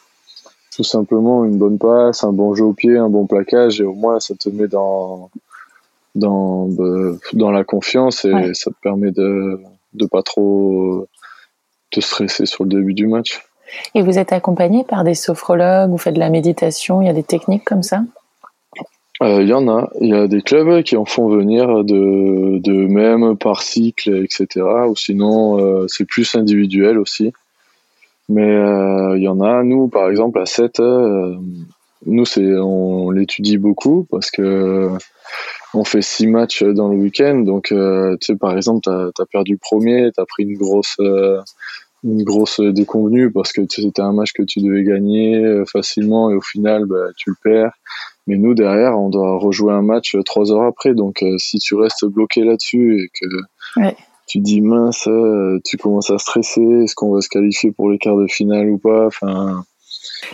tout 0.77 0.85
simplement 0.85 1.47
une 1.47 1.57
bonne 1.57 1.79
passe, 1.79 2.23
un 2.23 2.33
bon 2.33 2.55
jeu 2.55 2.65
au 2.65 2.75
pied, 2.75 2.99
un 2.99 3.09
bon 3.09 3.25
plaquage, 3.25 3.81
et 3.81 3.85
au 3.85 3.95
moins 3.95 4.21
ça 4.21 4.35
te 4.35 4.51
met 4.51 4.69
dans 4.69 5.31
dans 6.15 6.69
dans 7.33 7.51
la 7.51 7.65
confiance 7.65 8.27
et 8.27 8.53
ça 8.53 8.71
te 8.71 8.77
permet 8.83 9.11
de 9.11 9.59
de 9.95 10.05
pas 10.05 10.23
trop 10.23 11.07
te 11.91 12.01
stresser 12.01 12.45
sur 12.45 12.65
le 12.65 12.71
début 12.71 12.93
du 12.93 13.07
match. 13.07 13.43
Et 13.95 14.03
vous 14.03 14.19
êtes 14.19 14.35
accompagné 14.35 14.85
par 14.85 15.03
des 15.03 15.15
sophrologues, 15.15 15.89
vous 15.89 15.97
faites 15.97 16.15
de 16.15 16.21
la 16.21 16.29
méditation, 16.29 17.01
il 17.01 17.07
y 17.07 17.11
a 17.11 17.15
des 17.15 17.23
techniques 17.23 17.65
comme 17.65 17.83
ça? 17.83 18.03
Il 19.23 19.27
euh, 19.27 19.43
y 19.43 19.53
en 19.53 19.69
a. 19.69 19.91
Il 20.01 20.09
y 20.09 20.15
a 20.15 20.27
des 20.27 20.41
clubs 20.41 20.83
qui 20.83 20.97
en 20.97 21.05
font 21.05 21.29
venir 21.29 21.85
de, 21.85 22.59
de 22.59 22.73
même 22.87 23.37
par 23.37 23.63
cycle, 23.63 24.25
etc. 24.25 24.65
Ou 24.89 24.97
sinon, 24.97 25.59
euh, 25.59 25.87
c'est 25.89 26.07
plus 26.07 26.35
individuel 26.35 26.99
aussi. 26.99 27.33
Mais 28.31 28.49
euh, 28.49 29.17
il 29.19 29.23
y 29.23 29.29
en 29.29 29.41
a. 29.41 29.63
Nous, 29.63 29.89
par 29.89 30.09
exemple, 30.09 30.39
à 30.41 30.47
7, 30.47 30.81
nous, 32.07 32.25
c'est, 32.25 32.55
on 32.57 33.11
l'étudie 33.11 33.59
beaucoup 33.59 34.07
parce 34.11 34.31
que 34.31 34.89
on 35.75 35.85
fait 35.85 36.03
six 36.03 36.27
matchs 36.27 36.63
dans 36.63 36.89
le 36.89 36.97
week-end. 36.97 37.41
Donc, 37.41 37.67
tu 37.67 37.75
sais, 38.21 38.37
par 38.37 38.57
exemple, 38.57 38.81
tu 38.83 38.91
as, 38.91 39.27
perdu 39.27 39.59
premier, 39.59 40.11
tu 40.13 40.21
as 40.21 40.25
pris 40.25 40.45
une 40.45 40.57
grosse 40.57 40.97
une 42.05 42.25
grosse 42.25 42.61
déconvenue 42.61 43.31
parce 43.31 43.53
que 43.53 43.63
c'était 43.69 44.03
un 44.03 44.13
match 44.13 44.33
que 44.33 44.43
tu 44.43 44.61
devais 44.61 44.85
gagner 44.85 45.37
euh, 45.37 45.65
facilement 45.67 46.31
et 46.31 46.35
au 46.35 46.41
final 46.41 46.87
bah, 46.87 47.09
tu 47.17 47.31
le 47.31 47.37
perds. 47.43 47.73
Mais 48.31 48.39
nous 48.39 48.55
derrière 48.55 48.99
on 48.99 49.09
doit 49.09 49.37
rejouer 49.39 49.73
un 49.73 49.83
match 49.83 50.15
euh, 50.15 50.23
trois 50.23 50.53
heures 50.53 50.63
après. 50.63 50.95
Donc 50.95 51.23
euh, 51.23 51.37
si 51.39 51.59
tu 51.59 51.75
restes 51.75 52.05
bloqué 52.05 52.45
là-dessus 52.45 53.03
et 53.03 53.09
que 53.09 53.95
tu 54.27 54.39
dis 54.39 54.61
mince 54.61 55.09
tu 55.65 55.77
commences 55.77 56.11
à 56.11 56.19
stresser 56.19 56.63
est-ce 56.85 56.95
qu'on 56.95 57.13
va 57.13 57.21
se 57.21 57.29
qualifier 57.29 57.73
pour 57.73 57.91
les 57.91 57.99
quarts 57.99 58.17
de 58.17 58.29
finale 58.29 58.71
ou 58.71 58.79
pas? 58.79 59.07
Enfin 59.07 59.65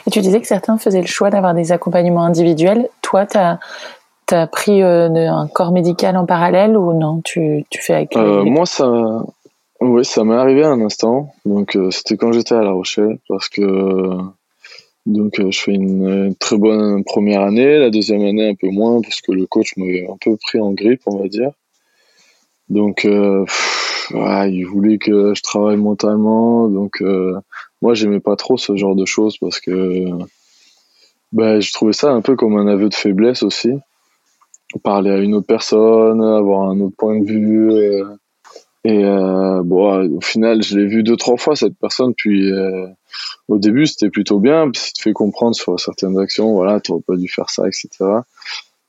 et 0.06 0.10
tu 0.10 0.20
disais 0.20 0.40
que 0.40 0.46
certains 0.46 0.76
faisaient 0.76 1.00
le 1.00 1.06
choix 1.06 1.30
d'avoir 1.30 1.54
des 1.54 1.72
accompagnements 1.72 2.24
individuels. 2.24 2.90
Toi 3.00 3.24
tu 3.24 3.38
as 3.38 4.46
pris 4.48 4.82
un 4.82 5.48
corps 5.48 5.72
médical 5.72 6.16
en 6.16 6.26
parallèle 6.26 6.76
ou 6.76 6.92
non? 6.92 7.22
Tu, 7.24 7.64
tu 7.70 7.80
fais 7.80 7.94
avec 7.94 8.16
Moi, 8.16 8.66
ça, 8.66 9.22
oui, 9.80 10.04
ça 10.04 10.24
m'est 10.24 10.34
arrivé 10.34 10.64
un 10.64 10.80
instant. 10.80 11.32
Donc 11.44 11.76
euh, 11.76 11.90
c'était 11.90 12.16
quand 12.16 12.32
j'étais 12.32 12.54
à 12.54 12.62
La 12.62 12.72
Rochelle 12.72 13.18
parce 13.28 13.48
que 13.48 13.62
donc 15.06 15.38
euh, 15.38 15.50
je 15.50 15.60
fais 15.60 15.72
une, 15.72 16.34
très 16.38 16.58
bonne 16.58 17.04
première 17.04 17.42
année, 17.42 17.78
la 17.78 17.90
deuxième 17.90 18.22
année 18.22 18.50
un 18.50 18.54
peu 18.54 18.68
moins 18.68 19.00
parce 19.00 19.20
que 19.20 19.32
le 19.32 19.46
coach 19.46 19.76
m'avait 19.76 20.06
un 20.10 20.16
peu 20.20 20.36
pris 20.36 20.60
en 20.60 20.72
grippe, 20.72 21.02
on 21.06 21.18
va 21.18 21.28
dire. 21.28 21.52
Donc 22.68 23.04
euh, 23.04 23.44
il 24.10 24.64
voulait 24.64 24.98
que 24.98 25.32
je 25.34 25.42
travaille 25.42 25.76
mentalement. 25.76 26.68
Donc 26.68 27.02
moi 27.80 27.94
j'aimais 27.94 28.20
pas 28.20 28.34
trop 28.34 28.56
ce 28.56 28.76
genre 28.76 28.96
de 28.96 29.04
choses 29.04 29.38
parce 29.38 29.60
que 29.60 30.06
bah, 31.32 31.60
je 31.60 31.72
trouvais 31.72 31.92
ça 31.92 32.10
un 32.10 32.20
peu 32.20 32.34
comme 32.34 32.56
un 32.56 32.66
aveu 32.66 32.88
de 32.88 32.94
faiblesse 32.94 33.42
aussi. 33.42 33.70
Parler 34.82 35.10
à 35.10 35.18
une 35.18 35.34
autre 35.34 35.46
personne, 35.46 36.22
avoir 36.22 36.68
un 36.68 36.80
autre 36.80 36.96
point 36.96 37.18
de 37.18 37.24
vue 37.24 37.70
Et 38.84 39.04
euh, 39.04 39.62
bon, 39.62 40.16
au 40.16 40.20
final, 40.20 40.62
je 40.62 40.78
l'ai 40.78 40.86
vu 40.86 41.02
deux 41.02 41.16
trois 41.16 41.36
fois 41.36 41.54
cette 41.54 41.78
personne. 41.78 42.14
Puis 42.16 42.50
euh, 42.50 42.86
au 43.48 43.58
début, 43.58 43.86
c'était 43.86 44.10
plutôt 44.10 44.38
bien, 44.38 44.70
puis 44.70 44.80
ça 44.80 44.90
te 44.92 45.00
fait 45.00 45.12
comprendre 45.12 45.54
sur 45.54 45.78
certaines 45.78 46.18
actions. 46.18 46.52
Voilà, 46.52 46.80
t'aurais 46.80 47.02
pas 47.06 47.16
dû 47.16 47.28
faire 47.28 47.50
ça, 47.50 47.66
etc. 47.66 47.88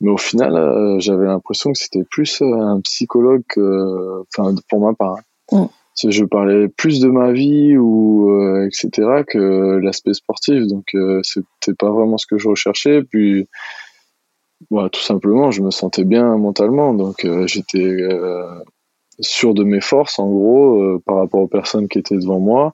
Mais 0.02 0.12
au 0.12 0.18
final, 0.18 0.56
euh, 0.56 1.00
j'avais 1.00 1.26
l'impression 1.26 1.72
que 1.72 1.80
c'était 1.80 2.04
plus 2.04 2.42
euh, 2.42 2.54
un 2.54 2.82
psychologue, 2.82 3.44
enfin 3.58 4.54
pour 4.70 4.80
ma 4.80 4.94
part. 4.94 5.18
Mm. 5.52 5.66
Je 6.08 6.26
parlais 6.26 6.68
plus 6.68 7.00
de 7.00 7.08
ma 7.08 7.32
vie 7.32 7.76
ou 7.76 8.32
etc. 8.64 9.24
que 9.28 9.80
l'aspect 9.82 10.14
sportif. 10.14 10.68
Donc 10.68 10.96
c'était 11.24 11.74
pas 11.74 11.90
vraiment 11.90 12.20
ce 12.20 12.28
que 12.28 12.38
je 12.38 12.48
recherchais. 12.48 13.02
Puis 13.02 13.48
voilà, 14.70 14.90
tout 14.90 15.02
simplement, 15.02 15.50
je 15.50 15.64
me 15.64 15.72
sentais 15.72 16.04
bien 16.04 16.38
mentalement. 16.38 16.94
Donc 16.94 17.26
j'étais 17.48 18.08
sûr 19.20 19.54
de 19.54 19.64
mes 19.64 19.82
forces 19.82 20.20
en 20.20 20.30
gros 20.30 20.82
euh, 20.82 21.02
par 21.06 21.18
rapport 21.18 21.42
aux 21.42 21.48
personnes 21.48 21.88
qui 21.88 22.00
étaient 22.00 22.18
devant 22.18 22.40
moi 22.40 22.74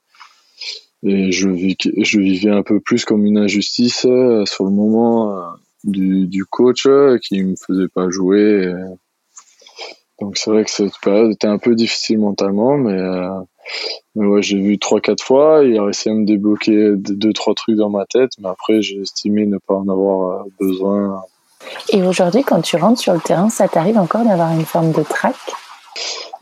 et 1.03 1.31
je, 1.31 1.49
je 1.49 2.19
vivais 2.19 2.51
un 2.51 2.63
peu 2.63 2.79
plus 2.79 3.05
comme 3.05 3.25
une 3.25 3.37
injustice 3.37 4.05
euh, 4.05 4.45
sur 4.45 4.65
le 4.65 4.71
moment 4.71 5.31
euh, 5.31 5.41
du, 5.83 6.27
du, 6.27 6.45
coach 6.45 6.87
qui 7.21 7.43
me 7.43 7.55
faisait 7.55 7.89
pas 7.89 8.09
jouer 8.09 8.73
donc 10.21 10.37
c'est 10.37 10.49
vrai 10.49 10.63
que 10.63 10.71
cette 10.71 10.97
période 11.01 11.31
était 11.31 11.47
un 11.47 11.57
peu 11.57 11.75
difficile 11.75 12.19
mentalement 12.19 12.77
mais 12.77 12.97
mais 14.15 14.25
ouais 14.25 14.41
j'ai 14.41 14.61
vu 14.61 14.79
trois 14.79 15.01
quatre 15.01 15.23
fois 15.23 15.63
il 15.65 15.77
a 15.77 15.83
réussi 15.83 16.09
à 16.09 16.13
me 16.13 16.25
débloquer 16.25 16.93
deux 16.95 17.33
trois 17.33 17.53
trucs 17.53 17.75
dans 17.75 17.89
ma 17.89 18.05
tête 18.05 18.31
mais 18.39 18.47
après 18.47 18.81
j'ai 18.81 19.01
estimé 19.01 19.45
ne 19.45 19.57
pas 19.57 19.75
en 19.75 19.89
avoir 19.89 20.45
besoin 20.57 21.21
et 21.91 22.01
aujourd'hui 22.01 22.43
quand 22.43 22.61
tu 22.61 22.77
rentres 22.77 23.01
sur 23.01 23.13
le 23.13 23.19
terrain 23.19 23.49
ça 23.49 23.67
t'arrive 23.67 23.97
encore 23.97 24.23
d'avoir 24.23 24.53
une 24.53 24.65
forme 24.65 24.93
de 24.93 25.03
trac? 25.03 25.35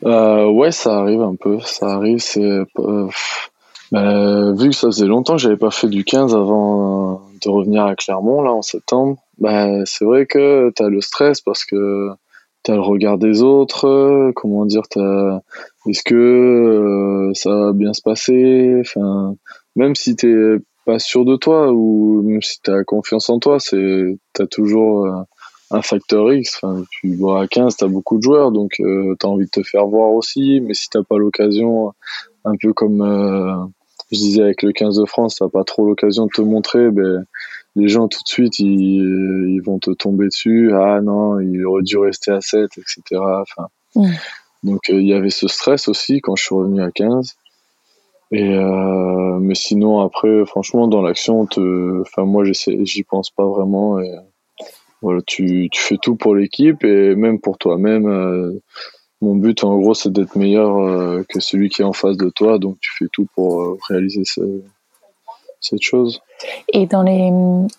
Euh, 0.06 0.50
ouais, 0.50 0.72
ça 0.72 0.98
arrive 1.00 1.22
un 1.22 1.36
peu. 1.36 1.60
Ça 1.62 1.88
arrive, 1.88 2.20
c'est. 2.20 2.60
Euh, 3.94 4.54
bah, 4.54 4.64
vu 4.64 4.70
que 4.70 4.76
ça 4.76 4.88
faisait 4.88 5.06
longtemps 5.06 5.36
que 5.36 5.42
j'avais 5.42 5.58
pas 5.58 5.72
fait 5.72 5.90
du 5.90 6.04
15 6.04 6.34
avant 6.36 7.14
euh, 7.14 7.18
de 7.44 7.50
revenir 7.50 7.86
à 7.86 7.96
Clermont, 7.96 8.42
là, 8.42 8.52
en 8.52 8.62
septembre, 8.62 9.18
bah, 9.38 9.86
c'est 9.86 10.06
vrai 10.06 10.26
que 10.26 10.72
t'as 10.76 10.90
le 10.90 11.02
stress 11.02 11.42
parce 11.42 11.66
que 11.66 12.10
t'as 12.64 12.76
le 12.76 12.82
regard 12.82 13.18
des 13.18 13.42
autres, 13.42 14.32
comment 14.36 14.66
dire, 14.66 14.84
t'as. 14.90 15.40
Est-ce 15.88 16.04
que 16.04 16.16
euh, 16.16 17.34
ça 17.34 17.50
va 17.50 17.74
bien 17.74 17.94
se 17.94 18.02
passer? 18.02 18.82
Enfin, 18.82 19.36
même 19.76 19.96
si 19.96 20.16
t'es 20.16 20.58
pas 20.86 21.00
sûr 21.00 21.26
de 21.26 21.36
toi 21.36 21.72
ou 21.72 22.22
même 22.24 22.42
si 22.42 22.62
t'as 22.62 22.84
confiance 22.84 23.30
en 23.30 23.40
toi, 23.40 23.60
c'est 23.60 24.18
t'as 24.34 24.46
toujours 24.48 25.26
un 25.72 25.82
facteur 25.82 26.32
X. 26.34 26.60
Enfin, 26.62 26.84
tu 26.92 27.18
à 27.30 27.48
15, 27.48 27.78
tu 27.78 27.84
as 27.84 27.88
beaucoup 27.88 28.18
de 28.18 28.24
joueurs, 28.24 28.52
donc 28.52 28.80
euh, 28.80 29.16
tu 29.20 29.26
as 29.26 29.30
envie 29.30 29.46
de 29.46 29.50
te 29.50 29.64
faire 29.64 29.88
voir 29.88 30.12
aussi, 30.12 30.62
mais 30.62 30.74
si 30.74 30.90
t'as 30.90 31.04
pas 31.04 31.18
l'occasion, 31.18 31.94
un 32.46 32.56
peu 32.62 32.74
comme 32.74 33.02
euh, 33.02 33.56
je 34.12 34.18
disais 34.18 34.42
avec 34.42 34.62
le 34.62 34.72
15 34.72 34.98
de 34.98 35.06
France, 35.06 35.38
t'as 35.40 35.50
pas 35.50 35.64
trop 35.64 35.86
l'occasion 35.86 36.26
de 36.26 36.32
te 36.32 36.42
montrer, 36.42 36.92
ben, 36.92 37.26
les 37.76 37.88
gens 37.88 38.08
tout 38.08 38.22
de 38.24 38.28
suite, 38.28 38.60
ils, 38.60 39.56
ils 39.56 39.62
vont 39.62 39.80
te 39.80 39.92
tomber 39.92 40.26
dessus. 40.26 40.72
Ah 40.74 41.00
non, 41.02 41.40
il 41.40 41.66
aurait 41.66 41.84
dû 41.84 41.98
rester 41.98 42.32
à 42.32 42.42
7, 42.42 42.70
etc. 42.78 43.02
Enfin, 43.22 43.68
Donc 44.64 44.90
euh, 44.90 45.00
il 45.00 45.08
y 45.08 45.14
avait 45.14 45.30
ce 45.30 45.48
stress 45.48 45.88
aussi 45.88 46.20
quand 46.22 46.36
je 46.36 46.44
suis 46.44 46.56
revenu 46.56 46.82
à 46.82 46.92
15. 46.92 47.36
Et 48.34 48.56
euh, 48.56 49.40
mais 49.40 49.56
sinon 49.56 50.02
après, 50.02 50.46
franchement, 50.46 50.88
dans 50.88 51.02
l'action, 51.02 51.42
enfin 51.42 52.26
moi 52.26 52.44
j'y 52.46 53.04
pense 53.04 53.30
pas 53.30 53.46
vraiment. 53.46 54.00
Et, 54.00 54.14
voilà, 55.02 55.22
tu, 55.26 55.68
tu 55.72 55.82
fais 55.82 55.98
tout 56.02 56.16
pour 56.16 56.36
l'équipe 56.36 56.84
et 56.84 57.16
même 57.16 57.40
pour 57.40 57.58
toi-même. 57.58 58.08
Euh, 58.08 58.62
mon 59.22 59.36
but, 59.36 59.64
en 59.64 59.78
gros, 59.78 59.94
c'est 59.94 60.12
d'être 60.12 60.36
meilleur 60.36 60.78
euh, 60.78 61.24
que 61.30 61.40
celui 61.40 61.70
qui 61.70 61.82
est 61.82 61.86
en 61.86 61.94
face 61.94 62.18
de 62.18 62.30
toi. 62.30 62.58
Donc, 62.60 62.78
tu 62.82 62.92
fais 62.98 63.08
tout 63.12 63.28
pour 63.36 63.62
euh, 63.62 63.78
réaliser 63.88 64.24
ce, 64.26 64.42
cette 65.62 65.84
chose. 65.84 66.22
Et 66.74 66.88
dans, 66.88 67.04
les, 67.04 67.30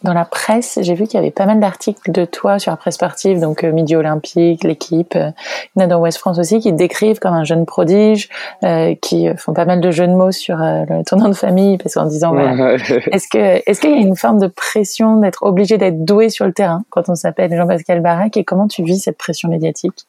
dans 0.04 0.14
la 0.14 0.24
presse, 0.24 0.78
j'ai 0.82 0.94
vu 0.94 1.06
qu'il 1.06 1.14
y 1.14 1.18
avait 1.18 1.32
pas 1.32 1.46
mal 1.46 1.58
d'articles 1.58 2.12
de 2.12 2.24
toi 2.24 2.60
sur 2.60 2.70
la 2.70 2.76
presse 2.76 2.94
sportive, 2.94 3.40
donc 3.40 3.64
euh, 3.64 3.72
Midi 3.72 3.96
Olympique, 3.96 4.62
l'équipe, 4.62 5.16
euh, 5.16 5.30
il 5.74 5.80
y 5.80 5.82
en 5.82 5.86
a 5.86 5.88
dans 5.88 6.00
West 6.00 6.18
France 6.18 6.38
aussi, 6.38 6.60
qui 6.60 6.70
te 6.70 6.76
décrivent 6.76 7.18
comme 7.18 7.34
un 7.34 7.42
jeune 7.42 7.66
prodige, 7.66 8.28
euh, 8.62 8.94
qui 9.02 9.26
font 9.36 9.52
pas 9.52 9.64
mal 9.64 9.80
de 9.80 9.90
jeux 9.90 10.06
de 10.06 10.12
mots 10.12 10.30
sur 10.30 10.58
le, 10.58 11.16
nom 11.16 11.28
de 11.28 11.34
famille, 11.34 11.76
parce 11.76 11.94
qu'en 11.94 12.06
disant, 12.06 12.32
voilà, 12.32 12.74
est-ce 13.10 13.26
que 13.26 13.60
est-ce 13.68 13.80
qu'il 13.80 13.90
y 13.90 13.94
a 13.94 13.96
une 13.96 14.16
forme 14.16 14.38
de 14.38 14.46
pression 14.46 15.16
d'être 15.16 15.42
obligé 15.42 15.76
d'être 15.76 16.04
doué 16.04 16.28
sur 16.28 16.46
le 16.46 16.52
terrain 16.52 16.84
quand 16.90 17.08
on 17.08 17.16
s'appelle 17.16 17.54
Jean-Pascal 17.54 18.00
Barac, 18.00 18.36
et 18.36 18.44
comment 18.44 18.68
tu 18.68 18.84
vis 18.84 19.00
cette 19.00 19.18
pression 19.18 19.48
médiatique? 19.48 20.06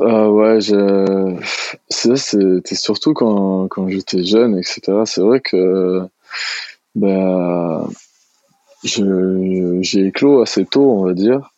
Ah 0.00 0.30
ouais, 0.30 0.60
je... 0.60 1.36
c'était 1.88 2.74
surtout 2.74 3.14
quand, 3.14 3.68
quand 3.68 3.88
j'étais 3.88 4.24
jeune, 4.24 4.58
etc. 4.58 5.02
C'est 5.04 5.20
vrai 5.20 5.40
que 5.40 6.02
ben, 6.94 7.88
j'ai 8.82 10.06
éclos 10.06 10.42
assez 10.42 10.64
tôt, 10.64 10.92
on 10.92 11.04
va 11.04 11.14
dire. 11.14 11.50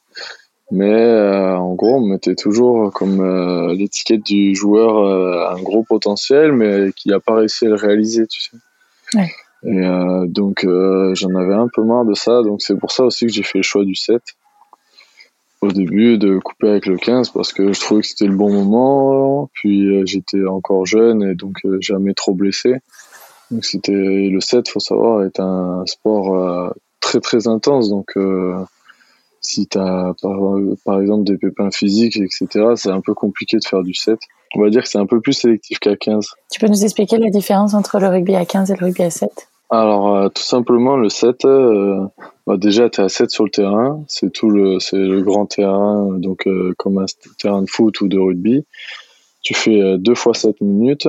Mais 0.71 0.91
euh, 0.91 1.57
en 1.57 1.75
gros, 1.75 1.97
on 1.97 2.07
mettait 2.07 2.35
toujours 2.35 2.91
comme 2.93 3.21
euh, 3.21 3.75
l'étiquette 3.75 4.23
du 4.23 4.55
joueur 4.55 4.97
euh, 4.97 5.51
un 5.51 5.63
gros 5.63 5.83
potentiel, 5.83 6.53
mais 6.53 6.93
qui 6.97 7.11
n'a 7.11 7.21
pas 7.21 7.35
réussi 7.37 7.67
à 7.67 7.69
le 7.69 7.75
réaliser, 7.75 8.27
tu 8.27 8.41
sais. 8.41 8.57
Ouais. 9.15 9.31
Et 9.65 10.27
donc, 10.27 10.67
j'en 10.67 11.35
avais 11.37 11.55
un 11.55 11.69
peu 11.73 11.85
marre 11.85 12.05
de 12.05 12.15
ça. 12.15 12.43
Donc, 12.43 12.63
c'est 12.63 12.77
pour 12.77 12.91
ça 12.91 13.05
aussi 13.05 13.27
que 13.27 13.33
j'ai 13.33 13.45
fait 13.45 13.59
le 13.59 13.63
choix 13.63 13.85
du 13.85 13.95
7 13.95 14.21
au 15.63 15.71
début 15.71 16.19
de 16.19 16.39
couper 16.39 16.69
avec 16.69 16.87
le 16.87 16.97
15 16.97 17.31
parce 17.31 17.53
que 17.53 17.73
je 17.73 17.81
trouvais 17.81 18.03
que 18.03 18.09
c'était 18.09 18.27
le 18.27 18.35
bon 18.35 18.53
moment. 18.53 19.49
Puis 19.55 19.87
euh, 19.87 20.05
j'étais 20.05 20.45
encore 20.45 20.85
jeune 20.85 21.23
et 21.23 21.35
donc 21.35 21.57
euh, 21.65 21.79
jamais 21.81 22.15
trop 22.15 22.35
blessé. 22.35 22.75
Donc 23.51 23.65
c'était 23.65 23.93
le 23.93 24.41
7, 24.41 24.69
faut 24.69 24.81
savoir, 24.81 25.25
est 25.25 25.39
un 25.39 25.85
sport 25.87 26.37
euh, 26.37 26.71
très 27.01 27.21
très 27.21 27.47
intense. 27.47 27.89
Donc 27.91 28.15
si 29.41 29.67
tu 29.67 29.79
as 29.79 30.15
par, 30.21 30.39
par, 30.85 31.01
exemple 31.01 31.25
des 31.25 31.37
pépins 31.37 31.71
physiques, 31.71 32.17
etc., 32.17 32.73
c'est 32.77 32.91
un 32.91 33.01
peu 33.01 33.15
compliqué 33.15 33.59
de 33.59 33.65
faire 33.65 33.83
du 33.83 33.95
7. 33.95 34.19
On 34.55 34.63
va 34.63 34.71
dire 34.71 34.83
que 34.83 34.89
c'est 34.89 34.99
un 34.99 35.07
peu 35.07 35.21
plus 35.21 35.33
sélectif 35.33 35.79
qu'à 35.79 35.97
15. 35.97 36.27
Tu 36.51 36.61
peux 36.61 36.69
nous 36.69 36.85
expliquer 36.85 37.19
la 37.19 37.31
différence 37.31 37.75
entre 37.75 37.99
le 37.99 38.09
rugby 38.09 38.35
à 38.35 38.45
15 38.45 38.71
et 38.71 38.77
le 38.79 38.87
rugby 38.87 39.03
à 39.03 39.11
7 39.11 39.49
alors 39.73 40.31
tout 40.33 40.43
simplement 40.43 40.97
le 40.97 41.09
7 41.09 41.47
bah 42.47 42.57
déjà, 42.57 42.91
tu 42.91 43.01
es 43.01 43.05
à 43.05 43.09
7 43.09 43.31
sur 43.31 43.45
le 43.45 43.51
terrain, 43.51 44.05
c'est 44.09 44.33
tout 44.33 44.51
le, 44.51 44.81
c'est 44.81 44.97
le 44.97 45.23
grand 45.23 45.47
terrain, 45.47 46.09
donc 46.19 46.49
euh, 46.49 46.75
comme 46.77 46.99
un 46.99 47.07
terrain 47.39 47.63
de 47.63 47.71
foot 47.71 48.01
ou 48.01 48.09
de 48.09 48.19
rugby. 48.19 48.65
Tu 49.43 49.55
fais 49.55 49.81
euh, 49.81 49.97
deux 49.97 50.17
fois 50.17 50.35
7 50.35 50.61
minutes, 50.61 51.09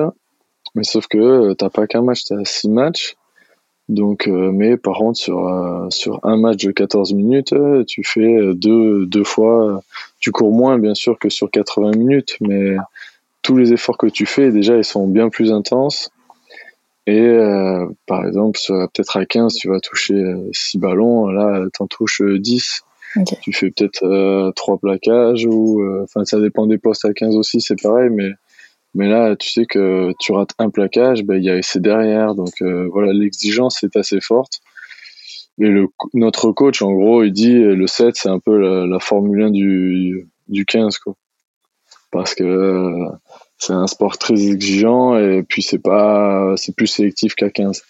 mais 0.76 0.84
sauf 0.84 1.08
que 1.08 1.18
euh, 1.18 1.54
t'as 1.54 1.70
pas 1.70 1.88
qu'un 1.88 2.02
match, 2.02 2.24
tu 2.24 2.34
as 2.34 2.44
6 2.44 2.68
matchs. 2.68 3.16
Donc, 3.90 4.28
mais 4.28 4.78
par 4.78 4.96
contre, 4.96 5.18
sur, 5.18 5.86
sur 5.90 6.18
un 6.22 6.38
match 6.38 6.64
de 6.64 6.70
14 6.70 7.12
minutes, 7.12 7.54
tu 7.86 8.02
fais 8.02 8.54
deux, 8.54 9.04
deux 9.04 9.24
fois, 9.24 9.82
tu 10.20 10.32
cours 10.32 10.52
moins 10.52 10.78
bien 10.78 10.94
sûr 10.94 11.18
que 11.18 11.28
sur 11.28 11.50
80 11.50 11.90
minutes, 11.90 12.38
mais 12.40 12.76
tous 13.42 13.58
les 13.58 13.74
efforts 13.74 13.98
que 13.98 14.06
tu 14.06 14.24
fais, 14.24 14.50
déjà, 14.50 14.78
ils 14.78 14.84
sont 14.84 15.06
bien 15.06 15.28
plus 15.28 15.52
intenses 15.52 16.10
et 17.06 17.20
euh, 17.20 17.86
par 18.06 18.26
exemple, 18.26 18.58
peut-être 18.66 19.16
à 19.16 19.26
15, 19.26 19.54
tu 19.54 19.68
vas 19.68 19.80
toucher 19.80 20.14
6 20.52 20.76
euh, 20.76 20.80
ballons, 20.80 21.26
là, 21.26 21.64
tu 21.72 21.82
en 21.82 21.86
touches 21.86 22.22
10. 22.22 22.82
Tu 23.42 23.52
fais 23.52 23.70
peut-être 23.70 24.02
euh, 24.04 24.50
3 24.52 24.78
plaquages 24.78 25.46
ou 25.46 25.82
euh, 25.82 26.02
enfin 26.02 26.24
ça 26.24 26.40
dépend 26.40 26.66
des 26.66 26.78
postes 26.78 27.04
à 27.04 27.12
15 27.12 27.36
aussi, 27.36 27.60
c'est 27.60 27.80
pareil 27.80 28.10
mais 28.10 28.30
mais 28.96 29.08
là, 29.08 29.36
tu 29.36 29.50
sais 29.50 29.66
que 29.66 30.12
tu 30.18 30.32
rates 30.32 30.50
un 30.58 30.68
plaquage, 30.70 31.22
ben 31.22 31.36
il 31.36 31.44
y 31.44 31.50
a 31.50 31.56
essai 31.56 31.78
derrière 31.78 32.34
donc 32.34 32.60
voilà, 32.60 33.12
l'exigence 33.12 33.84
est 33.84 33.96
assez 33.96 34.20
forte. 34.20 34.60
Et 35.60 35.68
le 35.68 35.86
notre 36.12 36.50
coach 36.50 36.82
en 36.82 36.92
gros, 36.92 37.22
il 37.22 37.32
dit 37.32 37.54
le 37.54 37.86
7 37.86 38.16
c'est 38.16 38.28
un 38.28 38.40
peu 38.40 38.56
la, 38.58 38.86
la 38.86 38.98
Formule 38.98 39.42
1 39.42 39.50
du 39.50 40.28
du 40.48 40.64
15 40.64 40.98
quoi. 40.98 41.14
Parce 42.10 42.34
que 42.34 43.06
c'est 43.58 43.72
un 43.72 43.86
sport 43.86 44.18
très 44.18 44.34
exigeant 44.48 45.16
et 45.16 45.42
puis 45.42 45.62
c'est 45.62 45.78
pas 45.78 46.54
c'est 46.56 46.74
plus 46.74 46.86
sélectif 46.86 47.34
qu'à 47.34 47.50
15 47.50 47.82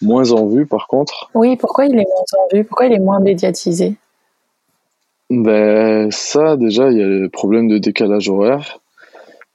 moins 0.00 0.32
en 0.32 0.46
vue 0.46 0.66
par 0.66 0.86
contre. 0.88 1.30
Oui 1.34 1.56
pourquoi 1.56 1.86
il 1.86 1.92
est 1.92 2.04
moins 2.04 2.24
en 2.38 2.56
vue? 2.56 2.64
Pourquoi 2.64 2.86
il 2.86 2.92
est 2.92 2.98
moins 2.98 3.20
médiatisé? 3.20 3.96
Ben 5.30 6.10
ça 6.10 6.56
déjà 6.56 6.90
il 6.90 6.98
y 6.98 7.02
a 7.02 7.06
le 7.06 7.28
problème 7.28 7.68
de 7.68 7.78
décalage 7.78 8.28
horaire. 8.28 8.80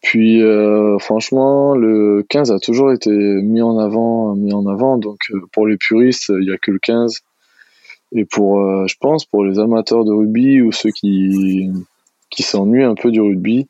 Puis 0.02 0.42
euh, 0.42 0.98
franchement 1.00 1.76
le 1.76 2.26
15 2.30 2.52
a 2.52 2.60
toujours 2.60 2.92
été 2.92 3.12
mis 3.12 3.62
en 3.62 3.78
avant 3.78 4.36
mis 4.36 4.54
en 4.54 4.66
avant. 4.68 4.98
Donc 4.98 5.20
euh, 5.32 5.42
pour 5.52 5.68
les 5.68 5.78
puristes 5.78 6.30
il 6.30 6.48
y 6.48 6.52
a 6.52 6.58
que 6.58 6.72
le 6.72 6.80
15 6.80 7.22
et 8.16 8.26
pour 8.26 8.62
euh, 8.62 8.88
je 8.88 8.96
pense 9.00 9.26
pour 9.26 9.44
les 9.44 9.60
amateurs 9.60 10.06
de 10.06 10.14
rugby 10.14 10.62
ou 10.62 10.72
ceux 10.72 10.92
qui 10.92 11.70
qui 12.30 12.44
s'ennuient 12.44 12.84
un 12.84 12.96
peu 12.96 13.12
du 13.12 13.22
rugby 13.22 13.68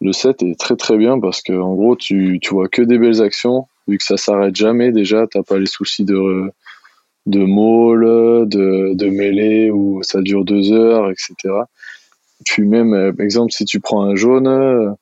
le 0.00 0.12
7 0.12 0.42
est 0.42 0.58
très 0.58 0.76
très 0.76 0.96
bien 0.96 1.18
parce 1.18 1.42
que 1.42 1.52
en 1.52 1.74
gros 1.74 1.96
tu, 1.96 2.38
tu 2.40 2.50
vois 2.54 2.68
que 2.68 2.82
des 2.82 2.98
belles 2.98 3.22
actions 3.22 3.66
vu 3.88 3.98
que 3.98 4.04
ça 4.04 4.16
s'arrête 4.16 4.56
jamais 4.56 4.92
déjà 4.92 5.26
t'as 5.26 5.42
pas 5.42 5.58
les 5.58 5.66
soucis 5.66 6.04
de 6.04 6.50
de 7.26 7.44
maul 7.44 8.04
de, 8.48 8.94
de 8.94 9.08
mêlée 9.08 9.70
où 9.70 10.02
ça 10.02 10.20
dure 10.20 10.44
deux 10.44 10.72
heures 10.72 11.10
etc 11.10 11.54
puis 12.44 12.64
même 12.64 12.94
euh, 12.94 13.12
exemple 13.18 13.52
si 13.52 13.64
tu 13.64 13.80
prends 13.80 14.02
un 14.02 14.14
jaune 14.14 14.96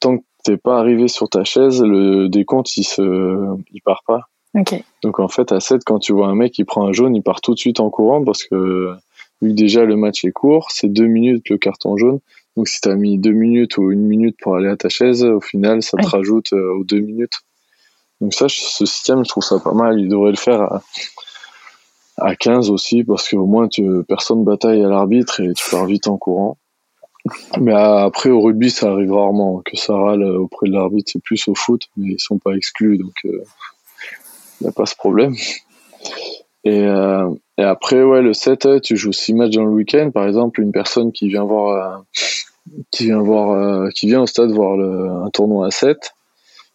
tant 0.00 0.18
t'es 0.46 0.56
pas 0.56 0.78
arrivé 0.78 1.08
sur 1.08 1.28
ta 1.28 1.42
chaise, 1.42 1.82
le 1.82 2.28
décompte 2.28 2.76
il 2.76 2.84
se, 2.84 3.56
il 3.72 3.82
part 3.82 4.02
pas. 4.06 4.28
Donc 5.02 5.18
en 5.18 5.28
fait 5.28 5.50
à 5.52 5.60
7 5.60 5.82
quand 5.84 5.98
tu 5.98 6.12
vois 6.12 6.28
un 6.28 6.34
mec 6.34 6.52
qui 6.52 6.64
prend 6.64 6.86
un 6.86 6.92
jaune, 6.92 7.14
il 7.16 7.22
part 7.22 7.40
tout 7.40 7.52
de 7.52 7.58
suite 7.58 7.80
en 7.80 7.90
courant 7.90 8.24
parce 8.24 8.44
que 8.44 8.94
vu 9.42 9.50
que 9.50 9.54
déjà 9.54 9.84
le 9.84 9.96
match 9.96 10.24
est 10.24 10.30
court, 10.30 10.68
c'est 10.70 10.88
deux 10.88 11.06
minutes 11.06 11.50
le 11.50 11.58
carton 11.58 11.96
jaune. 11.96 12.20
Donc 12.56 12.68
si 12.68 12.80
t'as 12.80 12.94
mis 12.94 13.18
deux 13.18 13.32
minutes 13.32 13.76
ou 13.76 13.92
une 13.92 14.06
minute 14.06 14.36
pour 14.40 14.56
aller 14.56 14.68
à 14.68 14.76
ta 14.76 14.88
chaise, 14.88 15.24
au 15.24 15.40
final 15.40 15.82
ça 15.82 15.96
te 15.98 16.06
rajoute 16.06 16.52
euh, 16.52 16.78
aux 16.78 16.84
deux 16.84 17.00
minutes. 17.00 17.40
Donc 18.20 18.32
ça, 18.32 18.48
ce 18.48 18.86
système, 18.86 19.24
je 19.24 19.28
trouve 19.28 19.44
ça 19.44 19.58
pas 19.58 19.74
mal. 19.74 20.00
Il 20.00 20.08
devrait 20.08 20.30
le 20.30 20.38
faire 20.38 20.62
à, 20.62 20.82
à 22.16 22.34
15 22.34 22.70
aussi 22.70 23.04
parce 23.04 23.28
qu'au 23.28 23.46
moins 23.46 23.68
tu, 23.68 24.02
personne 24.08 24.42
bataille 24.44 24.82
à 24.82 24.88
l'arbitre 24.88 25.40
et 25.40 25.52
tu 25.52 25.70
pars 25.70 25.84
vite 25.84 26.08
en 26.08 26.16
courant. 26.16 26.56
Mais 27.60 27.74
après 27.74 28.30
au 28.30 28.40
rugby, 28.40 28.70
ça 28.70 28.90
arrive 28.90 29.12
rarement 29.12 29.60
que 29.64 29.76
ça 29.76 29.94
râle 29.94 30.22
auprès 30.22 30.68
de 30.68 30.72
l'arbitre. 30.72 31.10
C'est 31.12 31.22
plus 31.22 31.46
au 31.48 31.54
foot, 31.54 31.82
mais 31.96 32.12
ils 32.12 32.20
sont 32.20 32.38
pas 32.38 32.52
exclus, 32.52 32.98
donc 32.98 33.14
il 33.24 33.40
n'y 34.62 34.68
a 34.68 34.72
pas 34.72 34.86
ce 34.86 34.94
problème. 34.94 35.34
Et, 36.64 36.84
euh, 36.84 37.28
et 37.58 37.62
après, 37.62 38.02
ouais, 38.02 38.20
le 38.20 38.34
7, 38.34 38.66
euh, 38.66 38.80
tu 38.80 38.96
joues 38.96 39.12
6 39.12 39.32
matchs 39.32 39.54
dans 39.54 39.64
le 39.64 39.70
week-end. 39.70 40.10
Par 40.12 40.26
exemple, 40.26 40.60
une 40.60 40.72
personne 40.72 41.10
qui 41.12 41.28
vient 41.28 41.44
voir, 41.44 41.68
euh, 41.70 42.02
qui 42.90 43.04
vient 43.04 43.20
voir, 43.20 43.52
euh, 43.52 43.88
qui 43.90 44.06
vient 44.06 44.22
au 44.22 44.26
stade 44.26 44.50
voir 44.50 44.78
un 44.78 45.30
tournoi 45.30 45.68
à 45.68 45.70
7, 45.70 46.12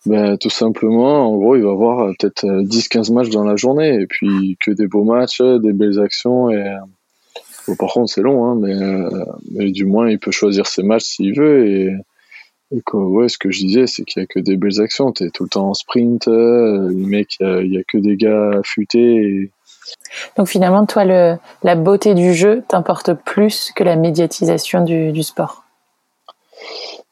ben, 0.08 0.38
tout 0.38 0.50
simplement, 0.50 1.28
en 1.32 1.38
gros, 1.38 1.56
il 1.56 1.62
va 1.64 1.74
voir 1.74 2.00
euh, 2.00 2.14
peut-être 2.18 2.46
euh, 2.46 2.64
10-15 2.64 3.14
matchs 3.14 3.30
dans 3.30 3.44
la 3.44 3.56
journée. 3.56 4.02
Et 4.02 4.08
puis, 4.08 4.58
que 4.60 4.72
des 4.72 4.88
beaux 4.88 5.04
matchs, 5.04 5.42
des 5.42 5.74
belles 5.74 6.00
actions. 6.00 6.50
Et, 6.50 6.64
bon, 7.68 7.76
par 7.76 7.94
contre, 7.94 8.12
c'est 8.12 8.22
long, 8.22 8.46
hein, 8.46 8.56
mais, 8.60 8.74
mais 9.52 9.72
du 9.72 9.86
moins, 9.86 10.10
il 10.10 10.18
peut 10.18 10.32
choisir 10.32 10.66
ses 10.66 10.82
matchs 10.82 11.04
s'il 11.04 11.38
veut. 11.38 11.68
Et, 11.68 11.96
ouais, 12.94 13.30
ce 13.30 13.38
que 13.38 13.52
je 13.52 13.60
disais, 13.60 13.86
c'est 13.86 14.04
qu'il 14.04 14.22
y 14.22 14.24
a 14.24 14.26
que 14.26 14.40
des 14.40 14.58
belles 14.58 14.82
actions. 14.82 15.12
T'es 15.12 15.30
tout 15.30 15.44
le 15.44 15.50
temps 15.50 15.70
en 15.70 15.74
sprint. 15.76 16.26
les 16.26 17.06
mecs, 17.06 17.36
il 17.40 17.46
y 17.46 17.50
a- 17.50 17.62
il 17.62 17.74
y, 17.74 17.78
a 17.78 17.84
que 17.84 18.00
des 18.00 18.16
gars 18.16 18.58
affûtés. 18.58 19.18
Et, 19.18 19.52
Donc 20.38 20.48
finalement, 20.48 20.86
toi, 20.86 21.04
la 21.06 21.76
beauté 21.76 22.14
du 22.14 22.34
jeu 22.34 22.64
t'importe 22.68 23.14
plus 23.14 23.72
que 23.76 23.84
la 23.84 23.96
médiatisation 23.96 24.84
du, 24.84 25.24
sport. 25.24 25.64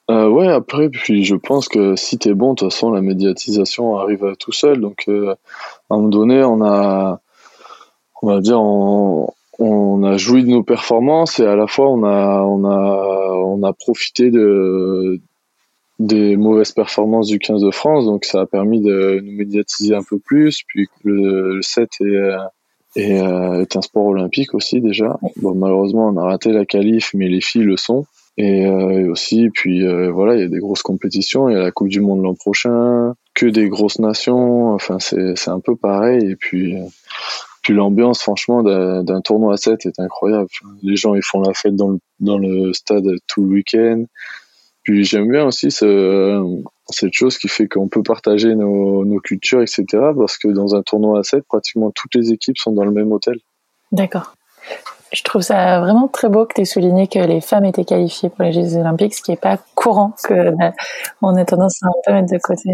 Euh, 0.10 0.28
ouais, 0.28 0.48
après, 0.48 0.90
puis 0.90 1.24
je 1.24 1.36
pense 1.36 1.68
que 1.68 1.96
si 1.96 2.18
t'es 2.18 2.34
bon, 2.34 2.54
de 2.54 2.60
toute 2.60 2.72
façon, 2.72 2.92
la 2.92 3.02
médiatisation 3.02 3.98
arrive 3.98 4.26
euh, 4.26 4.36
tout 4.36 4.52
seul. 4.52 4.80
Donc, 4.82 5.04
euh, 5.08 5.36
à 5.90 5.94
un 5.94 5.98
moment 5.98 6.10
donné, 6.10 6.44
on 6.44 6.64
a, 6.64 7.22
on 8.24 8.28
va 8.28 8.40
dire, 8.42 8.60
on, 8.60 10.04
a 10.04 10.18
joui 10.18 10.44
de 10.44 10.50
nos 10.50 10.64
performances 10.64 11.40
et 11.40 11.46
à 11.46 11.56
la 11.56 11.68
fois, 11.68 11.90
on 11.90 12.04
a, 12.04 12.42
on 12.42 12.66
a, 12.66 13.34
on 13.46 13.62
a 13.62 13.74
profité 13.74 14.32
de, 14.32 15.20
des 16.00 16.38
mauvaises 16.38 16.72
performances 16.72 17.28
du 17.28 17.38
15 17.38 17.62
de 17.62 17.72
France. 17.72 18.06
Donc, 18.06 18.26
ça 18.26 18.42
a 18.42 18.46
permis 18.48 18.82
de 18.82 19.20
nous 19.24 19.34
médiatiser 19.34 19.94
un 19.94 20.04
peu 20.04 20.18
plus. 20.18 20.64
Puis, 20.68 20.88
le, 21.04 21.56
le 21.58 21.62
7 21.62 21.90
est, 22.02 22.32
est, 22.96 23.22
euh, 23.22 23.62
est 23.62 23.76
un 23.76 23.82
sport 23.82 24.08
olympique 24.08 24.54
aussi, 24.54 24.82
déjà. 24.82 25.18
Bon, 25.38 25.56
malheureusement, 25.56 26.08
on 26.08 26.18
a 26.18 26.24
raté 26.24 26.52
la 26.52 26.66
qualif, 26.66 27.12
mais 27.14 27.28
les 27.28 27.42
filles 27.42 27.64
le 27.64 27.78
sont. 27.78 28.06
Et, 28.38 28.66
euh, 28.66 28.92
et 28.92 29.04
aussi, 29.10 29.50
puis 29.50 29.86
euh, 29.86 30.12
voilà, 30.12 30.36
il 30.36 30.42
y 30.42 30.46
a 30.46 30.48
des 30.48 30.60
grosses 30.60 30.82
compétitions. 30.82 31.50
Il 31.50 31.54
y 31.54 31.58
a 31.58 31.62
la 31.62 31.72
Coupe 31.72 31.90
du 31.90 32.00
Monde 32.00 32.24
l'an 32.24 32.36
prochain, 32.36 33.14
que 33.34 33.46
des 33.46 33.68
grosses 33.68 34.00
nations. 34.00 34.74
Enfin, 34.74 34.98
c'est 35.00 35.36
c'est 35.36 35.52
un 35.52 35.60
peu 35.60 35.76
pareil. 35.76 36.32
Et 36.32 36.36
puis, 36.38 36.78
euh, 36.78 36.86
puis 37.62 37.74
l'ambiance, 37.74 38.22
franchement, 38.22 38.64
d'un 38.64 39.22
tournoi 39.22 39.56
à 39.56 39.58
7 39.58 39.86
est 39.86 40.00
incroyable. 40.00 40.48
Les 40.82 40.96
gens, 40.96 41.16
ils 41.16 41.24
font 41.24 41.42
la 41.42 41.54
fête 41.54 41.76
dans 41.76 41.90
le, 41.90 42.00
dans 42.22 42.38
le 42.38 42.72
stade 42.72 43.08
tout 43.28 43.44
le 43.44 43.50
week-end. 43.50 44.06
Puis 44.90 45.04
j'aime 45.04 45.30
bien 45.30 45.46
aussi 45.46 45.70
ce, 45.70 46.44
cette 46.90 47.14
chose 47.14 47.38
qui 47.38 47.48
fait 47.48 47.68
qu'on 47.68 47.88
peut 47.88 48.02
partager 48.02 48.56
nos, 48.56 49.06
nos 49.06 49.20
cultures, 49.20 49.62
etc. 49.62 49.86
Parce 50.18 50.40
que 50.40 50.48
dans 50.48 50.74
un 50.74 50.82
tournoi 50.82 51.20
à 51.20 51.24
7, 51.24 51.44
pratiquement 51.48 51.92
toutes 51.92 52.16
les 52.16 52.32
équipes 52.32 52.58
sont 52.58 52.72
dans 52.72 52.86
le 52.86 52.90
même 52.90 53.12
hôtel. 53.12 53.38
D'accord. 53.92 54.34
Je 55.14 55.22
trouve 55.22 55.44
ça 55.44 55.80
vraiment 55.80 56.08
très 56.08 56.28
beau 56.28 56.48
que 56.48 56.56
tu 56.56 56.62
aies 56.62 56.66
souligné 56.66 57.06
que 57.06 57.20
les 57.20 57.40
femmes 57.40 57.66
étaient 57.66 57.86
qualifiées 57.86 58.30
pour 58.30 58.44
les 58.44 58.52
Jeux 58.52 58.78
Olympiques, 58.78 59.14
ce 59.14 59.22
qui 59.22 59.30
n'est 59.30 59.38
pas 59.38 59.60
courant, 59.76 60.16
que 60.24 60.34
euh, 60.34 60.72
on 61.22 61.36
a 61.36 61.46
tendance 61.46 61.84
à 61.84 61.90
un 61.90 61.92
peu 62.04 62.14
mettre 62.14 62.34
de 62.34 62.40
côté. 62.40 62.72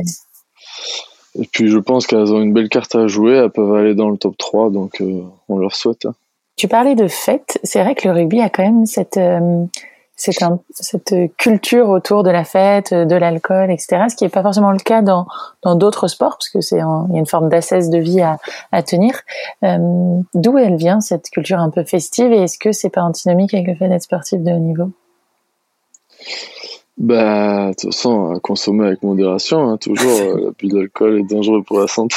Et 1.38 1.49
puis 1.51 1.67
je 1.67 1.78
pense 1.80 2.08
qu'elles 2.08 2.32
ont 2.32 2.41
une 2.41 2.54
belle 2.54 2.69
carte 2.69 2.95
à 2.95 3.08
jouer, 3.08 3.34
elles 3.34 3.49
peuvent 3.49 3.73
aller 3.73 3.93
dans 3.93 4.10
le 4.10 4.15
top 4.15 4.38
3, 4.38 4.69
donc 4.69 5.01
euh, 5.01 5.21
on 5.49 5.58
leur 5.58 5.75
souhaite. 5.75 6.06
hein. 6.06 6.13
Tu 6.56 6.69
parlais 6.69 6.95
de 6.95 7.10
fête. 7.10 7.60
C'est 7.65 7.84
vrai 7.84 7.93
que 7.93 8.08
le 8.08 8.13
rugby 8.13 8.39
a 8.39 8.49
quand 8.49 8.63
même 8.63 8.86
cette, 8.86 9.17
euh, 9.17 9.65
cette, 10.15 10.43
cette 10.71 11.13
culture 11.38 11.89
autour 11.89 12.23
de 12.23 12.30
la 12.30 12.43
fête, 12.43 12.93
de 12.93 13.15
l'alcool, 13.15 13.71
etc. 13.71 14.04
Ce 14.10 14.15
qui 14.15 14.23
n'est 14.23 14.30
pas 14.30 14.41
forcément 14.43 14.71
le 14.71 14.80
cas 14.80 15.01
dans 15.01 15.28
dans 15.62 15.75
d'autres 15.75 16.08
sports, 16.08 16.38
parce 16.38 16.49
que 16.49 16.62
c'est 16.62 16.78
il 16.78 16.80
y 16.80 17.17
a 17.17 17.19
une 17.19 17.25
forme 17.25 17.49
d'assesse 17.49 17.89
de 17.89 17.97
vie 17.97 18.21
à, 18.21 18.38
à 18.71 18.82
tenir. 18.84 19.19
Euh, 19.63 19.78
D'où 20.34 20.58
elle 20.58 20.75
vient 20.75 21.01
cette 21.01 21.30
culture 21.30 21.60
un 21.60 21.69
peu 21.69 21.84
festive 21.84 22.32
et 22.32 22.43
est-ce 22.43 22.58
que 22.58 22.71
c'est 22.71 22.89
pas 22.89 23.01
antinomique 23.01 23.54
avec 23.54 23.67
le 23.67 23.75
fait 23.75 23.89
d'être 23.89 24.04
sportif 24.04 24.41
de 24.41 24.51
haut 24.51 24.60
niveau? 24.60 24.89
Bah, 26.97 27.67
de 27.69 27.73
toute 27.73 27.93
façon, 27.93 28.39
consommer 28.41 28.88
avec 28.88 29.04
modération, 29.04 29.69
hein, 29.69 29.78
toujours. 29.78 30.17
euh, 30.19 30.45
L'abus 30.45 30.67
d'alcool 30.73 31.19
est 31.19 31.23
dangereux 31.30 31.62
pour 31.62 31.80
la 31.80 31.88
santé. 31.88 32.15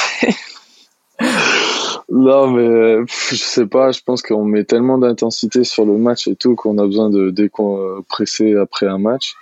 Non, 2.11 2.47
mais 2.51 3.05
pff, 3.05 3.29
je 3.31 3.35
sais 3.35 3.67
pas, 3.67 3.91
je 3.91 4.01
pense 4.01 4.21
qu'on 4.21 4.43
met 4.43 4.63
tellement 4.63 4.97
d'intensité 4.97 5.63
sur 5.63 5.85
le 5.85 5.97
match 5.97 6.27
et 6.27 6.35
tout 6.35 6.55
qu'on 6.55 6.77
a 6.77 6.85
besoin 6.85 7.09
de 7.09 7.29
décompresser 7.29 8.55
après 8.55 8.87
un 8.87 8.97
match. 8.97 9.35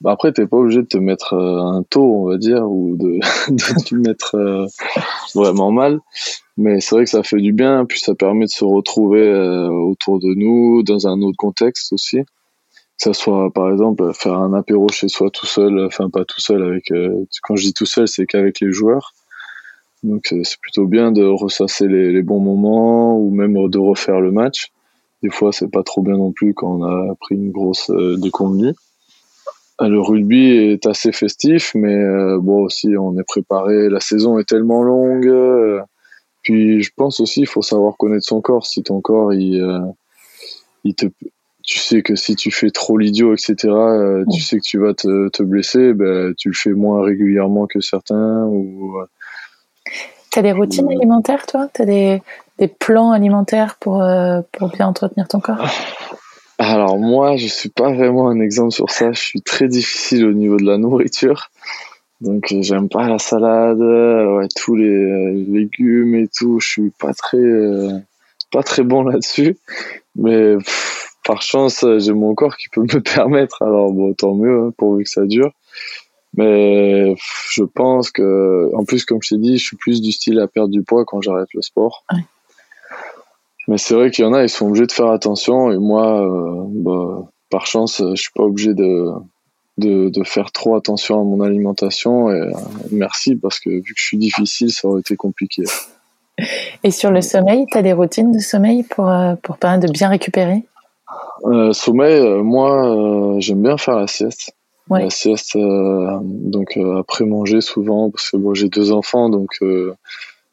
Bah, 0.00 0.10
après, 0.12 0.32
t'es 0.32 0.46
pas 0.46 0.56
obligé 0.56 0.82
de 0.82 0.86
te 0.88 0.98
mettre 0.98 1.34
euh, 1.34 1.60
un 1.60 1.84
taux, 1.84 2.24
on 2.24 2.28
va 2.28 2.36
dire, 2.36 2.68
ou 2.68 2.96
de, 2.96 3.20
de 3.48 3.84
te 3.84 3.94
mettre 3.94 4.34
euh, 4.34 4.66
vraiment 5.34 5.70
mal. 5.70 6.00
Mais 6.56 6.80
c'est 6.80 6.96
vrai 6.96 7.04
que 7.04 7.10
ça 7.10 7.22
fait 7.22 7.40
du 7.40 7.52
bien, 7.52 7.84
puis 7.86 8.00
ça 8.00 8.14
permet 8.14 8.46
de 8.46 8.50
se 8.50 8.64
retrouver 8.64 9.26
euh, 9.28 9.68
autour 9.68 10.18
de 10.18 10.34
nous, 10.34 10.82
dans 10.82 11.06
un 11.06 11.22
autre 11.22 11.36
contexte 11.38 11.92
aussi 11.92 12.24
que 12.98 13.04
ça 13.04 13.14
soit 13.14 13.50
par 13.52 13.70
exemple 13.70 14.12
faire 14.12 14.34
un 14.34 14.52
apéro 14.52 14.88
chez 14.88 15.08
soi 15.08 15.30
tout 15.30 15.46
seul, 15.46 15.86
enfin 15.86 16.10
pas 16.10 16.24
tout 16.24 16.40
seul 16.40 16.62
avec 16.62 16.90
euh, 16.92 17.24
quand 17.42 17.56
je 17.56 17.64
dis 17.64 17.72
tout 17.72 17.86
seul 17.86 18.06
c'est 18.06 18.26
qu'avec 18.26 18.60
les 18.60 18.70
joueurs. 18.70 19.12
Donc 20.02 20.26
c'est 20.30 20.60
plutôt 20.60 20.86
bien 20.86 21.12
de 21.12 21.24
ressasser 21.24 21.86
les, 21.86 22.10
les 22.10 22.22
bons 22.22 22.40
moments 22.40 23.16
ou 23.18 23.30
même 23.30 23.68
de 23.68 23.78
refaire 23.78 24.20
le 24.20 24.32
match. 24.32 24.72
Des 25.22 25.30
fois 25.30 25.52
c'est 25.52 25.70
pas 25.70 25.82
trop 25.84 26.02
bien 26.02 26.16
non 26.16 26.32
plus 26.32 26.54
quand 26.54 26.80
on 26.80 26.84
a 26.84 27.14
pris 27.20 27.36
une 27.36 27.52
grosse 27.52 27.90
euh, 27.90 28.16
déconvenue. 28.16 28.74
Euh, 29.80 29.88
Le 29.88 30.00
rugby 30.00 30.48
est 30.48 30.86
assez 30.86 31.12
festif, 31.12 31.72
mais 31.74 31.94
euh, 31.94 32.38
bon 32.40 32.62
aussi 32.64 32.96
on 32.96 33.16
est 33.16 33.24
préparé. 33.24 33.88
La 33.88 34.00
saison 34.00 34.38
est 34.38 34.48
tellement 34.48 34.82
longue. 34.82 35.28
euh, 35.28 35.80
puis 36.42 36.82
je 36.82 36.90
pense 36.96 37.20
aussi 37.20 37.42
il 37.42 37.46
faut 37.46 37.62
savoir 37.62 37.96
connaître 37.96 38.26
son 38.26 38.40
corps. 38.40 38.66
Si 38.66 38.82
ton 38.82 39.00
corps 39.00 39.32
il, 39.32 39.64
il 40.82 40.94
te 40.96 41.06
tu 41.64 41.78
sais 41.78 42.02
que 42.02 42.16
si 42.16 42.34
tu 42.34 42.50
fais 42.50 42.70
trop 42.70 42.98
l'idiot, 42.98 43.34
etc., 43.34 43.54
tu 44.32 44.40
sais 44.40 44.56
que 44.58 44.64
tu 44.64 44.78
vas 44.78 44.94
te, 44.94 45.28
te 45.28 45.44
blesser, 45.44 45.92
ben, 45.92 46.34
tu 46.36 46.48
le 46.48 46.54
fais 46.54 46.72
moins 46.72 47.04
régulièrement 47.04 47.68
que 47.68 47.80
certains. 47.80 48.44
Ou, 48.46 48.96
T'as 50.32 50.42
des 50.42 50.52
routines 50.52 50.86
Ouais. 50.86 50.96
alimentaires, 50.96 51.46
toi? 51.46 51.68
T'as 51.72 51.84
des, 51.84 52.22
des 52.58 52.68
plans 52.68 53.12
alimentaires 53.12 53.76
pour, 53.78 54.02
euh, 54.02 54.40
pour 54.52 54.68
bien 54.68 54.86
entretenir 54.86 55.28
ton 55.28 55.40
corps? 55.40 55.58
Alors 56.58 56.96
moi, 56.98 57.36
je 57.36 57.46
suis 57.46 57.68
pas 57.70 57.92
vraiment 57.92 58.28
un 58.28 58.40
exemple 58.40 58.70
sur 58.72 58.90
ça. 58.90 59.12
Je 59.12 59.20
suis 59.20 59.42
très 59.42 59.68
difficile 59.68 60.24
au 60.26 60.32
niveau 60.32 60.56
de 60.56 60.64
la 60.64 60.78
nourriture. 60.78 61.50
Donc 62.20 62.52
euh, 62.52 62.62
j'aime 62.62 62.88
pas 62.88 63.08
la 63.08 63.18
salade, 63.18 63.80
euh, 63.80 64.36
ouais, 64.38 64.46
tous 64.54 64.76
les 64.76 64.86
euh, 64.88 65.32
légumes 65.48 66.14
et 66.14 66.28
tout. 66.28 66.60
Je 66.60 66.68
suis 66.68 66.90
pas 66.90 67.12
très 67.14 67.36
euh, 67.36 67.98
pas 68.52 68.62
très 68.62 68.84
bon 68.84 69.02
là-dessus. 69.02 69.56
Mais 70.14 70.56
pff, 70.56 71.08
par 71.24 71.42
chance, 71.42 71.82
euh, 71.82 71.98
j'ai 71.98 72.12
mon 72.12 72.34
corps 72.34 72.56
qui 72.56 72.68
peut 72.68 72.82
me 72.82 73.00
permettre. 73.14 73.60
Alors 73.62 73.90
bon, 73.92 74.14
tant 74.14 74.34
mieux, 74.34 74.66
hein, 74.66 74.72
pourvu 74.78 75.02
que 75.04 75.10
ça 75.10 75.24
dure. 75.26 75.50
Mais 76.34 77.14
je 77.50 77.62
pense 77.62 78.10
que, 78.10 78.70
en 78.74 78.84
plus, 78.84 79.04
comme 79.04 79.18
je 79.22 79.34
t'ai 79.34 79.40
dit, 79.40 79.58
je 79.58 79.64
suis 79.64 79.76
plus 79.76 80.00
du 80.00 80.12
style 80.12 80.40
à 80.40 80.46
perdre 80.46 80.70
du 80.70 80.82
poids 80.82 81.04
quand 81.04 81.20
j'arrête 81.20 81.52
le 81.52 81.60
sport. 81.60 82.04
Ouais. 82.12 82.20
Mais 83.68 83.78
c'est 83.78 83.94
vrai 83.94 84.10
qu'il 84.10 84.24
y 84.24 84.28
en 84.28 84.32
a, 84.32 84.42
ils 84.42 84.48
sont 84.48 84.66
obligés 84.66 84.86
de 84.86 84.92
faire 84.92 85.10
attention. 85.10 85.70
Et 85.70 85.78
moi, 85.78 86.22
euh, 86.22 86.64
bah, 86.68 87.28
par 87.50 87.66
chance, 87.66 88.02
je 88.02 88.20
suis 88.20 88.32
pas 88.34 88.44
obligé 88.44 88.72
de, 88.72 89.10
de, 89.76 90.08
de 90.08 90.24
faire 90.24 90.50
trop 90.52 90.74
attention 90.74 91.20
à 91.20 91.24
mon 91.24 91.42
alimentation. 91.42 92.30
Et 92.30 92.40
euh, 92.40 92.50
merci 92.90 93.36
parce 93.36 93.60
que 93.60 93.68
vu 93.68 93.82
que 93.82 93.98
je 93.98 94.04
suis 94.04 94.18
difficile, 94.18 94.70
ça 94.70 94.88
aurait 94.88 95.00
été 95.00 95.16
compliqué. 95.16 95.64
Et 96.82 96.90
sur 96.90 97.10
le 97.10 97.20
sommeil, 97.20 97.66
t'as 97.70 97.82
des 97.82 97.92
routines 97.92 98.32
de 98.32 98.38
sommeil 98.38 98.84
pour, 98.84 99.08
euh, 99.08 99.34
pour 99.42 99.58
permettre 99.58 99.86
de 99.86 99.92
bien 99.92 100.08
récupérer? 100.08 100.64
Sommeil, 101.72 102.42
moi, 102.42 103.36
j'aime 103.38 103.62
bien 103.62 103.76
faire 103.76 103.96
la 103.96 104.06
sieste. 104.06 104.54
La 105.00 105.10
sieste, 105.10 105.56
euh, 105.56 106.18
donc 106.22 106.76
euh, 106.76 106.98
après 106.98 107.24
manger 107.24 107.60
souvent, 107.60 108.10
parce 108.10 108.30
que 108.30 108.36
bon, 108.36 108.54
j'ai 108.54 108.68
deux 108.68 108.92
enfants, 108.92 109.28
donc 109.28 109.50
euh, 109.62 109.94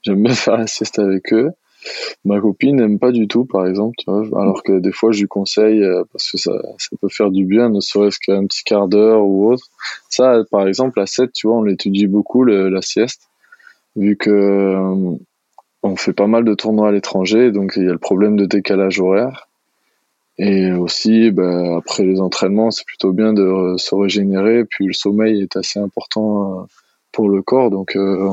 j'aime 0.04 0.23
bien 0.23 0.34
faire 0.36 0.58
la 0.58 0.67
sieste 0.67 0.99
avec 0.99 1.34
eux. 1.34 1.52
Ma 2.25 2.41
copine 2.41 2.75
n'aime 2.75 2.99
pas 2.99 3.12
du 3.12 3.28
tout, 3.28 3.45
par 3.45 3.65
exemple, 3.65 3.95
tu 3.97 4.06
vois, 4.12 4.23
alors 4.41 4.63
que 4.63 4.80
des 4.80 4.91
fois 4.91 5.12
je 5.12 5.21
lui 5.21 5.28
conseille 5.28 5.82
euh, 5.82 6.04
parce 6.12 6.30
que 6.30 6.38
ça, 6.38 6.52
ça 6.78 6.89
peut 6.99 7.08
faire 7.08 7.32
du 7.32 7.45
bien, 7.45 7.69
ne 7.69 7.80
serait-ce 7.80 8.19
qu'un 8.19 8.45
petit 8.45 8.63
quart 8.63 8.88
d'heure 8.88 9.25
ou 9.25 9.52
autre. 9.52 9.65
Ça, 10.10 10.43
par 10.52 10.67
exemple, 10.67 10.99
à 10.99 11.06
7, 11.06 11.32
tu 11.32 11.47
vois, 11.47 11.58
on 11.58 11.63
l'étudie 11.63 12.08
beaucoup, 12.08 12.43
le, 12.43 12.69
la 12.69 12.82
sieste, 12.82 13.30
vu 13.95 14.17
que 14.17 14.30
euh, 14.30 15.15
on 15.82 15.95
fait 15.95 16.13
pas 16.13 16.28
mal 16.28 16.43
de 16.43 16.54
tournois 16.54 16.89
à 16.89 16.91
l'étranger, 16.91 17.52
donc 17.52 17.73
il 17.78 17.84
y 17.84 17.89
a 17.89 17.93
le 17.93 17.97
problème 17.97 18.36
de 18.36 18.45
décalage 18.45 18.99
horaire. 18.99 19.48
Et 20.39 20.71
aussi, 20.71 21.32
bah, 21.32 21.78
après 21.78 22.04
les 22.04 22.21
entraînements, 22.21 22.71
c'est 22.71 22.86
plutôt 22.86 23.12
bien 23.12 23.34
de 23.34 23.75
se 23.78 23.93
régénérer. 23.93 24.63
Puis 24.65 24.88
le 24.88 24.93
sommeil 24.93 25.41
est 25.41 25.58
assez 25.58 25.80
important 25.80 26.62
euh, 26.62 26.63
pour 27.12 27.30
le 27.30 27.41
corps, 27.41 27.69
donc 27.69 27.95
euh, 27.95 28.30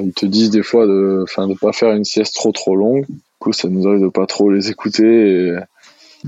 ils 0.00 0.12
te 0.12 0.26
disent 0.26 0.50
des 0.50 0.62
fois 0.62 0.86
de, 0.86 1.20
enfin, 1.22 1.46
de 1.46 1.54
pas 1.54 1.72
faire 1.72 1.92
une 1.92 2.04
sieste 2.04 2.34
trop 2.34 2.50
trop 2.50 2.74
longue. 2.74 3.06
Du 3.06 3.16
coup, 3.38 3.52
ça 3.52 3.68
nous 3.68 3.86
arrive 3.86 4.02
de 4.02 4.08
pas 4.08 4.26
trop 4.26 4.50
les 4.50 4.70
écouter. 4.70 5.56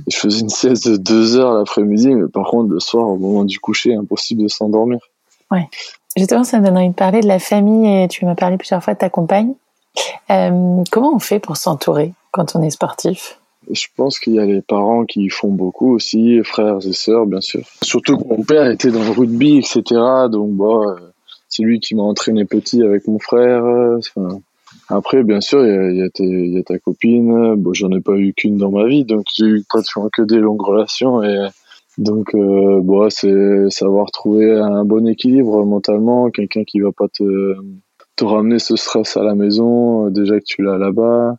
Je 0.09 0.17
faisais 0.17 0.41
une 0.41 0.51
sieste 0.51 0.89
de 0.89 0.97
deux 0.97 1.37
heures 1.37 1.55
l'après-midi, 1.55 2.15
mais 2.15 2.29
par 2.29 2.47
contre 2.47 2.71
le 2.71 2.81
soir, 2.81 3.09
au 3.09 3.17
moment 3.17 3.45
du 3.45 3.59
coucher, 3.59 3.95
impossible 3.95 4.43
de 4.43 4.49
s'endormir. 4.49 4.99
Ouais. 5.51 5.69
Justement, 6.17 6.45
ça 6.45 6.61
me 6.61 6.67
donne 6.67 6.77
envie 6.77 6.91
de 6.91 6.95
parler 6.95 7.21
de 7.21 7.29
la 7.29 7.39
famille 7.39 8.05
et 8.05 8.09
tu 8.09 8.25
m'as 8.25 8.35
parlé 8.35 8.57
plusieurs 8.57 8.83
fois 8.83 8.95
de 8.95 8.99
ta 8.99 9.11
compagne. 9.11 9.55
Euh, 10.31 10.83
comment 10.91 11.15
on 11.15 11.19
fait 11.19 11.39
pour 11.39 11.57
s'entourer 11.57 12.13
quand 12.31 12.57
on 12.57 12.63
est 12.63 12.71
sportif? 12.71 13.39
Je 13.71 13.87
pense 13.97 14.19
qu'il 14.19 14.35
y 14.35 14.39
a 14.39 14.47
les 14.47 14.63
parents 14.63 15.05
qui 15.05 15.29
font 15.29 15.51
beaucoup 15.51 15.95
aussi, 15.95 16.41
frères 16.45 16.79
et 16.87 16.93
sœurs, 16.93 17.27
bien 17.27 17.41
sûr. 17.41 17.63
Surtout 17.83 18.17
que 18.17 18.25
mon 18.29 18.43
père 18.43 18.71
était 18.71 18.91
dans 18.91 19.03
le 19.03 19.11
rugby, 19.11 19.59
etc. 19.59 19.83
Donc, 20.31 20.53
bon, 20.53 20.89
euh, 20.89 20.95
c'est 21.49 21.63
lui 21.63 21.81
qui 21.81 21.95
m'a 21.95 22.03
entraîné 22.03 22.45
petit 22.45 22.83
avec 22.83 23.07
mon 23.09 23.19
frère. 23.19 23.65
euh, 23.65 23.99
après, 24.89 25.25
bien 25.25 25.41
sûr, 25.41 25.67
il 25.67 25.97
y 25.97 26.59
a, 26.59 26.63
ta 26.63 26.79
copine. 26.79 27.55
Bon, 27.57 27.75
j'en 27.75 27.91
ai 27.91 28.01
pas 28.01 28.17
eu 28.17 28.33
qu'une 28.35 28.57
dans 28.57 28.71
ma 28.71 28.87
vie, 28.87 29.05
donc 29.05 29.27
j'ai 29.35 29.47
eu 29.47 29.65
pratiquement 29.69 30.09
que 30.13 30.23
des 30.23 30.39
longues 30.39 30.63
relations. 30.63 31.23
Et 31.23 31.49
donc, 31.99 32.35
euh, 32.35 32.81
bon, 32.83 33.09
c'est 33.11 33.71
savoir 33.71 34.11
trouver 34.11 34.53
un 34.53 34.85
bon 34.85 35.07
équilibre 35.09 35.65
mentalement, 35.65 36.31
quelqu'un 36.31 36.65
qui 36.65 36.81
va 36.81 36.93
pas 36.93 37.09
te, 37.09 37.55
te 38.17 38.25
ramener 38.25 38.59
ce 38.59 38.77
stress 38.77 39.17
à 39.17 39.23
la 39.23 39.35
maison, 39.35 40.07
euh, 40.07 40.11
déjà 40.11 40.39
que 40.39 40.45
tu 40.45 40.63
l'as 40.63 40.79
là-bas. 40.79 41.37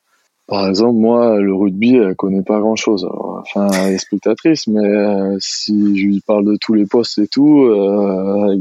Par 0.47 0.67
exemple, 0.67 0.95
moi, 0.95 1.39
le 1.39 1.53
rugby, 1.53 1.95
elle 1.95 2.15
connaît 2.15 2.41
pas 2.41 2.59
grand-chose. 2.59 3.05
Enfin, 3.11 3.67
elle 3.83 3.93
est 3.93 3.97
spectatrice, 3.97 4.67
mais 4.67 4.87
euh, 4.87 5.35
si 5.39 5.97
je 5.97 6.05
lui 6.05 6.21
parle 6.25 6.45
de 6.45 6.57
tous 6.59 6.73
les 6.73 6.85
postes 6.85 7.19
et 7.19 7.27
tout, 7.27 7.63
euh, 7.65 8.57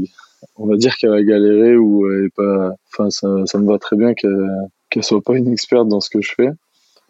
on 0.57 0.67
va 0.67 0.75
dire 0.75 0.97
qu'elle 0.97 1.13
a 1.13 1.23
galéré 1.23 1.77
ou 1.77 2.11
elle 2.11 2.25
est 2.25 2.35
pas. 2.35 2.71
Enfin, 2.91 3.09
ça, 3.09 3.27
ça 3.45 3.57
me 3.57 3.67
va 3.67 3.79
très 3.79 3.95
bien 3.95 4.13
qu'elle 4.13 4.49
qu'elle 4.89 5.03
soit 5.03 5.21
pas 5.21 5.35
une 5.35 5.51
experte 5.51 5.87
dans 5.87 5.99
ce 5.99 6.09
que 6.09 6.21
je 6.21 6.33
fais. 6.35 6.49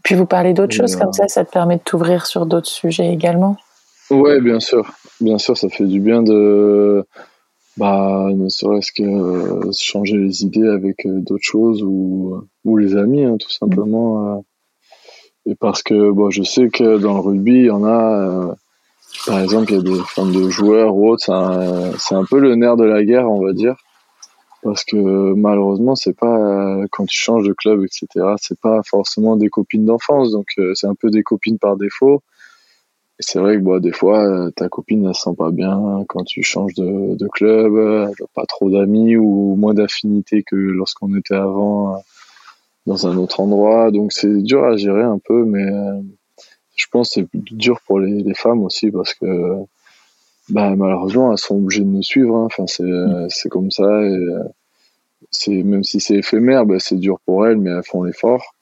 Puis 0.04 0.16
vous 0.16 0.26
parlez 0.26 0.54
d'autres 0.54 0.76
choses 0.76 0.96
euh, 0.96 1.00
comme 1.00 1.13
ça, 1.13 1.28
ça 1.28 1.44
te 1.44 1.52
permet 1.52 1.78
de 1.78 1.82
t'ouvrir 1.82 2.26
sur 2.26 2.46
d'autres 2.46 2.70
sujets 2.70 3.12
également? 3.12 3.58
Ouais, 4.10 4.40
bien 4.40 4.60
sûr, 4.60 4.90
bien 5.20 5.38
sûr, 5.38 5.58
ça 5.58 5.68
fait 5.70 5.86
du 5.86 6.00
bien 6.00 6.24
de, 6.24 7.06
bah, 7.76 8.28
ne 8.34 8.48
serait-ce 8.48 8.92
que 8.92 9.04
euh, 9.04 9.72
changer 9.78 10.18
les 10.18 10.44
idées 10.44 10.68
avec 10.68 11.06
euh, 11.06 11.20
d'autres 11.20 11.44
choses 11.44 11.84
ou 11.84 12.42
ou 12.63 12.78
les 12.78 12.96
amis, 12.96 13.24
hein, 13.24 13.38
tout 13.40 13.52
simplement. 13.52 14.44
Et 15.48 15.56
parce 15.56 15.82
que 15.82 16.12
bon, 16.12 16.30
je 16.30 16.44
sais 16.44 16.68
que 16.68 16.98
dans 16.98 17.14
le 17.14 17.20
rugby, 17.22 17.54
il 17.54 17.66
y 17.68 17.70
en 17.70 17.86
a, 17.86 18.20
euh, 18.20 18.54
par 19.26 19.40
exemple, 19.40 19.72
il 19.72 19.76
y 19.78 19.80
a 19.80 19.82
des 19.82 20.00
formes 20.06 20.34
de 20.34 20.50
joueurs 20.50 20.94
ou 20.94 21.10
autres, 21.10 21.24
c'est 21.98 22.16
un, 22.16 22.26
peu 22.26 22.40
le 22.40 22.56
nerf 22.56 22.76
de 22.76 22.84
la 22.84 23.04
guerre, 23.06 23.32
on 23.32 23.42
va 23.42 23.54
dire. 23.54 23.76
Parce 24.62 24.84
que 24.84 24.98
malheureusement, 25.34 25.96
c'est 25.96 26.18
pas 26.18 26.38
euh, 26.38 26.86
quand 26.92 27.06
tu 27.06 27.18
changes 27.18 27.48
de 27.48 27.54
club, 27.54 27.86
etc. 27.86 28.08
C'est 28.42 28.60
pas 28.60 28.82
forcément 28.84 29.38
des 29.38 29.48
copines 29.48 29.86
d'enfance, 29.86 30.32
donc 30.32 30.48
euh, 30.58 30.74
c'est 30.76 30.88
un 30.88 30.96
peu 30.96 31.10
des 31.10 31.24
copines 31.24 31.60
par 31.60 31.78
défaut. 31.78 32.22
Et 33.20 33.24
c'est 33.24 33.40
vrai 33.40 33.56
que 33.56 33.62
bon, 33.62 33.80
des 33.80 33.94
fois, 33.94 34.52
ta 34.56 34.68
copine 34.68 35.06
elle 35.06 35.16
se 35.16 35.22
sent 35.22 35.36
pas 35.38 35.52
bien 35.52 36.04
quand 36.10 36.24
tu 36.26 36.44
changes 36.44 36.74
de, 36.74 37.28
club, 37.30 37.74
elle 37.78 38.28
pas 38.36 38.46
trop 38.46 38.70
d'amis 38.70 39.16
ou 39.16 39.56
moins 39.56 39.74
d'affinité 39.74 40.44
que 40.44 40.56
lorsqu'on 40.56 41.16
était 41.16 41.36
avant 41.36 42.04
dans 42.88 43.06
un 43.06 43.15
autre 43.17 43.39
endroit. 43.39 43.91
Donc 43.91 44.12
c'est 44.13 44.41
dur 44.41 44.63
à 44.63 44.76
gérer 44.78 45.04
un 45.04 45.19
peu, 45.19 45.43
mais 45.45 45.63
euh, 45.63 46.02
je 46.76 46.86
pense 46.91 47.10
que 47.13 47.21
c'est 47.21 47.28
dur 47.52 47.80
pour 47.86 48.00
les, 48.00 48.23
les 48.23 48.34
femmes 48.34 48.63
aussi 48.63 48.89
parce 48.89 49.13
que 49.13 49.26
bah, 50.50 50.73
malheureusement 50.76 51.32
elles 51.32 51.38
sont 51.38 51.56
obligées 51.58 51.84
de 51.84 51.89
nous 51.89 52.02
suivre. 52.04 52.36
hein. 52.36 52.45
Enfin 52.45 52.65
c'est 52.65 52.84
c'est 53.30 53.50
comme 53.50 53.69
ça 53.69 53.84
et 54.02 54.15
euh, 54.15 54.43
c'est 55.32 55.62
même 55.63 55.84
si 55.84 56.00
c'est 56.00 56.15
éphémère, 56.15 56.65
bah, 56.65 56.76
c'est 56.80 56.95
dur 56.95 57.19
pour 57.26 57.45
elles, 57.45 57.58
mais 57.58 57.69
elles 57.71 57.84
font 57.84 58.04
l'effort. 58.04 58.56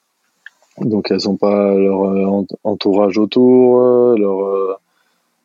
Donc 0.82 1.10
elles 1.12 1.30
ont 1.30 1.38
pas 1.38 1.74
leur 1.76 2.00
ent- 2.34 2.48
entourage 2.64 3.18
autour, 3.18 3.80
leur 4.18 4.80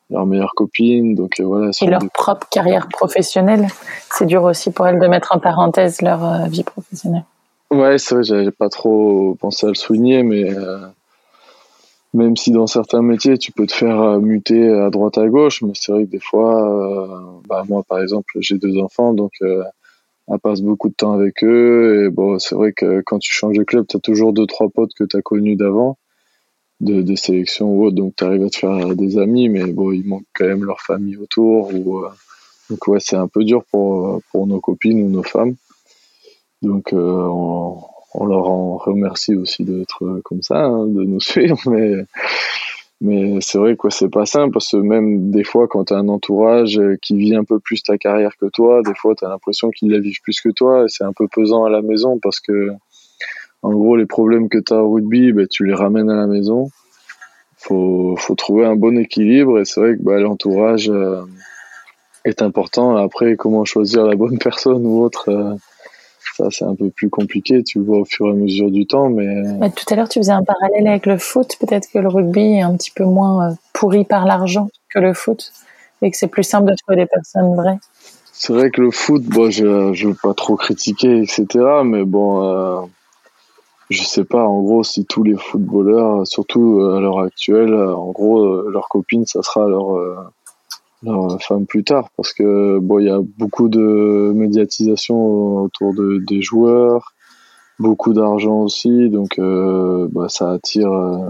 leur 0.09 0.25
meilleure 0.25 0.53
copine. 0.55 1.13
Donc 1.15 1.39
euh, 1.39 1.45
voilà. 1.45 1.71
Et 1.81 1.85
leur 1.85 2.01
des- 2.01 2.09
propre 2.09 2.47
carrière 2.49 2.87
professionnelle, 2.89 3.67
c'est 4.11 4.25
dur 4.25 4.43
aussi 4.43 4.71
pour 4.71 4.87
elles 4.87 4.99
de 4.99 5.07
mettre 5.07 5.33
en 5.35 5.39
parenthèse 5.39 6.01
leur 6.01 6.25
euh, 6.25 6.47
vie 6.47 6.63
professionnelle. 6.63 7.23
Ouais, 7.71 7.97
c'est 7.97 8.15
vrai, 8.15 8.23
j'avais 8.23 8.51
pas 8.51 8.69
trop 8.69 9.35
pensé 9.35 9.65
à 9.65 9.69
le 9.69 9.75
souligner, 9.75 10.23
mais 10.23 10.53
euh, 10.53 10.79
même 12.13 12.35
si 12.35 12.51
dans 12.51 12.67
certains 12.67 13.01
métiers 13.01 13.37
tu 13.37 13.51
peux 13.53 13.65
te 13.65 13.73
faire 13.73 13.99
euh, 14.01 14.19
muter 14.19 14.69
à 14.69 14.89
droite 14.89 15.17
à 15.17 15.27
gauche, 15.27 15.61
mais 15.61 15.71
c'est 15.75 15.91
vrai 15.93 16.05
que 16.05 16.11
des 16.11 16.19
fois, 16.19 16.69
euh, 16.69 17.39
bah 17.47 17.63
moi 17.69 17.83
par 17.87 18.01
exemple, 18.01 18.33
j'ai 18.41 18.57
deux 18.57 18.77
enfants, 18.77 19.13
donc 19.13 19.31
euh, 19.41 19.63
elle 20.27 20.39
passe 20.39 20.61
beaucoup 20.61 20.89
de 20.89 20.93
temps 20.95 21.13
avec 21.13 21.43
eux, 21.43 22.05
et 22.05 22.09
bon, 22.09 22.39
c'est 22.39 22.55
vrai 22.55 22.73
que 22.73 23.01
quand 23.05 23.19
tu 23.19 23.31
changes 23.31 23.57
de 23.57 23.63
club, 23.63 23.85
t'as 23.87 23.99
toujours 23.99 24.33
deux 24.33 24.45
trois 24.45 24.69
potes 24.69 24.93
que 24.93 25.05
t'as 25.05 25.21
connus 25.21 25.55
d'avant, 25.55 25.97
de 26.81 27.01
des 27.01 27.15
sélections 27.15 27.69
ou 27.73 27.85
autres, 27.85 27.95
donc 27.95 28.15
t'arrives 28.17 28.43
à 28.43 28.49
te 28.49 28.57
faire 28.57 28.95
des 28.95 29.17
amis, 29.17 29.47
mais 29.49 29.65
bon, 29.71 29.91
il 29.93 30.05
manque 30.05 30.25
quand 30.35 30.45
même 30.45 30.65
leur 30.65 30.81
famille 30.81 31.17
autour, 31.17 31.73
ou 31.73 32.03
donc 32.69 32.87
ouais, 32.87 32.99
c'est 32.99 33.15
un 33.17 33.27
peu 33.29 33.45
dur 33.45 33.63
pour 33.71 34.21
pour 34.31 34.47
nos 34.47 34.59
copines 34.59 35.01
ou 35.03 35.09
nos 35.09 35.23
femmes. 35.23 35.55
Donc, 36.61 36.93
euh, 36.93 36.97
on, 36.97 37.77
on 38.13 38.25
leur 38.25 38.49
en 38.49 38.77
remercie 38.77 39.35
aussi 39.35 39.63
d'être 39.63 40.21
comme 40.23 40.41
ça, 40.41 40.65
hein, 40.65 40.85
de 40.85 41.03
nous 41.03 41.19
suivre. 41.19 41.59
Mais, 41.67 42.05
mais 42.99 43.39
c'est 43.41 43.57
vrai 43.57 43.75
que 43.75 43.89
c'est 43.89 44.09
pas 44.09 44.25
simple 44.25 44.53
parce 44.53 44.71
que 44.71 44.77
même 44.77 45.31
des 45.31 45.43
fois, 45.43 45.67
quand 45.67 45.85
tu 45.85 45.93
as 45.93 45.97
un 45.97 46.07
entourage 46.07 46.79
qui 47.01 47.15
vit 47.17 47.35
un 47.35 47.43
peu 47.43 47.59
plus 47.59 47.81
ta 47.81 47.97
carrière 47.97 48.37
que 48.37 48.45
toi, 48.47 48.81
des 48.83 48.93
fois, 48.95 49.15
tu 49.15 49.25
as 49.25 49.29
l'impression 49.29 49.71
qu'ils 49.71 49.91
la 49.91 49.99
vivent 49.99 50.21
plus 50.21 50.39
que 50.41 50.49
toi. 50.49 50.83
Et 50.83 50.87
c'est 50.87 51.03
un 51.03 51.13
peu 51.13 51.27
pesant 51.27 51.65
à 51.65 51.69
la 51.69 51.81
maison 51.81 52.19
parce 52.19 52.39
que, 52.39 52.71
en 53.63 53.71
gros, 53.71 53.95
les 53.95 54.05
problèmes 54.05 54.49
que 54.49 54.59
tu 54.59 54.73
as 54.73 54.83
au 54.83 54.91
rugby, 54.91 55.31
ben, 55.31 55.47
tu 55.47 55.65
les 55.65 55.73
ramènes 55.73 56.09
à 56.09 56.15
la 56.15 56.27
maison. 56.27 56.69
Faut, 57.57 58.15
faut 58.17 58.35
trouver 58.35 58.65
un 58.65 58.75
bon 58.75 58.97
équilibre. 58.97 59.59
Et 59.59 59.65
c'est 59.65 59.79
vrai 59.79 59.95
que 59.95 60.03
bah, 60.03 60.19
l'entourage 60.19 60.89
euh, 60.89 61.21
est 62.25 62.41
important. 62.41 62.97
Après, 62.97 63.35
comment 63.35 63.65
choisir 63.65 64.05
la 64.05 64.15
bonne 64.15 64.37
personne 64.43 64.85
ou 64.85 65.01
autre 65.01 65.29
euh, 65.29 65.55
ça, 66.41 66.49
c'est 66.49 66.65
un 66.65 66.75
peu 66.75 66.89
plus 66.89 67.09
compliqué, 67.09 67.63
tu 67.63 67.79
le 67.79 67.85
vois 67.85 67.99
au 67.99 68.05
fur 68.05 68.27
et 68.27 68.31
à 68.31 68.33
mesure 68.33 68.71
du 68.71 68.87
temps, 68.87 69.09
mais 69.09 69.27
Bah, 69.59 69.69
tout 69.69 69.85
à 69.91 69.95
l'heure, 69.95 70.09
tu 70.09 70.19
faisais 70.19 70.31
un 70.31 70.43
parallèle 70.43 70.87
avec 70.87 71.05
le 71.05 71.17
foot. 71.17 71.57
Peut-être 71.59 71.87
que 71.91 71.99
le 71.99 72.07
rugby 72.07 72.55
est 72.55 72.61
un 72.61 72.75
petit 72.75 72.91
peu 72.91 73.03
moins 73.03 73.49
euh, 73.51 73.53
pourri 73.73 74.05
par 74.05 74.25
l'argent 74.25 74.69
que 74.93 74.99
le 74.99 75.13
foot 75.13 75.51
et 76.01 76.09
que 76.09 76.17
c'est 76.17 76.27
plus 76.27 76.43
simple 76.43 76.69
de 76.69 76.75
trouver 76.75 77.03
des 77.03 77.05
personnes 77.05 77.55
vraies. 77.55 77.77
c'est 78.31 78.53
vrai 78.53 78.71
que 78.71 78.81
le 78.81 78.91
foot, 78.91 79.23
bon, 79.23 79.51
je, 79.51 79.93
je 79.93 80.07
veux 80.07 80.17
pas 80.21 80.33
trop 80.33 80.55
critiquer, 80.55 81.21
etc., 81.21 81.45
mais 81.85 82.03
bon, 82.05 82.43
euh, 82.43 82.81
je 83.91 84.03
sais 84.03 84.23
pas, 84.23 84.43
en 84.43 84.61
gros, 84.61 84.83
si 84.83 85.05
tous 85.05 85.21
les 85.23 85.35
footballeurs, 85.35 86.25
surtout 86.25 86.79
euh, 86.79 86.97
à 86.97 87.01
l'heure 87.01 87.19
actuelle, 87.19 87.73
euh, 87.73 87.95
en 87.95 88.11
gros, 88.11 88.45
euh, 88.45 88.69
leur 88.71 88.87
copine, 88.87 89.25
ça 89.25 89.43
sera 89.43 89.67
leur, 89.67 89.95
euh, 89.97 90.15
leur 91.03 91.41
femme 91.41 91.65
plus 91.65 91.83
tard, 91.83 92.09
parce 92.15 92.33
que 92.33 92.79
bon, 92.79 92.99
il 92.99 93.05
y 93.05 93.09
a 93.09 93.19
beaucoup 93.37 93.69
de 93.69 94.31
médiatisation 94.35 95.63
autour 95.63 95.93
de, 95.93 96.23
des 96.27 96.41
joueurs, 96.41 97.13
beaucoup 97.79 98.13
d'argent 98.13 98.61
aussi, 98.61 99.09
donc 99.09 99.39
euh, 99.39 100.07
bah, 100.11 100.29
ça 100.29 100.51
attire, 100.51 100.91
euh, 100.91 101.29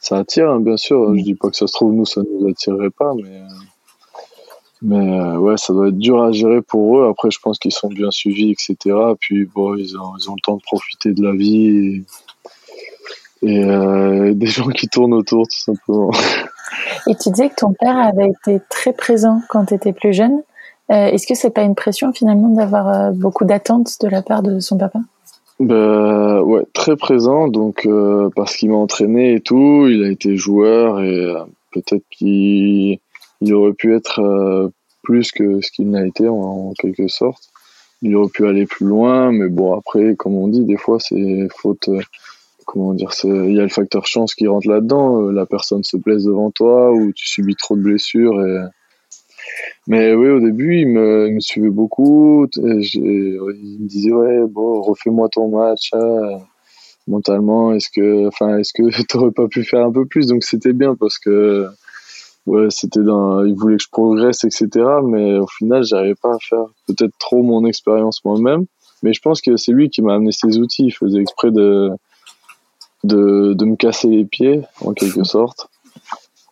ça 0.00 0.18
attire, 0.18 0.50
hein, 0.50 0.60
bien 0.60 0.76
sûr. 0.76 1.16
Je 1.16 1.22
dis 1.22 1.34
pas 1.34 1.50
que 1.50 1.56
ça 1.56 1.66
se 1.66 1.72
trouve 1.72 1.92
nous, 1.94 2.04
ça 2.04 2.22
nous 2.22 2.48
attirerait 2.48 2.90
pas, 2.90 3.14
mais 3.14 3.40
euh, 3.40 3.46
mais 4.82 5.18
euh, 5.18 5.38
ouais, 5.38 5.56
ça 5.56 5.72
doit 5.72 5.88
être 5.88 5.98
dur 5.98 6.22
à 6.22 6.32
gérer 6.32 6.60
pour 6.60 6.98
eux. 6.98 7.08
Après, 7.08 7.30
je 7.30 7.38
pense 7.40 7.58
qu'ils 7.58 7.72
sont 7.72 7.88
bien 7.88 8.10
suivis, 8.10 8.50
etc. 8.52 8.94
Puis 9.18 9.46
bon, 9.46 9.74
ils 9.74 9.96
ont, 9.96 10.12
ils 10.18 10.30
ont 10.30 10.34
le 10.34 10.40
temps 10.40 10.56
de 10.56 10.62
profiter 10.62 11.12
de 11.12 11.22
la 11.22 11.32
vie 11.32 12.04
et, 13.42 13.48
et, 13.48 13.64
euh, 13.64 14.34
des 14.34 14.46
gens 14.46 14.68
qui 14.68 14.86
tournent 14.88 15.14
autour, 15.14 15.44
tout 15.48 15.58
simplement. 15.58 16.10
Et 17.08 17.14
tu 17.14 17.30
disais 17.30 17.48
que 17.48 17.54
ton 17.56 17.72
père 17.72 17.96
avait 17.96 18.30
été 18.30 18.60
très 18.68 18.92
présent 18.92 19.40
quand 19.48 19.66
tu 19.66 19.74
étais 19.74 19.92
plus 19.92 20.12
jeune. 20.12 20.42
Euh, 20.90 21.06
Est-ce 21.06 21.26
que 21.26 21.34
c'est 21.34 21.50
pas 21.50 21.62
une 21.62 21.74
pression 21.74 22.12
finalement 22.12 22.48
d'avoir 22.48 22.88
euh, 22.88 23.10
beaucoup 23.10 23.44
d'attentes 23.44 24.00
de 24.00 24.08
la 24.08 24.22
part 24.22 24.42
de 24.42 24.60
son 24.60 24.78
papa? 24.78 25.00
Ben 25.58 26.40
ouais, 26.42 26.64
très 26.72 26.96
présent. 26.96 27.48
Donc 27.48 27.86
euh, 27.86 28.28
parce 28.36 28.56
qu'il 28.56 28.70
m'a 28.70 28.76
entraîné 28.76 29.34
et 29.34 29.40
tout, 29.40 29.86
il 29.88 30.04
a 30.04 30.10
été 30.10 30.36
joueur 30.36 31.02
et 31.02 31.34
peut-être 31.72 32.04
qu'il 32.10 32.98
il 33.40 33.54
aurait 33.54 33.72
pu 33.72 33.94
être 33.94 34.70
plus 35.02 35.30
que 35.32 35.60
ce 35.60 35.70
qu'il 35.70 35.90
n'a 35.90 36.06
été 36.06 36.28
en, 36.28 36.34
en 36.34 36.72
quelque 36.72 37.08
sorte. 37.08 37.42
Il 38.02 38.14
aurait 38.16 38.30
pu 38.30 38.46
aller 38.46 38.66
plus 38.66 38.86
loin, 38.86 39.32
mais 39.32 39.48
bon 39.48 39.76
après, 39.76 40.14
comme 40.16 40.36
on 40.36 40.48
dit, 40.48 40.64
des 40.64 40.76
fois 40.76 40.98
c'est 41.00 41.48
faute 41.56 41.88
comment 42.66 42.92
dire, 42.92 43.10
il 43.24 43.54
y 43.54 43.60
a 43.60 43.62
le 43.62 43.68
facteur 43.68 44.06
chance 44.06 44.34
qui 44.34 44.46
rentre 44.46 44.68
là-dedans. 44.68 45.22
Euh, 45.22 45.32
la 45.32 45.46
personne 45.46 45.84
se 45.84 45.96
blesse 45.96 46.24
devant 46.24 46.50
toi 46.50 46.92
ou 46.92 47.12
tu 47.12 47.26
subis 47.26 47.54
trop 47.54 47.76
de 47.76 47.82
blessures. 47.82 48.44
Et... 48.44 48.66
Mais 49.86 50.12
oui, 50.14 50.28
au 50.28 50.40
début, 50.40 50.80
il 50.80 50.88
me, 50.88 51.28
il 51.28 51.34
me 51.36 51.40
suivait 51.40 51.70
beaucoup. 51.70 52.46
il 52.56 53.78
me 53.80 53.86
disait 53.86 54.12
ouais, 54.12 54.46
bon, 54.48 54.82
refais-moi 54.82 55.28
ton 55.30 55.48
match. 55.48 55.90
Hein, 55.94 56.40
mentalement, 57.06 57.72
est-ce 57.72 57.88
que, 57.88 58.26
enfin, 58.26 58.58
est-ce 58.58 58.72
que 58.72 59.02
t'aurais 59.08 59.30
pas 59.30 59.48
pu 59.48 59.64
faire 59.64 59.86
un 59.86 59.92
peu 59.92 60.04
plus? 60.04 60.26
Donc 60.26 60.44
c'était 60.44 60.72
bien 60.72 60.96
parce 60.96 61.18
que 61.18 61.66
ouais, 62.46 62.66
c'était 62.70 63.02
dans, 63.02 63.44
il 63.44 63.54
voulait 63.54 63.76
que 63.76 63.84
je 63.84 63.90
progresse, 63.90 64.44
etc. 64.44 64.68
Mais 65.04 65.38
au 65.38 65.46
final, 65.46 65.84
j'arrivais 65.84 66.16
pas 66.20 66.34
à 66.34 66.38
faire 66.40 66.66
peut-être 66.88 67.16
trop 67.18 67.42
mon 67.42 67.64
expérience 67.64 68.24
moi-même. 68.24 68.66
Mais 69.02 69.12
je 69.12 69.20
pense 69.20 69.40
que 69.40 69.56
c'est 69.56 69.72
lui 69.72 69.88
qui 69.88 70.02
m'a 70.02 70.14
amené 70.14 70.32
ces 70.32 70.58
outils. 70.58 70.86
Il 70.86 70.92
faisait 70.92 71.20
exprès 71.20 71.50
de, 71.50 71.90
de, 73.06 73.54
de 73.54 73.64
me 73.64 73.76
casser 73.76 74.08
les 74.08 74.24
pieds, 74.24 74.62
en 74.80 74.92
quelque 74.92 75.24
sorte, 75.24 75.68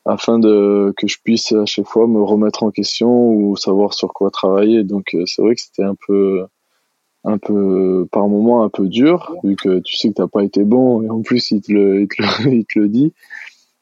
afin 0.05 0.39
de, 0.39 0.93
que 0.97 1.07
je 1.07 1.19
puisse 1.23 1.53
à 1.53 1.67
chaque 1.67 1.87
fois 1.87 2.07
me 2.07 2.23
remettre 2.23 2.63
en 2.63 2.71
question 2.71 3.31
ou 3.31 3.57
savoir 3.57 3.95
sur 3.95 4.13
quoi 4.13 4.31
travailler. 4.31 4.85
Donc, 4.85 5.15
euh, 5.15 5.25
c'est 5.27 5.43
vrai 5.43 5.55
que 5.55 5.61
c'était 5.61 5.85
un 5.85 5.97
peu, 6.07 6.45
un 7.25 7.39
peu, 7.39 8.07
par 8.13 8.29
moment, 8.29 8.65
un 8.65 8.69
peu 8.69 8.89
dur, 8.89 9.35
vu 9.45 9.57
que 9.57 9.81
tu 9.81 9.97
sais 9.97 10.09
que 10.09 10.15
t'as 10.15 10.29
pas 10.29 10.45
été 10.45 10.65
bon, 10.65 11.03
et 11.03 11.11
en 11.11 11.23
plus, 11.23 11.51
il 11.51 11.63
te 11.63 11.73
le, 11.73 12.03
il 12.03 12.09
te 12.09 12.23
le, 12.23 12.53
il 12.55 12.65
te 12.67 12.79
le 12.79 12.89
dit. 12.89 13.13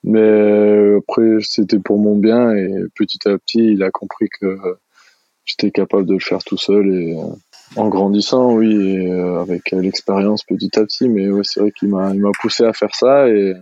Mais 0.04 0.20
euh, 0.20 0.98
après, 0.98 1.38
c'était 1.42 1.78
pour 1.78 1.98
mon 1.98 2.16
bien, 2.16 2.54
et 2.54 2.72
petit 2.96 3.28
à 3.28 3.38
petit, 3.38 3.72
il 3.72 3.82
a 3.82 3.90
compris 3.90 4.28
que 4.40 4.58
j'étais 5.44 5.70
capable 5.70 6.06
de 6.06 6.14
le 6.14 6.20
faire 6.20 6.42
tout 6.44 6.56
seul, 6.56 6.92
et, 6.92 7.16
euh, 7.16 7.24
en 7.76 7.88
grandissant, 7.88 8.52
oui, 8.52 9.06
euh, 9.08 9.40
avec 9.40 9.70
l'expérience 9.72 10.42
petit 10.44 10.78
à 10.78 10.84
petit, 10.84 11.08
mais 11.08 11.28
ouais, 11.28 11.42
c'est 11.44 11.60
vrai 11.60 11.72
qu'il 11.72 11.88
m'a, 11.88 12.10
il 12.12 12.20
m'a 12.20 12.30
poussé 12.40 12.64
à 12.64 12.72
faire 12.72 12.94
ça 12.94 13.28
et 13.28 13.54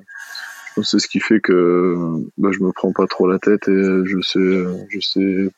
c'est 0.82 0.98
ce 0.98 1.08
qui 1.08 1.20
fait 1.20 1.40
que 1.40 1.96
bah, 2.38 2.50
je 2.52 2.60
me 2.60 2.72
prends 2.72 2.92
pas 2.92 3.06
trop 3.06 3.26
la 3.26 3.38
tête 3.38 3.68
et 3.68 4.04
je 4.04 4.20
sais, 4.22 4.88
je 4.88 5.00
sais, 5.00 5.50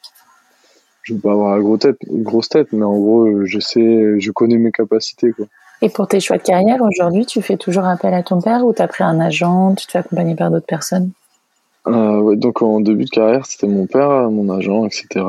je 1.02 1.14
veux 1.14 1.20
pas 1.20 1.32
avoir 1.32 1.56
la 1.56 1.62
grosse 1.62 1.80
tête, 1.80 1.98
grosse 2.08 2.48
tête, 2.48 2.68
mais 2.72 2.84
en 2.84 2.98
gros, 2.98 3.44
je 3.44 3.58
sais, 3.58 4.20
je 4.20 4.30
connais 4.32 4.56
mes 4.56 4.72
capacités, 4.72 5.32
quoi. 5.32 5.46
Et 5.82 5.88
pour 5.88 6.06
tes 6.06 6.20
choix 6.20 6.38
de 6.38 6.42
carrière, 6.42 6.80
aujourd'hui, 6.80 7.26
tu 7.26 7.42
fais 7.42 7.56
toujours 7.56 7.84
appel 7.84 8.14
à 8.14 8.22
ton 8.22 8.40
père 8.40 8.64
ou 8.64 8.72
tu 8.72 8.80
as 8.80 8.86
pris 8.86 9.02
un 9.02 9.18
agent, 9.18 9.74
tu 9.74 9.86
te 9.86 9.92
fais 9.92 9.98
accompagner 9.98 10.36
par 10.36 10.48
d'autres 10.50 10.66
personnes? 10.66 11.10
Euh, 11.88 12.20
ouais, 12.20 12.36
Donc 12.36 12.62
en 12.62 12.80
début 12.80 13.04
de 13.04 13.10
carrière, 13.10 13.44
c'était 13.46 13.66
mon 13.66 13.86
père, 13.86 14.30
mon 14.30 14.48
agent, 14.56 14.86
etc. 14.86 15.24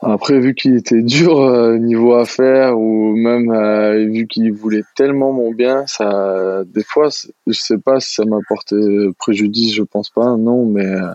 Après, 0.00 0.38
vu 0.38 0.54
qu'il 0.54 0.76
était 0.76 1.02
dur 1.02 1.40
euh, 1.40 1.78
niveau 1.78 2.14
affaires 2.14 2.78
ou 2.78 3.14
même 3.16 3.50
euh, 3.50 4.06
vu 4.06 4.26
qu'il 4.26 4.52
voulait 4.52 4.84
tellement 4.94 5.32
mon 5.32 5.52
bien, 5.52 5.86
ça, 5.86 6.62
des 6.66 6.84
fois, 6.84 7.08
je 7.46 7.52
sais 7.52 7.78
pas 7.78 8.00
si 8.00 8.14
ça 8.14 8.24
m'a 8.24 8.38
porté 8.48 8.76
préjudice, 9.18 9.74
je 9.74 9.82
pense 9.82 10.10
pas, 10.10 10.36
non, 10.36 10.66
mais 10.66 10.86
euh, 10.86 11.12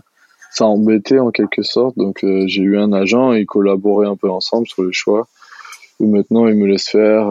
ça 0.52 0.66
embêtait 0.66 1.20
en 1.20 1.32
quelque 1.32 1.62
sorte. 1.62 1.98
Donc 1.98 2.20
j'ai 2.24 2.62
eu 2.62 2.78
un 2.78 2.92
agent, 2.94 3.34
et 3.34 3.46
collaborait 3.46 4.08
un 4.08 4.16
peu 4.16 4.30
ensemble 4.30 4.68
sur 4.68 4.84
les 4.84 4.94
choix. 4.94 5.28
Et 6.00 6.08
maintenant, 6.08 6.48
il 6.48 6.56
me 6.56 6.66
laisse 6.66 6.90
faire. 6.90 7.28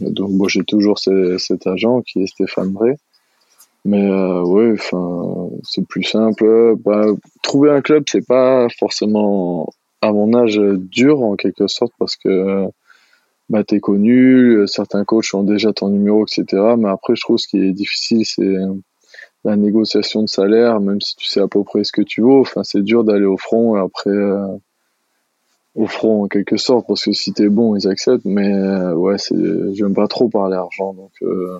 donc 0.00 0.30
moi, 0.30 0.48
j'ai 0.48 0.64
toujours 0.64 0.98
cet 0.98 1.66
agent 1.66 2.00
qui 2.02 2.22
est 2.22 2.26
Stéphane 2.26 2.70
Bray. 2.70 2.94
Mais 3.84 4.08
ouais, 4.10 4.72
enfin, 4.72 5.50
c'est 5.62 5.86
plus 5.86 6.04
simple. 6.04 6.76
Bah, 6.82 7.04
trouver 7.42 7.70
un 7.70 7.82
club, 7.82 8.04
c'est 8.08 8.26
pas 8.26 8.68
forcément 8.78 9.68
à 10.04 10.12
mon 10.12 10.34
âge 10.34 10.58
dur 10.58 11.22
en 11.22 11.36
quelque 11.36 11.66
sorte 11.66 11.92
parce 11.98 12.16
que 12.16 12.66
bah, 13.48 13.64
tu 13.64 13.76
es 13.76 13.80
connu, 13.80 14.66
certains 14.66 15.04
coachs 15.04 15.34
ont 15.34 15.42
déjà 15.44 15.72
ton 15.72 15.88
numéro, 15.88 16.24
etc. 16.24 16.74
Mais 16.78 16.88
après, 16.88 17.14
je 17.14 17.20
trouve 17.20 17.38
ce 17.38 17.48
qui 17.48 17.58
est 17.58 17.72
difficile, 17.72 18.24
c'est 18.24 18.56
la 19.44 19.56
négociation 19.56 20.22
de 20.22 20.28
salaire, 20.28 20.80
même 20.80 21.00
si 21.00 21.14
tu 21.16 21.26
sais 21.26 21.40
à 21.40 21.48
peu 21.48 21.62
près 21.62 21.84
ce 21.84 21.92
que 21.92 22.02
tu 22.02 22.22
vaux. 22.22 22.40
Enfin, 22.40 22.62
c'est 22.64 22.82
dur 22.82 23.04
d'aller 23.04 23.26
au 23.26 23.36
front 23.36 23.76
et 23.76 23.80
après 23.80 24.10
euh, 24.10 24.46
au 25.74 25.86
front 25.86 26.24
en 26.24 26.28
quelque 26.28 26.56
sorte 26.56 26.86
parce 26.86 27.04
que 27.04 27.12
si 27.12 27.32
t'es 27.32 27.48
bon, 27.48 27.76
ils 27.76 27.86
acceptent. 27.86 28.24
Mais 28.24 28.52
euh, 28.54 28.94
ouais, 28.94 29.18
c'est 29.18 29.36
j'aime 29.74 29.94
pas 29.94 30.08
trop 30.08 30.28
parler 30.28 30.56
argent, 30.56 30.94
donc 30.94 31.12
euh, 31.22 31.58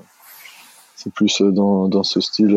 c'est 0.97 1.12
plus 1.12 1.42
dans 1.42 1.88
dans 1.88 2.03
ce 2.03 2.20
style 2.20 2.57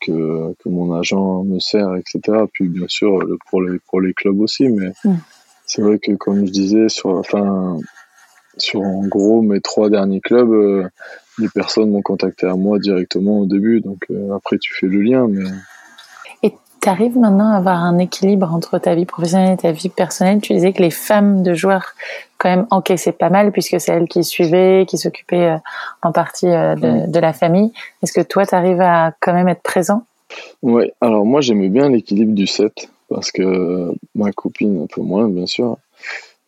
que, 0.00 0.54
que 0.62 0.68
mon 0.68 0.94
agent 0.94 1.44
me 1.44 1.58
sert, 1.58 1.94
etc. 1.96 2.44
Puis 2.52 2.68
bien 2.68 2.86
sûr 2.88 3.20
pour 3.48 3.62
les 3.62 3.78
pour 3.78 4.00
les 4.00 4.14
clubs 4.14 4.40
aussi, 4.40 4.68
mais 4.68 4.92
mm. 5.04 5.14
c'est 5.66 5.82
vrai 5.82 5.98
que 5.98 6.12
comme 6.12 6.46
je 6.46 6.52
disais 6.52 6.88
sur 6.88 7.10
enfin 7.10 7.78
sur 8.56 8.82
en 8.82 9.06
gros 9.06 9.42
mes 9.42 9.60
trois 9.60 9.90
derniers 9.90 10.20
clubs, 10.20 10.50
euh, 10.50 10.88
les 11.38 11.48
personnes 11.48 11.90
m'ont 11.90 12.02
contacté 12.02 12.46
à 12.46 12.54
moi 12.54 12.78
directement 12.78 13.40
au 13.40 13.46
début, 13.46 13.80
donc 13.80 14.04
euh, 14.10 14.34
après 14.34 14.58
tu 14.58 14.74
fais 14.74 14.86
le 14.86 15.00
lien, 15.00 15.26
mais 15.28 15.48
tu 16.80 16.88
arrives 16.88 17.18
maintenant 17.18 17.52
à 17.52 17.56
avoir 17.56 17.82
un 17.82 17.98
équilibre 17.98 18.52
entre 18.52 18.78
ta 18.78 18.94
vie 18.94 19.04
professionnelle 19.04 19.54
et 19.54 19.56
ta 19.56 19.72
vie 19.72 19.88
personnelle. 19.88 20.40
Tu 20.40 20.54
disais 20.54 20.72
que 20.72 20.82
les 20.82 20.90
femmes 20.90 21.42
de 21.42 21.54
joueurs 21.54 21.94
quand 22.38 22.48
même 22.48 22.66
encaissaient 22.70 23.12
pas 23.12 23.30
mal 23.30 23.52
puisque 23.52 23.80
c'est 23.80 23.92
elles 23.92 24.08
qui 24.08 24.24
suivaient, 24.24 24.86
qui 24.88 24.96
s'occupaient 24.96 25.50
euh, 25.50 25.58
en 26.02 26.12
partie 26.12 26.48
euh, 26.48 26.74
de, 26.74 27.18
la 27.18 27.32
famille. 27.32 27.72
Est-ce 28.02 28.12
que 28.12 28.22
toi, 28.22 28.46
tu 28.46 28.54
arrives 28.54 28.80
à 28.80 29.12
quand 29.20 29.34
même 29.34 29.48
être 29.48 29.62
présent? 29.62 30.04
Oui, 30.62 30.90
alors 31.00 31.26
moi 31.26 31.40
j'aimais 31.40 31.68
bien 31.68 31.88
l'équilibre 31.88 32.34
du 32.34 32.46
set 32.46 32.88
parce 33.08 33.32
que 33.32 33.92
ma 34.14 34.30
copine 34.32 34.82
un 34.84 34.86
peu 34.86 35.02
moins 35.02 35.28
bien 35.28 35.46
sûr. 35.46 35.76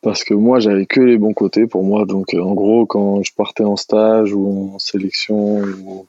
Parce 0.03 0.25
que 0.25 0.35
moi, 0.35 0.59
j'avais 0.59 0.85
que 0.85 1.01
les 1.01 1.17
bons 1.17 1.33
côtés 1.33 1.69
pour 1.69 1.85
moi. 1.85 2.05
Donc, 2.07 2.35
en 2.35 2.55
gros, 2.55 2.87
quand 2.87 3.23
je 3.23 3.33
partais 3.33 3.63
en 3.63 3.77
stage 3.77 4.35
ou 4.35 4.73
en 4.75 4.79
sélection 4.81 5.61
ou 5.61 6.07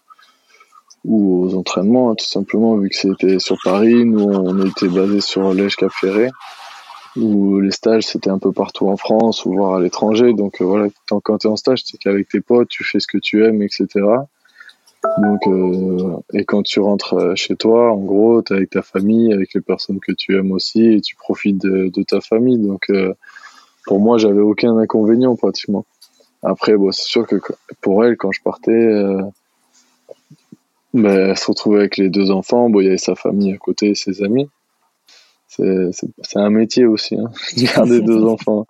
ou 1.06 1.45
aux 1.45 1.56
entraînements, 1.56 2.12
hein, 2.12 2.16
tout 2.16 2.26
simplement, 2.26 2.78
vu 2.78 2.89
que 2.89 2.95
c'était 2.95 3.39
sur 3.39 3.58
Paris. 3.64 4.06
Nous, 4.06 4.24
on 4.24 4.66
était 4.66 4.88
basé 4.88 5.22
sur 5.22 5.54
l'Ège 5.54 5.76
Cap 5.76 5.91
Ferré, 5.91 6.30
où 7.18 7.60
les 7.60 7.72
stages, 7.72 8.06
c'était 8.06 8.30
un 8.30 8.39
peu 8.39 8.51
partout 8.51 8.88
en 8.88 8.97
France 8.97 9.45
ou 9.45 9.54
voire 9.54 9.76
à 9.76 9.82
l'étranger. 9.82 10.34
Donc 10.34 10.62
euh, 10.62 10.66
voilà, 10.66 10.88
quand 11.08 11.38
tu 11.39 11.47
es 11.47 11.49
en 11.49 11.56
stage, 11.56 11.84
c'est 11.86 11.97
qu'avec 11.97 12.30
tes 12.30 12.41
potes, 12.41 12.70
tu 12.70 12.84
fais 12.84 12.99
ce 12.99 13.08
que 13.08 13.18
tu 13.18 13.45
aimes, 13.45 13.62
etc. 13.62 13.88
Donc, 15.18 15.45
euh, 15.47 16.16
et 16.32 16.45
quand 16.45 16.64
tu 16.64 16.80
rentres 16.80 17.16
euh, 17.16 17.36
chez 17.36 17.58
toi, 17.58 17.91
en 17.91 17.99
gros, 17.99 18.41
tu 18.41 18.54
es 18.54 18.56
avec 18.56 18.70
ta 18.70 18.82
famille, 18.82 19.34
avec 19.34 19.54
les 19.54 19.60
personnes 19.60 19.99
que 19.99 20.14
tu 20.14 20.38
aimes 20.38 20.54
aussi, 20.54 20.86
et 20.86 21.01
tu 21.01 21.18
profites 21.18 21.62
de, 21.62 22.04
ta 22.04 22.22
famille. 22.22 22.58
Donc, 22.58 22.89
pour 23.86 23.99
moi, 23.99 24.18
j'avais 24.18 24.39
aucun 24.39 24.78
inconvénient 24.78 25.36
pratiquement. 25.36 25.86
Après, 26.41 26.78
bon, 26.78 26.93
c'est 26.93 27.06
sûr 27.06 27.28
que 27.28 27.36
pour 27.82 28.06
elle, 28.06 28.16
quand 28.16 28.32
je 28.32 28.41
partais, 28.41 28.89
ben, 30.94 31.30
elle 31.30 31.38
se 31.38 31.48
retrouvait 31.48 31.80
avec 31.80 31.98
les 31.98 32.10
deux 32.10 32.32
enfants. 32.32 32.70
Bon, 32.70 32.80
il 32.80 32.86
y 32.86 32.88
avait 32.88 32.98
sa 32.98 33.16
famille 33.16 33.52
à 33.52 33.58
côté, 33.58 33.96
ses 33.96 34.24
amis. 34.24 34.48
C'est 35.48 35.91
un 36.36 36.50
métier 36.50 36.86
aussi, 36.86 37.16
hein, 37.16 37.32
garder 37.58 38.02
deux 38.02 38.24
enfants. 38.24 38.66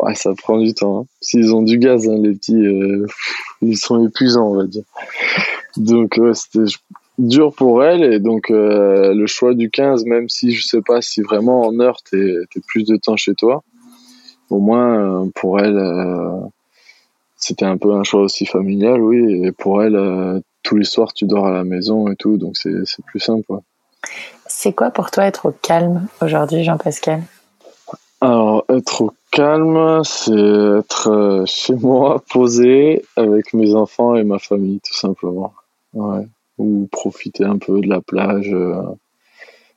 Ouais, 0.00 0.14
ça 0.14 0.32
prend 0.36 0.58
du 0.58 0.74
temps. 0.74 1.00
Hein. 1.00 1.06
S'ils 1.20 1.54
ont 1.54 1.62
du 1.62 1.78
gaz, 1.78 2.08
hein, 2.08 2.18
les 2.20 2.32
petits, 2.32 2.66
euh, 2.66 3.06
ils 3.62 3.76
sont 3.76 4.04
épuisants, 4.06 4.48
on 4.48 4.56
va 4.56 4.66
dire. 4.66 4.84
Donc, 5.76 6.16
ouais, 6.18 6.34
c'était 6.34 6.70
dur 7.18 7.54
pour 7.54 7.84
elle. 7.84 8.02
Et 8.12 8.18
donc, 8.18 8.50
euh, 8.50 9.14
le 9.14 9.26
choix 9.26 9.54
du 9.54 9.70
15, 9.70 10.04
même 10.04 10.28
si 10.28 10.52
je 10.52 10.66
sais 10.66 10.82
pas 10.82 11.00
si 11.00 11.22
vraiment 11.22 11.62
en 11.66 11.78
heure, 11.80 12.02
t'es 12.02 12.46
plus 12.66 12.84
de 12.84 12.96
temps 12.96 13.16
chez 13.16 13.34
toi, 13.34 13.62
au 14.50 14.58
moins, 14.58 15.22
euh, 15.22 15.30
pour 15.34 15.60
elle, 15.60 15.80
c'était 17.36 17.64
un 17.64 17.76
peu 17.76 17.92
un 17.92 18.02
choix 18.02 18.22
aussi 18.22 18.46
familial, 18.46 19.00
oui. 19.00 19.46
Et 19.46 19.52
pour 19.52 19.82
elle, 19.82 20.42
tous 20.64 20.76
les 20.76 20.84
soirs 20.84 21.12
tu 21.12 21.26
dors 21.26 21.46
à 21.46 21.52
la 21.52 21.62
maison 21.62 22.10
et 22.10 22.16
tout, 22.16 22.36
donc 22.36 22.56
c'est 22.56 23.04
plus 23.06 23.20
simple. 23.20 23.52
C'est 24.46 24.72
quoi 24.72 24.90
pour 24.90 25.10
toi 25.10 25.24
être 25.24 25.46
au 25.46 25.52
calme 25.52 26.06
aujourd'hui, 26.20 26.64
Jean-Pascal? 26.64 27.22
Alors, 28.20 28.64
être 28.70 29.02
au 29.02 29.12
calme, 29.30 30.02
c'est 30.04 30.32
être 30.32 31.10
euh, 31.10 31.44
chez 31.46 31.74
moi, 31.74 32.22
posé, 32.30 33.04
avec 33.16 33.52
mes 33.52 33.74
enfants 33.74 34.16
et 34.16 34.24
ma 34.24 34.38
famille, 34.38 34.80
tout 34.80 34.94
simplement. 34.94 35.52
Ouais. 35.92 36.26
Ou 36.58 36.88
profiter 36.90 37.44
un 37.44 37.58
peu 37.58 37.80
de 37.80 37.88
la 37.88 38.00
plage. 38.00 38.52
Euh. 38.52 38.80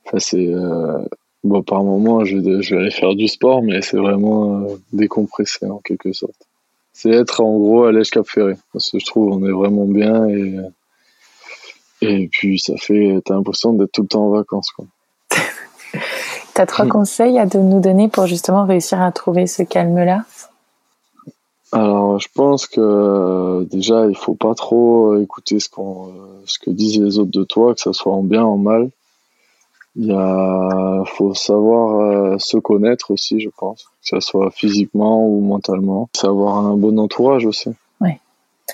Enfin, 0.06 0.18
c'est. 0.18 0.46
Euh, 0.46 1.04
bon, 1.44 1.62
par 1.62 1.82
moment, 1.84 2.24
je 2.24 2.38
vais, 2.38 2.62
je 2.62 2.74
vais 2.74 2.80
aller 2.80 2.90
faire 2.90 3.14
du 3.14 3.28
sport, 3.28 3.62
mais 3.62 3.82
c'est 3.82 3.98
vraiment 3.98 4.66
décompresser 4.92 5.66
en 5.66 5.78
quelque 5.78 6.12
sorte. 6.12 6.48
C'est 6.92 7.10
être 7.10 7.42
en 7.42 7.56
gros 7.58 7.84
à 7.84 7.92
l'Èche 7.92 8.10
Cap 8.10 8.26
Ferré. 8.26 8.54
Parce 8.72 8.90
que 8.90 8.98
je 8.98 9.04
trouve 9.04 9.30
on 9.30 9.46
est 9.46 9.52
vraiment 9.52 9.84
bien 9.84 10.26
et 10.28 10.56
et 12.00 12.28
puis, 12.28 12.58
ça 12.58 12.74
fait, 12.76 13.20
t'as 13.24 13.34
l'impression 13.34 13.72
d'être 13.72 13.92
tout 13.92 14.02
le 14.02 14.08
temps 14.08 14.26
en 14.26 14.30
vacances, 14.30 14.70
quoi. 14.70 14.84
t'as 16.54 16.66
trois 16.66 16.86
conseils 16.86 17.38
à 17.38 17.46
nous 17.46 17.80
donner 17.80 18.08
pour 18.08 18.26
justement 18.26 18.64
réussir 18.64 19.00
à 19.00 19.10
trouver 19.12 19.46
ce 19.46 19.62
calme-là? 19.62 20.24
Alors, 21.70 22.18
je 22.18 22.28
pense 22.34 22.66
que 22.66 23.66
déjà, 23.70 24.06
il 24.06 24.16
faut 24.16 24.34
pas 24.34 24.54
trop 24.54 25.16
écouter 25.16 25.60
ce 25.60 25.68
qu'on, 25.68 26.12
ce 26.46 26.58
que 26.58 26.70
disent 26.70 27.00
les 27.00 27.18
autres 27.18 27.30
de 27.30 27.44
toi, 27.44 27.74
que 27.74 27.80
ça 27.80 27.92
soit 27.92 28.12
en 28.12 28.22
bien, 28.22 28.44
en 28.44 28.56
mal. 28.56 28.90
Il 29.96 30.06
y 30.06 30.12
a, 30.12 31.02
faut 31.06 31.34
savoir 31.34 32.00
euh, 32.00 32.38
se 32.38 32.56
connaître 32.56 33.10
aussi, 33.10 33.40
je 33.40 33.50
pense, 33.58 33.82
que 33.82 34.08
ça 34.08 34.20
soit 34.20 34.50
physiquement 34.50 35.26
ou 35.26 35.40
mentalement. 35.40 36.08
Savoir 36.14 36.58
un 36.58 36.76
bon 36.76 36.98
entourage 36.98 37.44
aussi. 37.44 37.70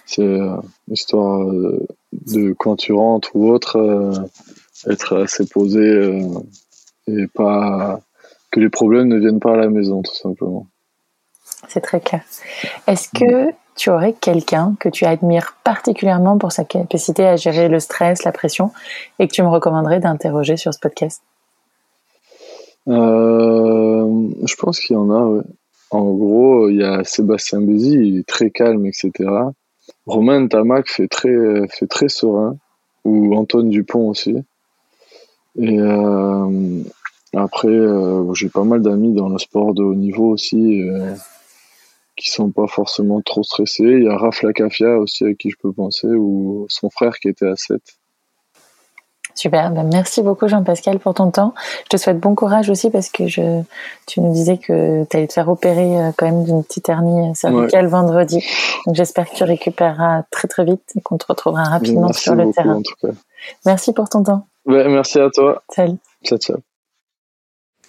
C'est 0.06 0.38
histoire 0.90 1.46
de 2.12 2.54
quand 2.58 2.76
tu 2.76 2.92
rentres 2.92 3.30
ou 3.34 3.50
autre, 3.50 3.78
être 4.86 5.22
assez 5.22 5.46
posé 5.46 6.20
et 7.06 7.26
pas 7.28 8.00
que 8.50 8.60
les 8.60 8.70
problèmes 8.70 9.08
ne 9.08 9.18
viennent 9.18 9.40
pas 9.40 9.54
à 9.54 9.56
la 9.56 9.68
maison, 9.68 10.02
tout 10.02 10.14
simplement. 10.14 10.66
C'est 11.68 11.80
très 11.80 12.00
clair. 12.00 12.22
Est-ce 12.86 13.08
que 13.08 13.52
tu 13.76 13.90
aurais 13.90 14.12
quelqu'un 14.12 14.76
que 14.78 14.88
tu 14.88 15.04
admires 15.04 15.56
particulièrement 15.64 16.38
pour 16.38 16.52
sa 16.52 16.64
capacité 16.64 17.26
à 17.26 17.36
gérer 17.36 17.68
le 17.68 17.80
stress, 17.80 18.24
la 18.24 18.32
pression, 18.32 18.70
et 19.18 19.26
que 19.26 19.32
tu 19.32 19.42
me 19.42 19.48
recommanderais 19.48 20.00
d'interroger 20.00 20.56
sur 20.56 20.72
ce 20.72 20.78
podcast? 20.78 21.22
Euh, 22.88 24.06
Je 24.44 24.54
pense 24.56 24.78
qu'il 24.78 24.94
y 24.94 24.98
en 24.98 25.10
a, 25.10 25.42
En 25.90 26.12
gros, 26.12 26.68
il 26.68 26.76
y 26.76 26.84
a 26.84 27.02
Sébastien 27.04 27.60
Bézi, 27.60 27.94
il 27.94 28.18
est 28.18 28.26
très 28.26 28.50
calme, 28.50 28.86
etc. 28.86 29.10
Romain 30.06 30.46
Tamac 30.48 30.88
fait 30.88 31.08
très, 31.08 31.34
fait 31.68 31.86
très 31.86 32.08
serein, 32.08 32.56
ou 33.04 33.34
Antoine 33.34 33.70
Dupont 33.70 34.08
aussi. 34.08 34.36
Et 35.56 35.78
euh, 35.78 36.82
après, 37.32 37.68
euh, 37.68 38.32
j'ai 38.34 38.48
pas 38.48 38.64
mal 38.64 38.82
d'amis 38.82 39.12
dans 39.12 39.28
le 39.28 39.38
sport 39.38 39.74
de 39.74 39.82
haut 39.82 39.94
niveau 39.94 40.30
aussi 40.30 40.82
euh, 40.82 41.14
qui 42.16 42.30
sont 42.30 42.50
pas 42.50 42.66
forcément 42.66 43.20
trop 43.20 43.42
stressés. 43.42 43.84
Il 43.84 44.04
y 44.04 44.08
a 44.08 44.16
Raph 44.16 44.42
Lacafia 44.42 44.98
aussi 44.98 45.24
à 45.24 45.34
qui 45.34 45.50
je 45.50 45.56
peux 45.60 45.72
penser 45.72 46.08
ou 46.08 46.66
son 46.68 46.90
frère 46.90 47.18
qui 47.18 47.28
était 47.28 47.46
à 47.46 47.56
7. 47.56 47.80
Super, 49.34 49.70
ben, 49.70 49.88
merci 49.92 50.22
beaucoup 50.22 50.46
Jean-Pascal 50.46 50.98
pour 50.98 51.14
ton 51.14 51.30
temps. 51.30 51.54
Je 51.84 51.88
te 51.90 51.96
souhaite 51.96 52.18
bon 52.18 52.34
courage 52.34 52.70
aussi 52.70 52.90
parce 52.90 53.08
que 53.08 53.26
je, 53.26 53.62
tu 54.06 54.20
nous 54.20 54.32
disais 54.32 54.58
que 54.58 55.04
tu 55.04 55.16
allais 55.16 55.26
te 55.26 55.32
faire 55.32 55.48
opérer 55.48 55.98
euh, 55.98 56.10
quand 56.16 56.26
même 56.26 56.44
d'une 56.44 56.62
petite 56.62 56.88
hernie 56.88 57.34
cervicale 57.34 57.86
vendredi. 57.86 58.44
Donc 58.86 58.94
j'espère 58.94 59.28
que 59.28 59.34
tu 59.34 59.44
récupéreras 59.44 60.22
très 60.30 60.48
très 60.48 60.64
vite 60.64 60.82
et 60.96 61.00
qu'on 61.00 61.18
te 61.18 61.26
retrouvera 61.26 61.64
rapidement 61.64 62.12
sur 62.12 62.34
le 62.34 62.52
terrain. 62.52 62.80
Merci 63.66 63.92
pour 63.92 64.08
ton 64.08 64.22
temps. 64.22 64.46
merci 64.66 65.18
à 65.18 65.30
toi. 65.30 65.62
Salut. 65.68 65.98
Ciao, 66.24 66.38
ciao. 66.38 66.73